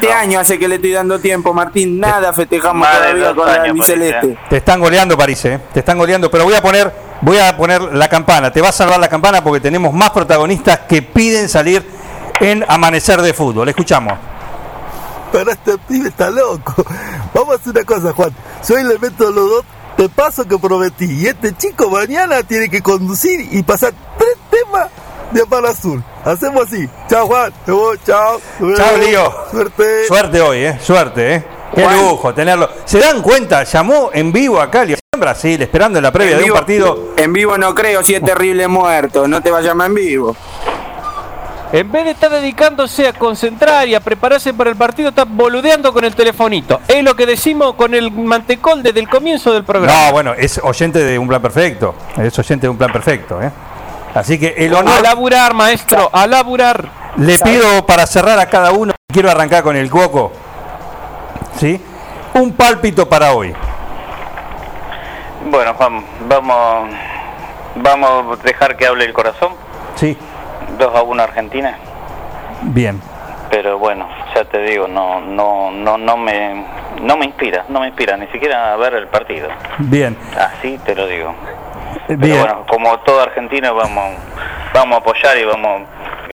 [0.00, 2.00] Este año hace que le estoy dando tiempo, Martín.
[2.00, 4.38] Nada festejamos Más todavía con la años, albiceleste.
[4.48, 5.60] Te están goleando, París, ¿eh?
[5.74, 8.50] Te están goleando, pero voy a poner, voy a poner la campana.
[8.50, 11.86] Te va a salvar la campana porque tenemos más protagonistas que piden salir
[12.40, 13.68] en Amanecer de Fútbol.
[13.68, 14.14] Escuchamos.
[15.32, 16.82] Pero este pibe está loco.
[17.34, 18.30] Vamos a hacer una cosa, Juan.
[18.70, 19.64] Hoy le meto los dos
[19.98, 21.04] te paso que prometí.
[21.04, 24.88] Y este chico mañana tiene que conducir y pasar tres temas
[25.30, 26.02] de Pan Azul.
[26.24, 26.88] Hacemos así.
[27.08, 27.52] Chao, Juan.
[27.64, 27.98] Te voy.
[28.06, 28.40] Chao.
[28.76, 28.96] Chao.
[28.98, 29.32] Lío.
[29.50, 30.06] Suerte.
[30.06, 30.78] Suerte hoy, ¿eh?
[30.80, 31.44] Suerte, ¿eh?
[31.74, 31.96] Qué Juan.
[31.96, 32.68] lujo tenerlo.
[32.84, 33.62] ¿Se dan cuenta?
[33.62, 37.08] Llamó en vivo acá Lío en Brasil, esperando en la previa En de un partido.
[37.16, 39.28] En vivo no creo, si es terrible muerto.
[39.28, 40.36] No te va a llamar en vivo.
[41.72, 45.92] En vez de estar dedicándose a concentrar y a prepararse para el partido, está boludeando
[45.92, 46.80] con el telefonito.
[46.88, 50.06] Es lo que decimos con el mantecol desde el comienzo del programa.
[50.06, 51.94] No, bueno, es oyente de un plan perfecto.
[52.16, 53.52] Es oyente de un plan perfecto, ¿eh?
[54.14, 56.84] Así que el A honor laburar, maestro, a laburar.
[57.16, 58.92] le pido para cerrar a cada uno.
[59.12, 60.32] Quiero arrancar con el cuoco.
[61.58, 61.80] ¿Sí?
[62.34, 63.54] Un pálpito para hoy.
[65.50, 66.90] Bueno, Juan, vamos,
[67.76, 69.52] vamos a dejar que hable el corazón.
[69.96, 70.16] Sí,
[70.78, 71.76] 2 a 1 Argentina.
[72.62, 73.00] bien.
[73.50, 76.64] Pero bueno, ya te digo, no, no, no, no me,
[77.02, 79.48] no me inspira, no me inspira ni siquiera a ver el partido.
[79.78, 80.16] Bien.
[80.38, 81.34] Así te lo digo.
[82.06, 82.38] Pero Bien.
[82.40, 84.14] bueno, como todo argentino vamos,
[84.74, 85.82] vamos a apoyar y vamos.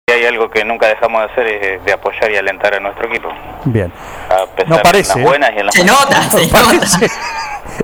[0.07, 3.07] Y hay algo que nunca dejamos de hacer es de apoyar y alentar a nuestro
[3.07, 3.29] equipo.
[3.65, 3.91] Bien.
[4.29, 5.23] A pesar No parece, de ¿eh?
[5.23, 5.99] las buenas y en las Se malas.
[6.01, 7.11] nota, se Parece.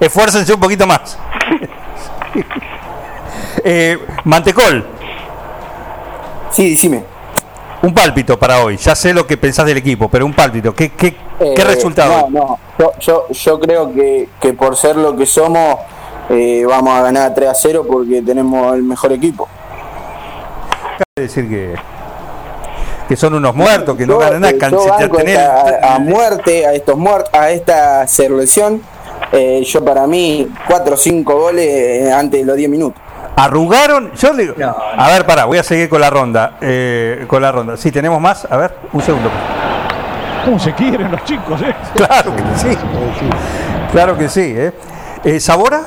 [0.01, 1.17] Esfuércense un poquito más.
[3.63, 4.85] Eh, Mantecol,
[6.51, 7.03] Sí, decime.
[7.81, 8.77] un pálpito para hoy.
[8.77, 10.73] Ya sé lo que pensás del equipo, pero un pálpito.
[10.73, 12.27] ¿Qué, qué, qué Eh, resultado?
[12.29, 12.59] No, no.
[12.77, 15.77] Yo, yo, yo creo que, que por ser lo que somos,
[16.29, 19.47] eh, vamos a ganar 3 a 0 porque tenemos el mejor equipo.
[21.15, 21.75] de decir que,
[23.07, 24.53] que son unos muertos, que no ganan nada.
[24.53, 28.81] eh, yo esta- a, muerte a estos muertos a esta selección
[29.31, 33.01] eh, yo para mí 4 o 5 goles antes de los 10 minutos
[33.35, 34.11] Arrugaron.
[34.15, 34.55] Yo le digo.
[34.97, 36.57] A ver, pará, voy a seguir con la ronda.
[36.59, 37.77] eh, con la ronda.
[37.77, 38.45] Sí, tenemos más.
[38.51, 39.29] A ver, un segundo.
[40.43, 41.73] ¿Cómo se quieren los chicos, eh?
[41.95, 42.77] Claro que sí.
[43.93, 44.73] Claro que sí, ¿eh?
[45.23, 45.83] Eh, ¿Sabora?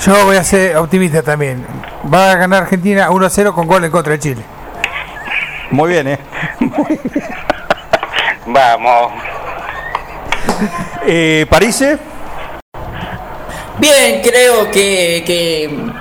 [0.00, 1.66] Yo voy a ser optimista también.
[2.12, 4.42] Va a ganar Argentina 1 a 0 con gol en contra de Chile.
[5.70, 6.18] Muy bien, ¿eh?
[8.46, 9.12] Vamos.
[11.06, 11.98] Eh, ¿Parise?
[13.78, 15.92] Bien, creo que, que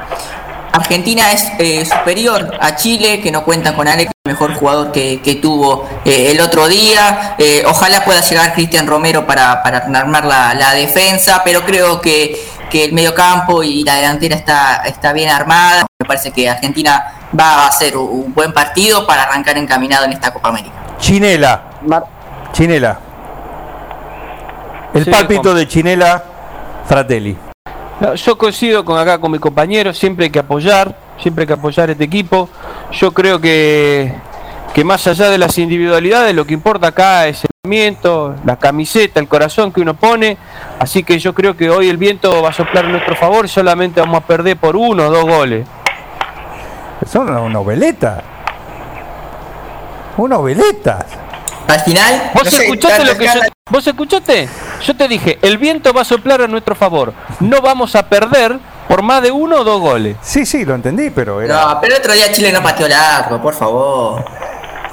[0.74, 5.22] Argentina es eh, superior a Chile, que no cuenta con Alex, el mejor jugador que,
[5.22, 7.36] que tuvo eh, el otro día.
[7.38, 12.44] Eh, ojalá pueda llegar Cristian Romero para, para armar la, la defensa, pero creo que,
[12.74, 15.86] que el mediocampo y la delantera está, está bien armada.
[16.00, 20.34] Me parece que Argentina va a hacer un, buen partido para arrancar encaminado en esta
[20.34, 20.74] Copa América.
[20.98, 21.62] Chinela.
[22.52, 23.00] Chinela.
[24.92, 26.24] El Sí, pálpito com- de Chinela
[26.88, 27.38] Fratelli.
[28.00, 31.54] No, Yo coincido con acá con mi compañero, siempre hay que apoyar, siempre hay que
[31.54, 32.50] apoyar este equipo.
[32.92, 34.16] Yo creo que,
[34.74, 39.20] que más allá de las individualidades, lo que importa acá es el movimiento, la camiseta,
[39.20, 40.38] el corazón que uno pone.
[40.80, 44.02] Así que yo creo que hoy el viento va a soplar en nuestro favor, solamente
[44.02, 45.68] vamos a perder por uno o dos goles.
[47.12, 48.24] Son una noveleta.
[50.18, 51.06] Una noveleta.
[51.68, 53.40] Al final, ¿Vos no sé, escuchaste lo que yo.
[53.70, 54.50] ¿Vos escuchaste?
[54.86, 57.14] Yo te dije, el viento va a soplar a nuestro favor.
[57.40, 60.18] No vamos a perder por más de uno o dos goles.
[60.22, 61.62] Sí, sí, lo entendí, pero era.
[61.62, 64.26] No, pero el otro día Chile no pateó largo, por favor.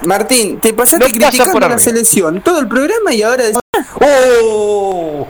[0.03, 3.61] Martín te pasaste No criticando por a la selección todo el programa y ahora decís,
[4.01, 5.27] ¡Oh!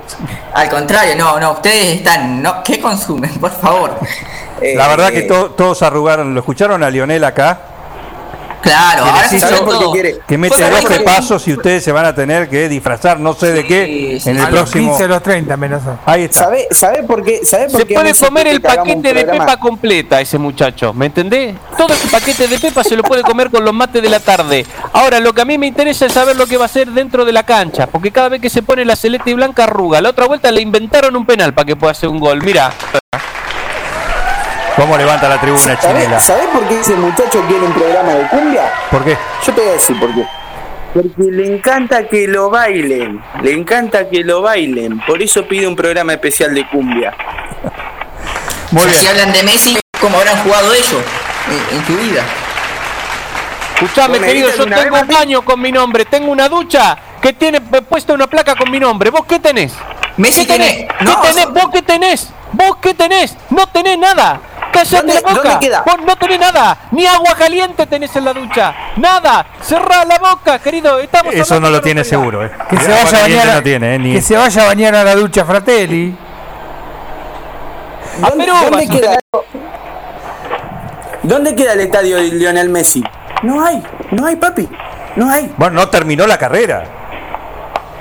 [0.55, 3.31] Al contrario, no, no, ustedes están, no, ¿qué consumen?
[3.39, 3.99] Por favor.
[4.62, 6.34] La verdad que to- todos arrugaron.
[6.34, 7.58] ¿Lo escucharon a Lionel acá?
[8.62, 9.10] Claro, Que
[9.44, 10.18] ahora por qué quiere.
[10.26, 13.32] Que mete Fue 12 porque- pasos y ustedes se van a tener que disfrazar, no
[13.34, 14.89] sé de qué, en el a los próximo.
[14.90, 15.82] 15 a los 30 menos.
[16.05, 16.40] Ahí está.
[16.44, 17.40] ¿Sabe, sabe por qué?
[17.44, 21.55] ¿Sabe por Se qué puede comer el paquete de pepa completa ese muchacho, ¿me entendés?
[21.76, 24.66] Todo ese paquete de pepa se lo puede comer con los mates de la tarde.
[24.92, 27.24] Ahora, lo que a mí me interesa es saber lo que va a hacer dentro
[27.24, 30.00] de la cancha, porque cada vez que se pone la celeste y blanca arruga.
[30.00, 32.42] La otra vuelta le inventaron un penal para que pueda hacer un gol.
[32.42, 32.72] Mira,
[34.81, 36.18] ¿Cómo levanta la tribuna Chinela?
[36.18, 38.73] ¿Sabés, ¿Sabés por qué ese muchacho quiere un programa de cumbia?
[38.91, 39.15] ¿Por qué?
[39.47, 40.26] Yo te voy a decir por qué.
[40.94, 45.76] Porque le encanta que lo bailen, le encanta que lo bailen, por eso pide un
[45.76, 47.12] programa especial de cumbia.
[48.70, 51.02] Muy Si hablan de Messi, ¿cómo habrán jugado ellos
[51.70, 52.25] en, en su vida?
[53.75, 57.34] Escuchame, ¿Vos me querido, yo tengo un baño con mi nombre, tengo una ducha que
[57.34, 59.10] tiene puesta una placa con mi nombre.
[59.10, 59.75] ¿Vos qué tenés?
[60.17, 60.73] Messi ¿Qué tenés?
[60.73, 61.50] tiene- ¿Qué no, tenés?
[61.50, 62.31] ¿Vos qué tenés?
[62.52, 63.36] ¿Vos qué tenés?
[63.50, 64.41] No tenés nada.
[64.73, 65.34] Cállate ¿Dónde- la boca.
[65.50, 65.82] dónde queda?
[65.86, 66.78] Vos no tenés nada.
[66.92, 68.74] Ni agua caliente tenés en la ducha.
[68.97, 69.47] Nada.
[69.62, 70.99] Cerrá la boca, querido.
[70.99, 72.50] Estamos Eso no lo tiene seguro, ¿eh?
[72.68, 73.99] Que se vaya bañar, a- no tiene, ¿eh?
[73.99, 76.15] Ni- que se vaya a bañar a la ducha Fratelli.
[78.23, 79.18] A ¿Dónde, Perú dónde queda,
[81.23, 83.02] ¿Dónde queda el estadio de Lionel Messi?
[83.42, 84.68] No hay, no hay, papi.
[85.16, 85.52] No hay.
[85.57, 86.84] Bueno, no terminó la carrera.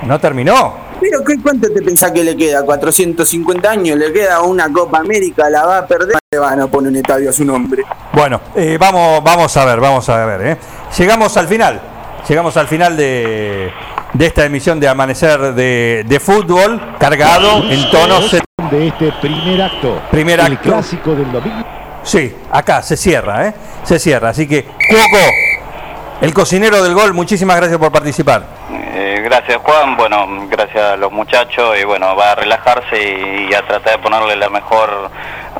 [0.04, 0.89] No terminó.
[1.00, 2.64] Pero ¿qué, ¿cuánto te pensás que le queda?
[2.64, 6.18] 450 años, le queda una Copa América, la va a perder.
[6.32, 7.84] Le van a poner un estadio a su nombre.
[8.14, 10.48] Bueno, eh, vamos, vamos a ver, vamos a ver.
[10.48, 10.58] ¿eh?
[10.98, 11.82] Llegamos al final.
[12.28, 13.72] Llegamos al final de,
[14.14, 19.62] de esta emisión de Amanecer de, de Fútbol, cargado en tono set- de este primer
[19.64, 20.00] acto.
[20.12, 20.70] Primer El acto.
[20.70, 21.66] clásico del domingo.
[22.04, 23.54] Sí, acá se cierra, ¿eh?
[23.84, 24.30] Se cierra.
[24.30, 25.26] Así que, Cuoco,
[26.22, 28.44] el cocinero del gol, muchísimas gracias por participar.
[28.72, 33.54] Eh, gracias Juan, bueno, gracias a los muchachos y bueno, va a relajarse y, y
[33.54, 35.10] a tratar de ponerle la mejor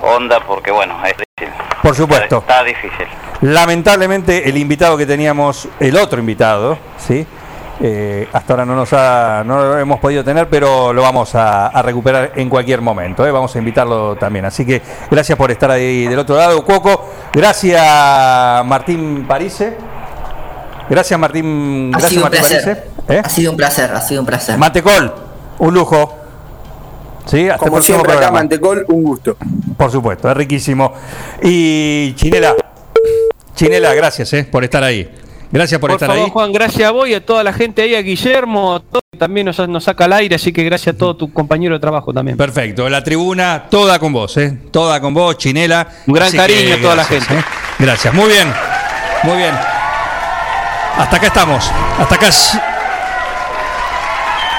[0.02, 1.54] onda porque bueno, es difícil.
[1.82, 2.40] Por supuesto.
[2.40, 3.08] Está difícil.
[3.42, 7.26] Lamentablemente, el invitado que teníamos, el otro invitado, ¿sí?
[7.82, 11.68] Eh, hasta ahora no nos ha, no lo hemos podido tener, pero lo vamos a,
[11.68, 13.26] a recuperar en cualquier momento.
[13.26, 13.32] ¿eh?
[13.32, 14.44] Vamos a invitarlo también.
[14.44, 17.10] Así que gracias por estar ahí del otro lado, Cuoco.
[17.32, 19.78] Gracias, Martín Parise.
[20.90, 21.92] Gracias, Martín.
[21.94, 22.88] Ha Gracias, sido un Martín placer.
[23.10, 23.22] ¿Eh?
[23.24, 24.58] Ha sido un placer, ha sido un placer.
[24.58, 25.14] Mantecol,
[25.60, 26.16] un lujo.
[27.26, 28.40] Sí, hasta el Como próximo siempre acá, programa.
[28.40, 29.38] Mantecol, un gusto.
[29.78, 30.94] Por supuesto, es riquísimo.
[31.44, 32.56] Y Chinela,
[33.56, 35.10] Chinela, gracias eh, por estar ahí.
[35.52, 36.32] Gracias por, Por estar favor, ahí.
[36.32, 39.18] Juan, gracias a vos y a toda la gente ahí, a Guillermo, a todo, que
[39.18, 42.14] también nos, nos saca al aire, así que gracias a todo tu compañero de trabajo
[42.14, 42.38] también.
[42.38, 44.56] Perfecto, la tribuna toda con vos, ¿eh?
[44.70, 45.88] Toda con vos, Chinela.
[46.06, 47.34] Un gran Así cariño que a toda la gente.
[47.34, 47.44] ¿eh?
[47.80, 48.54] Gracias, muy bien,
[49.24, 49.56] muy bien.
[50.98, 52.28] Hasta acá estamos, hasta acá,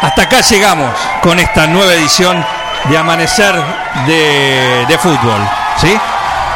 [0.03, 0.91] hasta acá llegamos
[1.23, 2.45] con esta nueva edición
[2.89, 3.55] de Amanecer
[4.07, 5.41] de, de Fútbol,
[5.77, 5.95] ¿sí?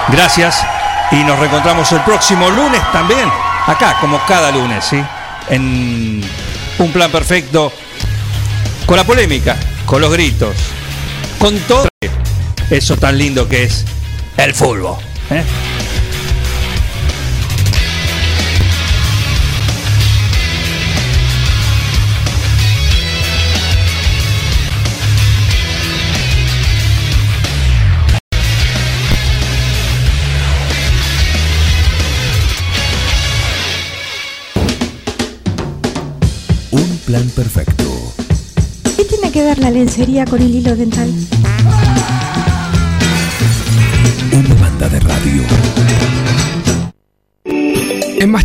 [0.08, 0.64] Gracias
[1.10, 3.30] y nos reencontramos el próximo lunes también,
[3.66, 5.04] acá como cada lunes, ¿sí?
[5.50, 6.22] En
[6.78, 7.72] un plan perfecto,
[8.86, 10.56] con la polémica, con los gritos,
[11.38, 11.88] con todo
[12.70, 13.84] eso tan lindo que es
[14.36, 14.96] el fútbol.
[15.30, 15.44] ¿eh?
[37.14, 37.84] Plan perfecto.
[38.96, 41.08] ¿Qué tiene que ver la lencería con el hilo dental?
[44.32, 45.42] Una banda de radio.
[47.44, 48.44] En Más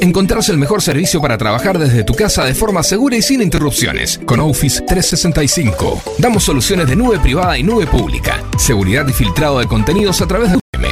[0.00, 4.18] encontrarás el mejor servicio para trabajar desde tu casa de forma segura y sin interrupciones.
[4.26, 6.02] Con Office 365.
[6.18, 8.42] Damos soluciones de nube privada y nube pública.
[8.58, 10.91] Seguridad y filtrado de contenidos a través de VM.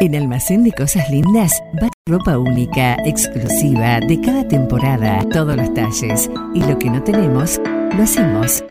[0.00, 6.30] En Almacén de Cosas Lindas va ropa única, exclusiva, de cada temporada, todos los talles.
[6.54, 7.58] Y lo que no tenemos,
[7.96, 8.62] lo hacemos.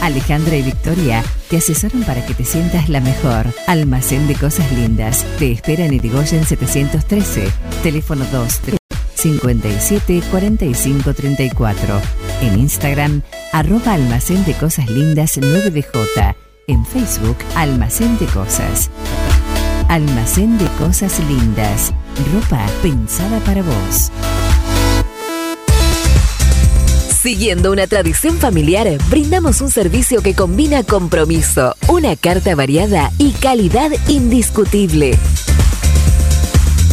[0.00, 3.46] Alejandra y Victoria te asesoran para que te sientas la mejor.
[3.66, 5.26] Almacén de Cosas Lindas.
[5.38, 7.46] Te espera en Irigoyen 713.
[7.82, 8.78] Teléfono 23
[9.14, 12.00] 57 45 34.
[12.40, 16.34] En Instagram, arroba Almacén de Cosas Lindas 9DJ.
[16.68, 18.90] En Facebook, Almacén de Cosas.
[19.88, 21.92] Almacén de Cosas Lindas.
[22.32, 24.10] Ropa pensada para vos.
[27.22, 33.90] Siguiendo una tradición familiar, brindamos un servicio que combina compromiso, una carta variada y calidad
[34.08, 35.18] indiscutible.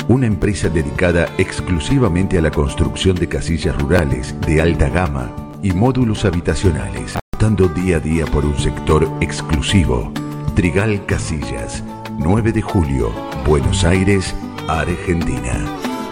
[0.08, 5.30] una empresa dedicada exclusivamente a la construcción de casillas rurales de alta gama
[5.62, 10.12] y módulos habitacionales, optando día a día por un sector exclusivo.
[10.56, 11.84] Trigal Casillas,
[12.18, 13.12] 9 de julio,
[13.46, 14.34] Buenos Aires,
[14.80, 15.64] Argentina.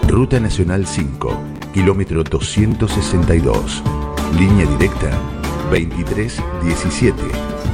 [0.09, 1.41] Ruta Nacional 5,
[1.73, 3.83] kilómetro 262.
[4.39, 5.11] Línea directa
[5.71, 7.23] 2317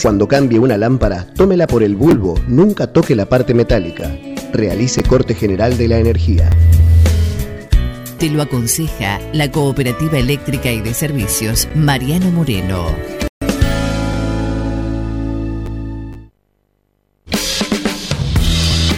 [0.00, 4.16] Cuando cambie una lámpara, tómela por el bulbo, nunca toque la parte metálica.
[4.52, 6.48] Realice corte general de la energía.
[8.16, 12.86] Te lo aconseja la Cooperativa Eléctrica y de Servicios Mariano Moreno.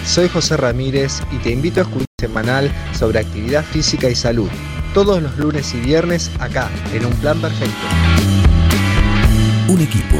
[0.04, 4.50] Soy José Ramírez y te invito a escuchar semanal sobre actividad física y salud,
[4.92, 7.86] todos los lunes y viernes acá, en un plan perfecto.
[9.68, 10.16] Un equipo,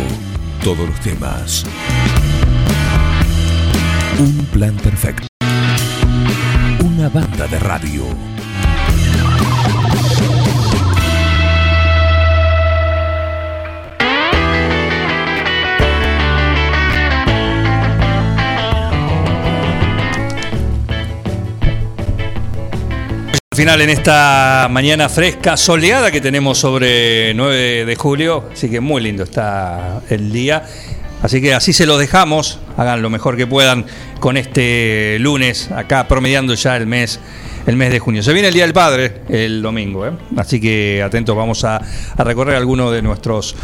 [0.63, 1.65] todos los temas.
[4.19, 5.27] Un plan perfecto.
[6.85, 8.30] Una banda de radio.
[23.61, 29.03] Final en esta mañana fresca, soleada que tenemos sobre 9 de julio, así que muy
[29.03, 30.65] lindo está el día.
[31.21, 33.85] Así que así se los dejamos, hagan lo mejor que puedan
[34.19, 37.21] con este lunes, acá promediando ya el mes,
[37.67, 38.23] el mes de junio.
[38.23, 40.13] Se viene el Día del Padre el domingo, ¿eh?
[40.37, 41.81] así que atentos, vamos a,
[42.17, 43.55] a recorrer algunos de nuestros,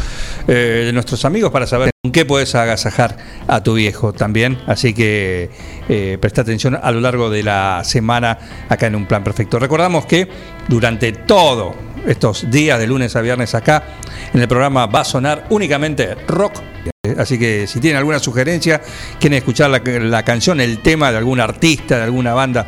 [0.47, 3.17] eh, de nuestros amigos para saber con qué puedes agasajar
[3.47, 4.57] a tu viejo también.
[4.67, 5.49] Así que
[5.89, 8.37] eh, presta atención a lo largo de la semana
[8.69, 9.59] acá en Un Plan Perfecto.
[9.59, 10.27] Recordamos que
[10.67, 11.73] durante todo
[12.05, 13.83] estos días de lunes a viernes acá
[14.33, 16.61] en el programa va a sonar únicamente rock.
[17.17, 18.81] Así que si tienen alguna sugerencia,
[19.19, 22.67] quieren escuchar la, la canción, el tema de algún artista, de alguna banda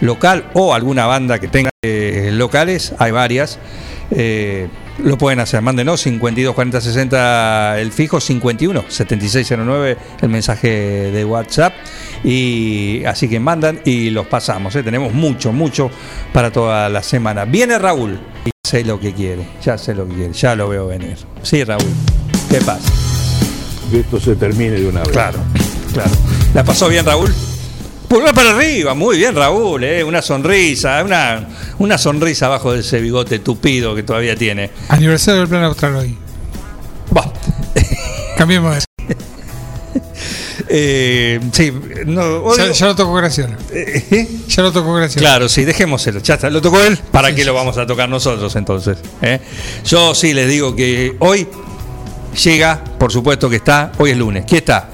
[0.00, 3.58] local o alguna banda que tenga eh, locales, hay varias.
[4.10, 10.68] eh, lo pueden hacer, mándenos 52 40 60 el fijo, 51 7609 el mensaje
[11.12, 11.72] de WhatsApp
[12.24, 14.82] y así que mandan y los pasamos, ¿eh?
[14.82, 15.88] tenemos mucho, mucho
[16.32, 17.44] para toda la semana.
[17.44, 20.88] Viene Raúl y sé lo que quiere, ya sé lo que quiere, ya lo veo
[20.88, 21.16] venir.
[21.42, 21.86] Sí, Raúl,
[22.50, 22.90] ¿qué pasa?
[23.90, 25.10] Que esto se termine de una vez.
[25.10, 25.38] Claro,
[25.92, 26.10] claro.
[26.54, 27.32] ¿La pasó bien Raúl?
[28.08, 30.02] Pulgar para arriba, muy bien Raúl, ¿eh?
[30.02, 31.46] una sonrisa, una,
[31.78, 34.70] una sonrisa abajo de ese bigote tupido que todavía tiene.
[34.88, 36.16] Aniversario del plan austral hoy.
[38.36, 39.14] Cambiemos de
[40.70, 41.72] Eh, sí,
[42.06, 43.56] no, ya, ya lo tocó Graciela.
[44.48, 45.26] Ya lo tocó Graciela.
[45.26, 46.20] Claro, sí, dejémoselo.
[46.20, 46.98] Ya está, lo tocó él.
[47.10, 48.98] ¿Para qué lo vamos a tocar nosotros entonces?
[49.22, 49.40] eh?
[49.86, 51.48] Yo sí les digo que hoy
[52.44, 54.44] llega, por supuesto que está, hoy es lunes.
[54.46, 54.88] ¿Quién está?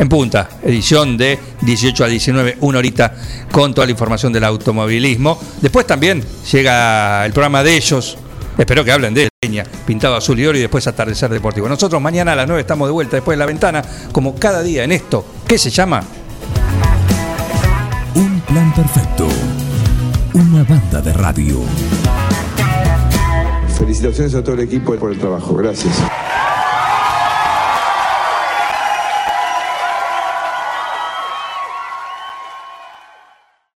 [0.00, 3.14] en punta, edición de 18 a 19, una horita
[3.52, 5.38] con toda la información del automovilismo.
[5.60, 8.16] Después también llega el programa de ellos,
[8.56, 11.68] espero que hablen de Peña, Pintado Azul y Oro y después Atardecer Deportivo.
[11.68, 14.84] Nosotros mañana a las 9 estamos de vuelta después de la ventana, como cada día
[14.84, 16.02] en esto, ¿qué se llama?
[18.14, 19.28] Un plan perfecto.
[20.32, 21.60] Una banda de radio.
[23.76, 25.54] Felicitaciones a todo el equipo por el trabajo.
[25.56, 25.94] Gracias.